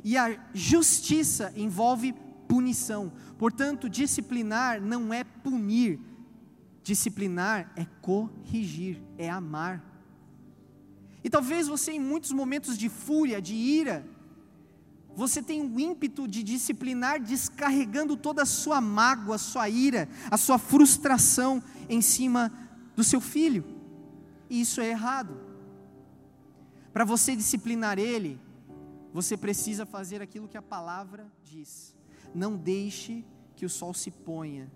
e 0.04 0.16
a 0.16 0.38
justiça 0.54 1.52
envolve 1.56 2.14
punição. 2.50 3.12
Portanto, 3.38 3.88
disciplinar 3.88 4.82
não 4.82 5.14
é 5.14 5.22
punir, 5.22 6.00
disciplinar 6.82 7.72
é 7.76 7.86
corrigir, 8.02 9.00
é 9.16 9.30
amar. 9.30 9.80
E 11.22 11.30
talvez 11.30 11.68
você, 11.68 11.92
em 11.92 12.00
muitos 12.00 12.32
momentos 12.32 12.76
de 12.76 12.88
fúria, 12.88 13.40
de 13.40 13.54
ira, 13.54 14.04
você 15.14 15.40
tem 15.40 15.62
o 15.62 15.78
ímpeto 15.78 16.26
de 16.26 16.42
disciplinar, 16.42 17.20
descarregando 17.20 18.16
toda 18.16 18.42
a 18.42 18.46
sua 18.46 18.80
mágoa, 18.80 19.36
a 19.36 19.38
sua 19.38 19.68
ira, 19.68 20.08
a 20.28 20.36
sua 20.36 20.58
frustração 20.58 21.62
em 21.88 22.00
cima 22.00 22.52
do 22.96 23.04
seu 23.04 23.20
filho. 23.20 23.64
E 24.48 24.60
isso 24.60 24.80
é 24.80 24.88
errado. 24.88 25.38
Para 26.92 27.04
você 27.04 27.36
disciplinar 27.36 27.96
ele, 27.98 28.40
você 29.12 29.36
precisa 29.36 29.86
fazer 29.86 30.20
aquilo 30.20 30.48
que 30.48 30.56
a 30.56 30.62
palavra 30.62 31.30
diz. 31.44 31.94
Não 32.34 32.56
deixe 32.56 33.24
que 33.56 33.66
o 33.66 33.68
sol 33.68 33.92
se 33.92 34.10
ponha 34.10 34.70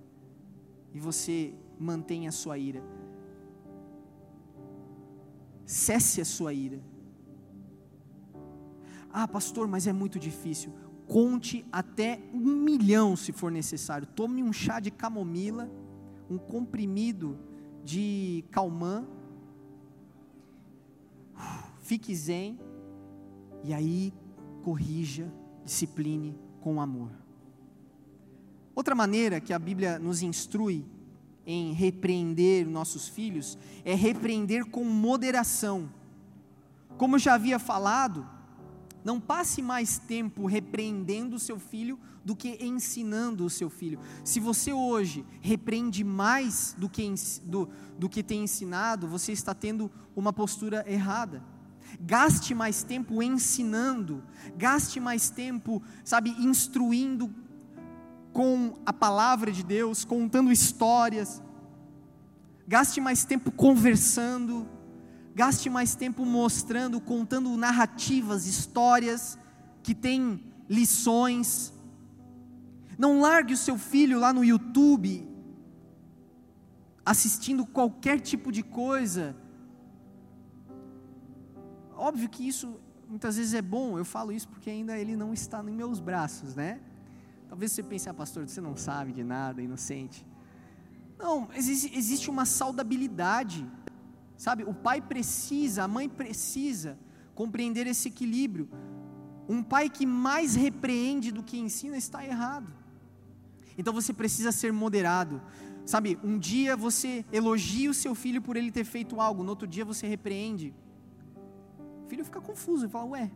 e 0.92 0.98
você 0.98 1.54
mantenha 1.78 2.28
a 2.28 2.32
sua 2.32 2.58
ira. 2.58 2.82
Cesse 5.64 6.20
a 6.20 6.24
sua 6.24 6.52
ira. 6.52 6.80
Ah, 9.10 9.26
pastor, 9.26 9.66
mas 9.66 9.86
é 9.86 9.92
muito 9.92 10.18
difícil. 10.18 10.72
Conte 11.06 11.64
até 11.70 12.20
um 12.32 12.38
milhão 12.38 13.16
se 13.16 13.32
for 13.32 13.50
necessário. 13.50 14.06
Tome 14.06 14.42
um 14.42 14.52
chá 14.52 14.80
de 14.80 14.90
camomila, 14.90 15.70
um 16.28 16.38
comprimido 16.38 17.38
de 17.84 18.44
calmã. 18.50 19.06
Fique 21.80 22.14
zen. 22.14 22.58
E 23.62 23.72
aí 23.72 24.12
corrija, 24.62 25.32
discipline 25.64 26.38
com 26.60 26.80
amor. 26.80 27.23
Outra 28.74 28.94
maneira 28.94 29.40
que 29.40 29.52
a 29.52 29.58
Bíblia 29.58 29.98
nos 29.98 30.22
instrui 30.22 30.84
em 31.46 31.72
repreender 31.72 32.66
nossos 32.66 33.08
filhos 33.08 33.56
é 33.84 33.94
repreender 33.94 34.64
com 34.66 34.84
moderação. 34.84 35.88
Como 36.96 37.16
eu 37.16 37.20
já 37.20 37.34
havia 37.34 37.58
falado, 37.58 38.26
não 39.04 39.20
passe 39.20 39.60
mais 39.60 39.98
tempo 39.98 40.46
repreendendo 40.46 41.36
o 41.36 41.38
seu 41.38 41.58
filho 41.58 41.98
do 42.24 42.34
que 42.34 42.56
ensinando 42.64 43.44
o 43.44 43.50
seu 43.50 43.68
filho. 43.68 44.00
Se 44.24 44.40
você 44.40 44.72
hoje 44.72 45.24
repreende 45.40 46.02
mais 46.02 46.74
do 46.78 46.88
que, 46.88 47.12
do, 47.44 47.68
do 47.98 48.08
que 48.08 48.22
tem 48.22 48.44
ensinado, 48.44 49.06
você 49.06 49.32
está 49.32 49.54
tendo 49.54 49.90
uma 50.16 50.32
postura 50.32 50.84
errada. 50.90 51.42
Gaste 52.00 52.54
mais 52.54 52.82
tempo 52.82 53.22
ensinando, 53.22 54.24
gaste 54.56 54.98
mais 54.98 55.28
tempo, 55.28 55.82
sabe, 56.02 56.30
instruindo 56.30 57.32
com 58.34 58.74
a 58.84 58.92
palavra 58.92 59.52
de 59.52 59.62
Deus, 59.62 60.04
contando 60.04 60.50
histórias. 60.50 61.40
Gaste 62.66 63.00
mais 63.00 63.24
tempo 63.24 63.52
conversando, 63.52 64.68
gaste 65.34 65.70
mais 65.70 65.94
tempo 65.94 66.26
mostrando, 66.26 67.00
contando 67.00 67.56
narrativas, 67.56 68.46
histórias 68.46 69.38
que 69.84 69.94
têm 69.94 70.52
lições. 70.68 71.72
Não 72.98 73.20
largue 73.20 73.54
o 73.54 73.56
seu 73.56 73.78
filho 73.78 74.18
lá 74.18 74.32
no 74.32 74.44
YouTube 74.44 75.32
assistindo 77.06 77.64
qualquer 77.64 78.18
tipo 78.18 78.50
de 78.50 78.62
coisa. 78.64 79.36
Óbvio 81.94 82.28
que 82.28 82.48
isso 82.48 82.80
muitas 83.08 83.36
vezes 83.36 83.54
é 83.54 83.62
bom, 83.62 83.96
eu 83.96 84.04
falo 84.04 84.32
isso 84.32 84.48
porque 84.48 84.70
ainda 84.70 84.98
ele 84.98 85.14
não 85.14 85.32
está 85.32 85.62
em 85.62 85.74
meus 85.74 86.00
braços, 86.00 86.56
né? 86.56 86.80
Talvez 87.54 87.70
você 87.70 87.84
pense, 87.84 88.08
ah, 88.08 88.12
pastor, 88.12 88.48
você 88.48 88.60
não 88.60 88.76
sabe 88.76 89.12
de 89.12 89.22
nada, 89.22 89.62
inocente. 89.62 90.26
Não, 91.16 91.48
existe, 91.54 92.28
uma 92.28 92.44
saudabilidade, 92.44 93.64
sabe? 94.36 94.64
O 94.64 94.74
pai 94.74 95.00
precisa, 95.00 95.84
a 95.84 95.86
mãe 95.86 96.08
precisa 96.08 96.98
compreender 97.32 97.86
esse 97.86 98.08
equilíbrio. 98.08 98.68
Um 99.48 99.62
pai 99.62 99.88
que 99.88 100.04
mais 100.04 100.56
repreende 100.56 101.30
do 101.30 101.44
que 101.44 101.56
ensina 101.56 101.96
está 101.96 102.26
errado. 102.26 102.74
Então 103.78 103.94
você 103.94 104.12
precisa 104.12 104.50
ser 104.50 104.72
moderado. 104.72 105.40
Sabe, 105.86 106.18
um 106.24 106.36
dia 106.36 106.76
você 106.76 107.24
elogia 107.32 107.88
o 107.88 107.94
seu 107.94 108.16
filho 108.16 108.42
por 108.42 108.56
ele 108.56 108.72
ter 108.72 108.84
feito 108.84 109.20
algo, 109.20 109.44
no 109.44 109.50
outro 109.50 109.68
dia 109.68 109.84
você 109.84 110.08
repreende. 110.08 110.74
O 112.04 112.08
filho 112.08 112.24
fica 112.24 112.40
confuso 112.40 112.86
e 112.86 112.88
fala: 112.88 113.04
Ué, 113.10 113.30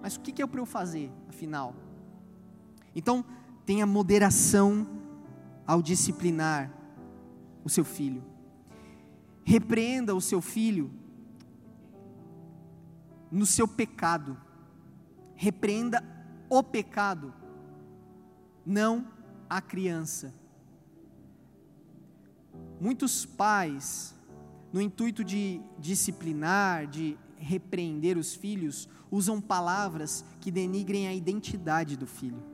mas 0.00 0.16
o 0.16 0.20
que 0.20 0.40
é 0.40 0.46
para 0.46 0.58
eu 0.58 0.64
fazer, 0.64 1.12
afinal? 1.28 1.76
Então, 2.94 3.24
tenha 3.64 3.86
moderação 3.86 4.86
ao 5.66 5.80
disciplinar 5.80 6.70
o 7.64 7.68
seu 7.68 7.84
filho. 7.84 8.22
Repreenda 9.44 10.14
o 10.14 10.20
seu 10.20 10.40
filho 10.40 10.90
no 13.30 13.46
seu 13.46 13.66
pecado. 13.66 14.36
Repreenda 15.34 16.04
o 16.48 16.62
pecado, 16.62 17.32
não 18.64 19.08
a 19.48 19.60
criança. 19.60 20.34
Muitos 22.78 23.24
pais, 23.24 24.14
no 24.72 24.80
intuito 24.80 25.24
de 25.24 25.60
disciplinar, 25.78 26.86
de 26.86 27.16
repreender 27.38 28.18
os 28.18 28.34
filhos, 28.34 28.88
usam 29.10 29.40
palavras 29.40 30.24
que 30.40 30.50
denigrem 30.50 31.08
a 31.08 31.14
identidade 31.14 31.96
do 31.96 32.06
filho. 32.06 32.51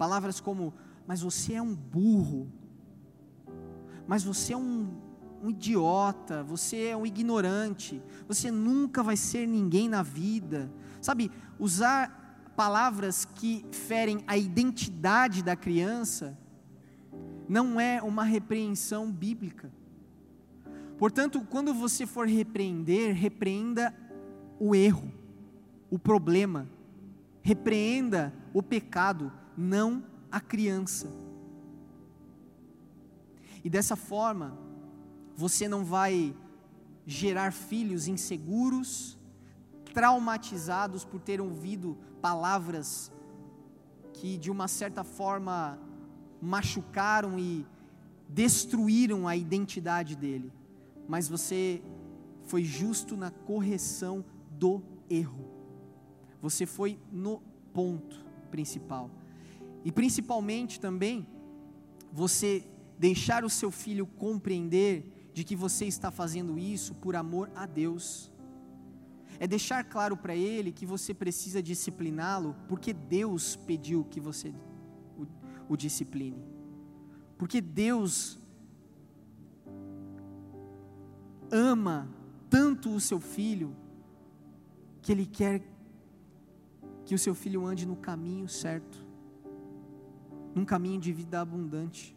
Palavras 0.00 0.40
como, 0.40 0.72
mas 1.06 1.20
você 1.20 1.52
é 1.52 1.60
um 1.60 1.74
burro, 1.74 2.50
mas 4.06 4.24
você 4.24 4.54
é 4.54 4.56
um, 4.56 4.96
um 5.42 5.50
idiota, 5.50 6.42
você 6.42 6.84
é 6.84 6.96
um 6.96 7.04
ignorante, 7.04 8.00
você 8.26 8.50
nunca 8.50 9.02
vai 9.02 9.14
ser 9.14 9.46
ninguém 9.46 9.90
na 9.90 10.02
vida. 10.02 10.72
Sabe, 11.02 11.30
usar 11.58 12.50
palavras 12.56 13.26
que 13.26 13.62
ferem 13.72 14.24
a 14.26 14.38
identidade 14.38 15.42
da 15.42 15.54
criança 15.54 16.34
não 17.46 17.78
é 17.78 18.00
uma 18.00 18.24
repreensão 18.24 19.12
bíblica. 19.12 19.70
Portanto, 20.96 21.42
quando 21.42 21.74
você 21.74 22.06
for 22.06 22.26
repreender, 22.26 23.14
repreenda 23.14 23.94
o 24.58 24.74
erro, 24.74 25.12
o 25.90 25.98
problema, 25.98 26.66
repreenda 27.42 28.32
o 28.54 28.62
pecado, 28.62 29.30
não 29.56 30.04
a 30.30 30.40
criança. 30.40 31.10
E 33.62 33.68
dessa 33.68 33.96
forma, 33.96 34.58
você 35.36 35.68
não 35.68 35.84
vai 35.84 36.34
gerar 37.06 37.52
filhos 37.52 38.08
inseguros, 38.08 39.18
traumatizados 39.92 41.04
por 41.04 41.20
ter 41.20 41.40
ouvido 41.40 41.98
palavras 42.20 43.10
que 44.12 44.36
de 44.36 44.50
uma 44.50 44.68
certa 44.68 45.02
forma 45.02 45.78
machucaram 46.40 47.38
e 47.38 47.66
destruíram 48.28 49.26
a 49.26 49.36
identidade 49.36 50.16
dele. 50.16 50.52
Mas 51.08 51.28
você 51.28 51.82
foi 52.44 52.62
justo 52.64 53.16
na 53.16 53.30
correção 53.30 54.24
do 54.50 54.82
erro. 55.08 55.48
Você 56.40 56.66
foi 56.66 56.98
no 57.10 57.42
ponto 57.72 58.24
principal. 58.50 59.10
E 59.84 59.90
principalmente 59.90 60.78
também, 60.78 61.26
você 62.12 62.64
deixar 62.98 63.44
o 63.44 63.50
seu 63.50 63.70
filho 63.70 64.06
compreender 64.06 65.30
de 65.32 65.44
que 65.44 65.56
você 65.56 65.86
está 65.86 66.10
fazendo 66.10 66.58
isso 66.58 66.94
por 66.94 67.16
amor 67.16 67.50
a 67.54 67.64
Deus. 67.64 68.30
É 69.38 69.46
deixar 69.46 69.82
claro 69.84 70.16
para 70.16 70.36
ele 70.36 70.70
que 70.70 70.84
você 70.84 71.14
precisa 71.14 71.62
discipliná-lo 71.62 72.54
porque 72.68 72.92
Deus 72.92 73.56
pediu 73.56 74.04
que 74.04 74.20
você 74.20 74.52
o, 75.16 75.26
o 75.72 75.76
discipline. 75.76 76.44
Porque 77.38 77.60
Deus 77.60 78.38
ama 81.50 82.06
tanto 82.50 82.94
o 82.94 83.00
seu 83.00 83.18
filho 83.18 83.74
que 85.00 85.10
ele 85.10 85.24
quer 85.24 85.62
que 87.06 87.14
o 87.14 87.18
seu 87.18 87.34
filho 87.34 87.66
ande 87.66 87.86
no 87.86 87.96
caminho 87.96 88.46
certo 88.46 89.09
num 90.54 90.64
caminho 90.64 91.00
de 91.00 91.12
vida 91.12 91.40
abundante. 91.40 92.16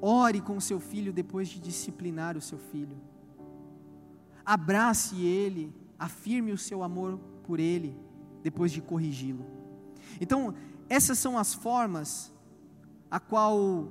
Ore 0.00 0.40
com 0.40 0.58
seu 0.60 0.80
filho 0.80 1.12
depois 1.12 1.48
de 1.48 1.60
disciplinar 1.60 2.36
o 2.36 2.40
seu 2.40 2.58
filho. 2.58 2.96
Abrace 4.44 5.24
ele, 5.24 5.74
afirme 5.98 6.52
o 6.52 6.58
seu 6.58 6.82
amor 6.82 7.18
por 7.44 7.58
ele. 7.58 7.96
depois 8.42 8.70
de 8.70 8.82
corrigi-lo. 8.82 9.46
Então, 10.20 10.54
essas 10.86 11.18
são 11.18 11.38
as 11.38 11.54
formas 11.54 12.30
a 13.10 13.18
qual 13.18 13.88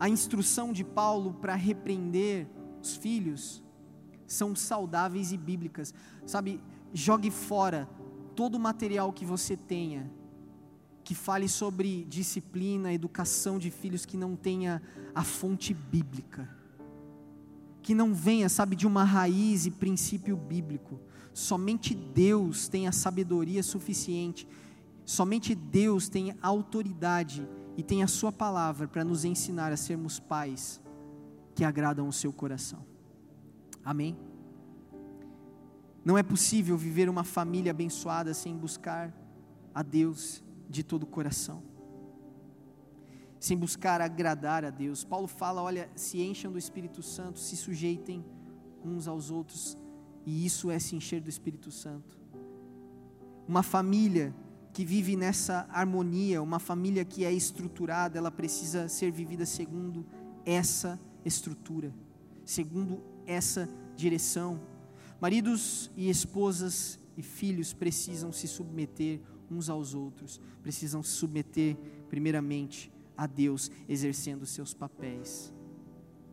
a 0.00 0.08
instrução 0.08 0.72
de 0.72 0.82
Paulo 0.82 1.34
para 1.34 1.54
repreender 1.54 2.48
os 2.82 2.96
filhos 2.96 3.62
são 4.26 4.56
saudáveis 4.56 5.30
e 5.30 5.36
bíblicas. 5.36 5.92
Sabe, 6.24 6.58
jogue 6.92 7.30
fora 7.30 7.86
todo 8.34 8.54
o 8.54 8.60
material 8.60 9.12
que 9.12 9.26
você 9.26 9.56
tenha 9.56 10.10
que 11.06 11.14
fale 11.14 11.48
sobre 11.48 12.04
disciplina, 12.06 12.92
educação 12.92 13.60
de 13.60 13.70
filhos 13.70 14.04
que 14.04 14.16
não 14.16 14.34
tenha 14.34 14.82
a 15.14 15.22
fonte 15.22 15.72
bíblica. 15.72 16.50
Que 17.80 17.94
não 17.94 18.12
venha, 18.12 18.48
sabe, 18.48 18.74
de 18.74 18.88
uma 18.88 19.04
raiz 19.04 19.66
e 19.66 19.70
princípio 19.70 20.36
bíblico. 20.36 20.98
Somente 21.32 21.94
Deus 21.94 22.66
tem 22.66 22.88
a 22.88 22.92
sabedoria 22.92 23.62
suficiente. 23.62 24.48
Somente 25.04 25.54
Deus 25.54 26.08
tem 26.08 26.34
autoridade 26.42 27.48
e 27.76 27.84
tem 27.84 28.02
a 28.02 28.08
sua 28.08 28.32
palavra 28.32 28.88
para 28.88 29.04
nos 29.04 29.24
ensinar 29.24 29.70
a 29.70 29.76
sermos 29.76 30.18
pais 30.18 30.80
que 31.54 31.62
agradam 31.62 32.08
o 32.08 32.12
seu 32.12 32.32
coração. 32.32 32.84
Amém? 33.84 34.18
Não 36.04 36.18
é 36.18 36.22
possível 36.24 36.76
viver 36.76 37.08
uma 37.08 37.22
família 37.22 37.70
abençoada 37.70 38.34
sem 38.34 38.56
buscar 38.56 39.14
a 39.72 39.84
Deus 39.84 40.44
de 40.68 40.82
todo 40.82 41.04
o 41.04 41.06
coração, 41.06 41.62
sem 43.38 43.56
buscar 43.56 44.00
agradar 44.00 44.64
a 44.64 44.70
Deus. 44.70 45.04
Paulo 45.04 45.26
fala: 45.26 45.62
olha, 45.62 45.88
se 45.94 46.20
encham 46.20 46.52
do 46.52 46.58
Espírito 46.58 47.02
Santo, 47.02 47.38
se 47.38 47.56
sujeitem 47.56 48.24
uns 48.84 49.08
aos 49.08 49.30
outros, 49.30 49.76
e 50.24 50.44
isso 50.44 50.70
é 50.70 50.78
se 50.78 50.96
encher 50.96 51.20
do 51.20 51.30
Espírito 51.30 51.70
Santo. 51.70 52.18
Uma 53.46 53.62
família 53.62 54.34
que 54.72 54.84
vive 54.84 55.16
nessa 55.16 55.66
harmonia, 55.70 56.42
uma 56.42 56.58
família 56.58 57.04
que 57.04 57.24
é 57.24 57.32
estruturada, 57.32 58.18
ela 58.18 58.30
precisa 58.30 58.88
ser 58.88 59.10
vivida 59.10 59.46
segundo 59.46 60.04
essa 60.44 61.00
estrutura, 61.24 61.94
segundo 62.44 63.02
essa 63.24 63.68
direção. 63.96 64.60
Maridos 65.20 65.90
e 65.96 66.10
esposas 66.10 67.00
e 67.16 67.22
filhos 67.22 67.72
precisam 67.72 68.30
se 68.30 68.46
submeter 68.46 69.20
uns 69.50 69.68
aos 69.68 69.94
outros, 69.94 70.40
precisam 70.62 71.02
se 71.02 71.10
submeter, 71.10 71.76
primeiramente, 72.08 72.92
a 73.16 73.26
Deus, 73.26 73.70
exercendo 73.88 74.44
seus 74.44 74.74
papéis. 74.74 75.52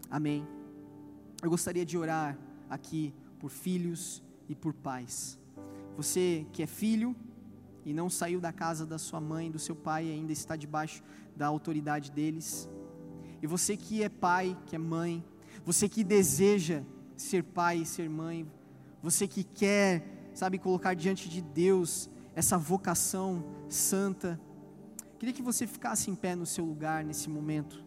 Amém. 0.10 0.46
Eu 1.42 1.50
gostaria 1.50 1.86
de 1.86 1.98
orar 1.98 2.38
aqui 2.70 3.14
por 3.40 3.50
filhos 3.50 4.24
e 4.48 4.56
por 4.56 4.74
pais. 4.74 5.40
Você 5.96 6.46
que 6.52 6.64
é 6.64 6.68
filho 6.68 7.16
e 7.86 7.94
não 7.94 8.10
saiu 8.10 8.40
da 8.40 8.52
casa 8.52 8.86
da 8.86 8.98
sua 8.98 9.20
mãe, 9.20 9.52
do 9.52 9.60
seu 9.60 9.76
pai, 9.76 10.10
ainda 10.10 10.32
está 10.32 10.56
debaixo 10.56 11.04
da 11.36 11.48
autoridade 11.48 12.12
deles. 12.12 12.70
E 13.42 13.48
você 13.48 13.76
que 13.76 14.04
é 14.04 14.10
pai, 14.10 14.58
que 14.66 14.76
é 14.76 14.80
mãe, 14.80 15.24
você 15.66 15.90
que 15.90 16.04
deseja 16.04 16.84
ser 17.16 17.44
pai 17.44 17.80
e 17.80 17.86
ser 17.86 18.10
mãe, 18.10 18.50
você 19.02 19.28
que 19.28 19.44
quer, 19.44 20.32
sabe, 20.34 20.58
colocar 20.58 20.94
diante 20.94 21.28
de 21.28 21.42
Deus 21.42 22.10
essa 22.36 22.58
vocação 22.58 23.44
santa. 23.70 24.40
Queria 25.20 25.34
que 25.34 25.42
você 25.42 25.66
ficasse 25.66 26.10
em 26.10 26.16
pé 26.16 26.36
no 26.36 26.46
seu 26.46 26.66
lugar 26.66 27.04
nesse 27.04 27.30
momento, 27.30 27.84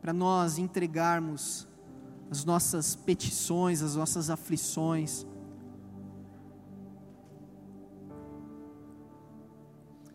para 0.00 0.12
nós 0.12 0.58
entregarmos 0.58 1.66
as 2.30 2.44
nossas 2.44 2.94
petições, 2.94 3.82
as 3.82 3.96
nossas 3.96 4.30
aflições. 4.30 5.26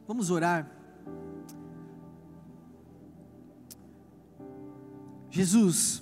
Vamos 0.07 0.29
orar. 0.29 0.71
Jesus, 5.29 6.01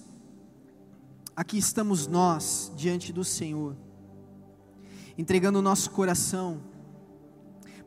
aqui 1.36 1.58
estamos 1.58 2.06
nós 2.06 2.72
diante 2.76 3.12
do 3.12 3.24
Senhor 3.24 3.76
entregando 5.18 5.60
o 5.60 5.62
nosso 5.62 5.92
coração 5.92 6.62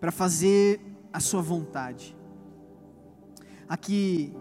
para 0.07 0.13
fazer 0.13 0.81
a 1.13 1.19
Sua 1.19 1.43
vontade. 1.43 2.17
Aqui 3.69 4.33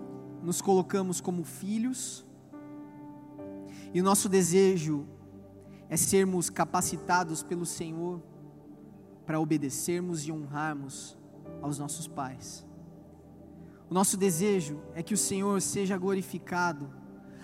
nos 0.43 0.61
colocamos 0.61 1.19
como 1.19 1.43
filhos, 1.43 2.23
e 3.91 3.99
o 3.99 4.03
nosso 4.03 4.29
desejo 4.29 5.07
é 5.89 5.97
sermos 5.97 6.51
capacitados 6.51 7.41
pelo 7.41 7.65
Senhor 7.65 8.21
para 9.25 9.39
obedecermos 9.39 10.27
e 10.27 10.31
honrarmos 10.31 11.17
aos 11.63 11.79
nossos 11.79 12.07
pais. 12.07 12.63
O 13.89 13.93
nosso 13.95 14.17
desejo 14.17 14.79
é 14.93 15.01
que 15.01 15.15
o 15.15 15.17
Senhor 15.17 15.59
seja 15.63 15.97
glorificado 15.97 16.93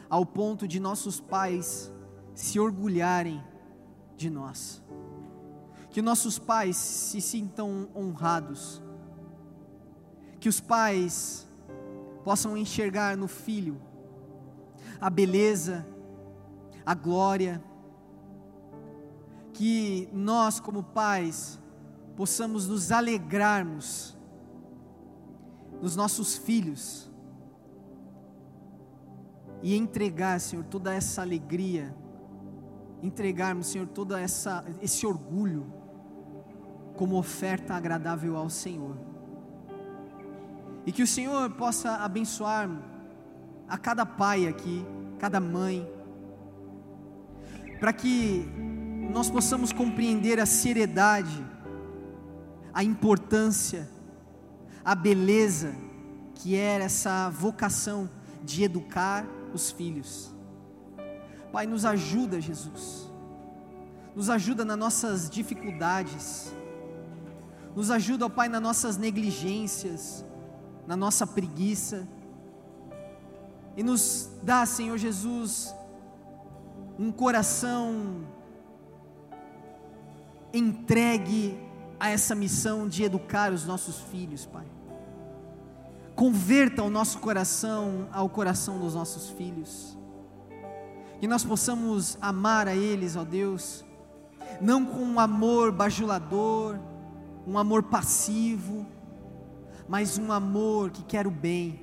ao 0.07 0.27
ponto 0.27 0.67
de 0.67 0.79
nossos 0.79 1.19
pais 1.19 1.91
se 2.35 2.59
orgulharem 2.59 3.43
de 4.15 4.29
nós 4.29 4.83
que 5.91 6.01
nossos 6.01 6.39
pais 6.39 6.77
se 6.77 7.19
sintam 7.19 7.89
honrados, 7.93 8.81
que 10.39 10.47
os 10.47 10.59
pais 10.61 11.45
possam 12.23 12.57
enxergar 12.57 13.17
no 13.17 13.27
filho 13.27 13.79
a 14.99 15.09
beleza, 15.09 15.85
a 16.85 16.93
glória, 16.93 17.61
que 19.53 20.07
nós, 20.13 20.59
como 20.59 20.81
pais, 20.81 21.59
possamos 22.15 22.67
nos 22.67 22.91
alegrarmos 22.91 24.17
nos 25.81 25.95
nossos 25.95 26.37
filhos 26.37 27.11
e 29.61 29.75
entregar, 29.75 30.39
Senhor, 30.39 30.63
toda 30.65 30.93
essa 30.93 31.21
alegria, 31.21 31.93
entregarmos, 33.01 33.67
Senhor, 33.67 33.87
todo 33.87 34.15
essa, 34.15 34.63
esse 34.81 35.05
orgulho 35.05 35.80
como 37.01 37.17
oferta 37.17 37.73
agradável 37.73 38.37
ao 38.37 38.47
Senhor. 38.47 38.95
E 40.85 40.91
que 40.91 41.01
o 41.01 41.07
Senhor 41.07 41.49
possa 41.49 41.95
abençoar 41.95 42.69
a 43.67 43.75
cada 43.75 44.05
pai 44.05 44.45
aqui, 44.45 44.85
cada 45.17 45.39
mãe, 45.39 45.91
para 47.79 47.91
que 47.91 48.45
nós 49.11 49.31
possamos 49.31 49.73
compreender 49.73 50.39
a 50.39 50.45
seriedade, 50.45 51.43
a 52.71 52.83
importância, 52.83 53.89
a 54.85 54.93
beleza 54.93 55.73
que 56.35 56.55
é 56.55 56.83
essa 56.83 57.31
vocação 57.31 58.07
de 58.43 58.63
educar 58.63 59.25
os 59.55 59.71
filhos. 59.71 60.31
Pai, 61.51 61.65
nos 61.65 61.83
ajuda, 61.83 62.39
Jesus. 62.39 63.11
Nos 64.15 64.29
ajuda 64.29 64.63
nas 64.63 64.77
nossas 64.77 65.27
dificuldades 65.27 66.60
nos 67.75 67.89
ajuda, 67.89 68.25
ó 68.25 68.29
Pai, 68.29 68.49
nas 68.49 68.61
nossas 68.61 68.97
negligências, 68.97 70.25
na 70.85 70.95
nossa 70.95 71.25
preguiça. 71.25 72.07
E 73.77 73.83
nos 73.83 74.29
dá, 74.43 74.65
Senhor 74.65 74.97
Jesus, 74.97 75.73
um 76.99 77.11
coração 77.11 78.25
entregue 80.53 81.57
a 81.99 82.09
essa 82.09 82.35
missão 82.35 82.87
de 82.87 83.03
educar 83.03 83.53
os 83.53 83.65
nossos 83.65 83.99
filhos, 83.99 84.45
Pai. 84.45 84.65
Converta 86.15 86.83
o 86.83 86.89
nosso 86.89 87.19
coração 87.19 88.07
ao 88.11 88.27
coração 88.27 88.79
dos 88.79 88.93
nossos 88.93 89.29
filhos. 89.29 89.97
Que 91.19 91.27
nós 91.27 91.43
possamos 91.43 92.17
amar 92.21 92.67
a 92.67 92.75
eles, 92.75 93.15
ó 93.15 93.23
Deus, 93.23 93.85
não 94.59 94.85
com 94.85 95.03
um 95.03 95.19
amor 95.19 95.71
bajulador, 95.71 96.77
um 97.45 97.57
amor 97.57 97.83
passivo, 97.83 98.85
mas 99.87 100.17
um 100.17 100.31
amor 100.31 100.91
que 100.91 101.03
quer 101.03 101.27
o 101.27 101.31
bem, 101.31 101.79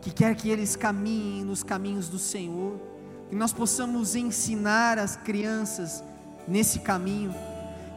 que 0.00 0.10
quer 0.10 0.34
que 0.34 0.48
eles 0.48 0.76
caminhem 0.76 1.44
nos 1.44 1.62
caminhos 1.62 2.08
do 2.08 2.18
Senhor, 2.18 2.80
que 3.28 3.36
nós 3.36 3.52
possamos 3.52 4.14
ensinar 4.14 4.98
as 4.98 5.16
crianças 5.16 6.02
nesse 6.46 6.80
caminho, 6.80 7.34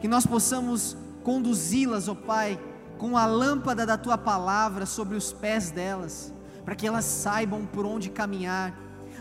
que 0.00 0.08
nós 0.08 0.24
possamos 0.26 0.96
conduzi-las, 1.22 2.08
ó 2.08 2.14
Pai, 2.14 2.58
com 2.96 3.16
a 3.16 3.26
lâmpada 3.26 3.84
da 3.84 3.96
tua 3.96 4.18
palavra 4.18 4.86
sobre 4.86 5.16
os 5.16 5.32
pés 5.32 5.70
delas, 5.70 6.32
para 6.64 6.74
que 6.74 6.86
elas 6.86 7.04
saibam 7.04 7.64
por 7.66 7.86
onde 7.86 8.10
caminhar, 8.10 8.74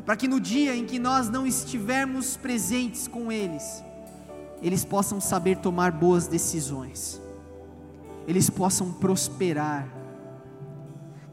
para 0.05 0.15
que 0.15 0.27
no 0.27 0.39
dia 0.39 0.75
em 0.75 0.85
que 0.85 0.99
nós 0.99 1.29
não 1.29 1.45
estivermos 1.45 2.37
presentes 2.37 3.07
com 3.07 3.31
eles, 3.31 3.83
eles 4.61 4.83
possam 4.83 5.21
saber 5.21 5.57
tomar 5.57 5.91
boas 5.91 6.27
decisões, 6.27 7.21
eles 8.27 8.49
possam 8.49 8.91
prosperar, 8.91 9.87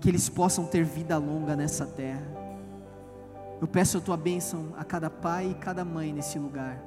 que 0.00 0.08
eles 0.08 0.28
possam 0.28 0.66
ter 0.66 0.84
vida 0.84 1.16
longa 1.16 1.56
nessa 1.56 1.86
terra. 1.86 2.26
Eu 3.60 3.66
peço 3.66 3.98
a 3.98 4.00
tua 4.00 4.16
bênção 4.16 4.74
a 4.76 4.84
cada 4.84 5.08
pai 5.08 5.50
e 5.50 5.54
cada 5.54 5.84
mãe 5.84 6.12
nesse 6.12 6.38
lugar. 6.38 6.82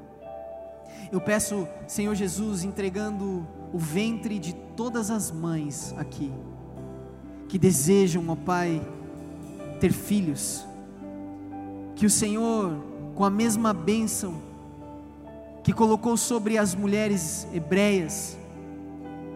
Eu 1.11 1.19
peço, 1.19 1.67
Senhor 1.87 2.13
Jesus, 2.13 2.63
entregando 2.63 3.47
o 3.73 3.77
ventre 3.77 4.37
de 4.37 4.53
todas 4.53 5.09
as 5.09 5.31
mães 5.31 5.93
aqui, 5.97 6.31
que 7.47 7.57
desejam, 7.57 8.25
ó 8.29 8.35
Pai, 8.35 8.81
ter 9.79 9.91
filhos, 9.91 10.65
que 11.95 12.05
o 12.05 12.09
Senhor, 12.09 12.73
com 13.15 13.23
a 13.23 13.29
mesma 13.29 13.73
bênção 13.73 14.46
que 15.67 15.73
colocou 15.73 16.15
sobre 16.15 16.57
as 16.57 16.73
mulheres 16.73 17.45
hebreias, 17.53 18.37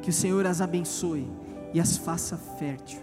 que 0.01 0.09
o 0.09 0.13
Senhor 0.13 0.45
as 0.45 0.61
abençoe 0.61 1.29
e 1.73 1.79
as 1.81 1.97
faça 1.97 2.37
fértil, 2.57 3.01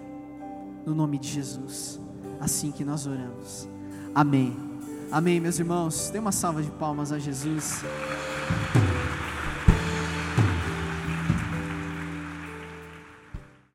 no 0.86 0.94
nome 0.94 1.18
de 1.18 1.28
Jesus, 1.28 2.00
assim 2.40 2.72
que 2.72 2.86
nós 2.86 3.06
oramos. 3.06 3.68
Amém. 4.14 4.56
Amém, 5.12 5.40
meus 5.40 5.58
irmãos. 5.58 6.08
Dê 6.08 6.18
uma 6.18 6.32
salva 6.32 6.62
de 6.62 6.70
palmas 6.70 7.12
a 7.12 7.18
Jesus. 7.18 7.82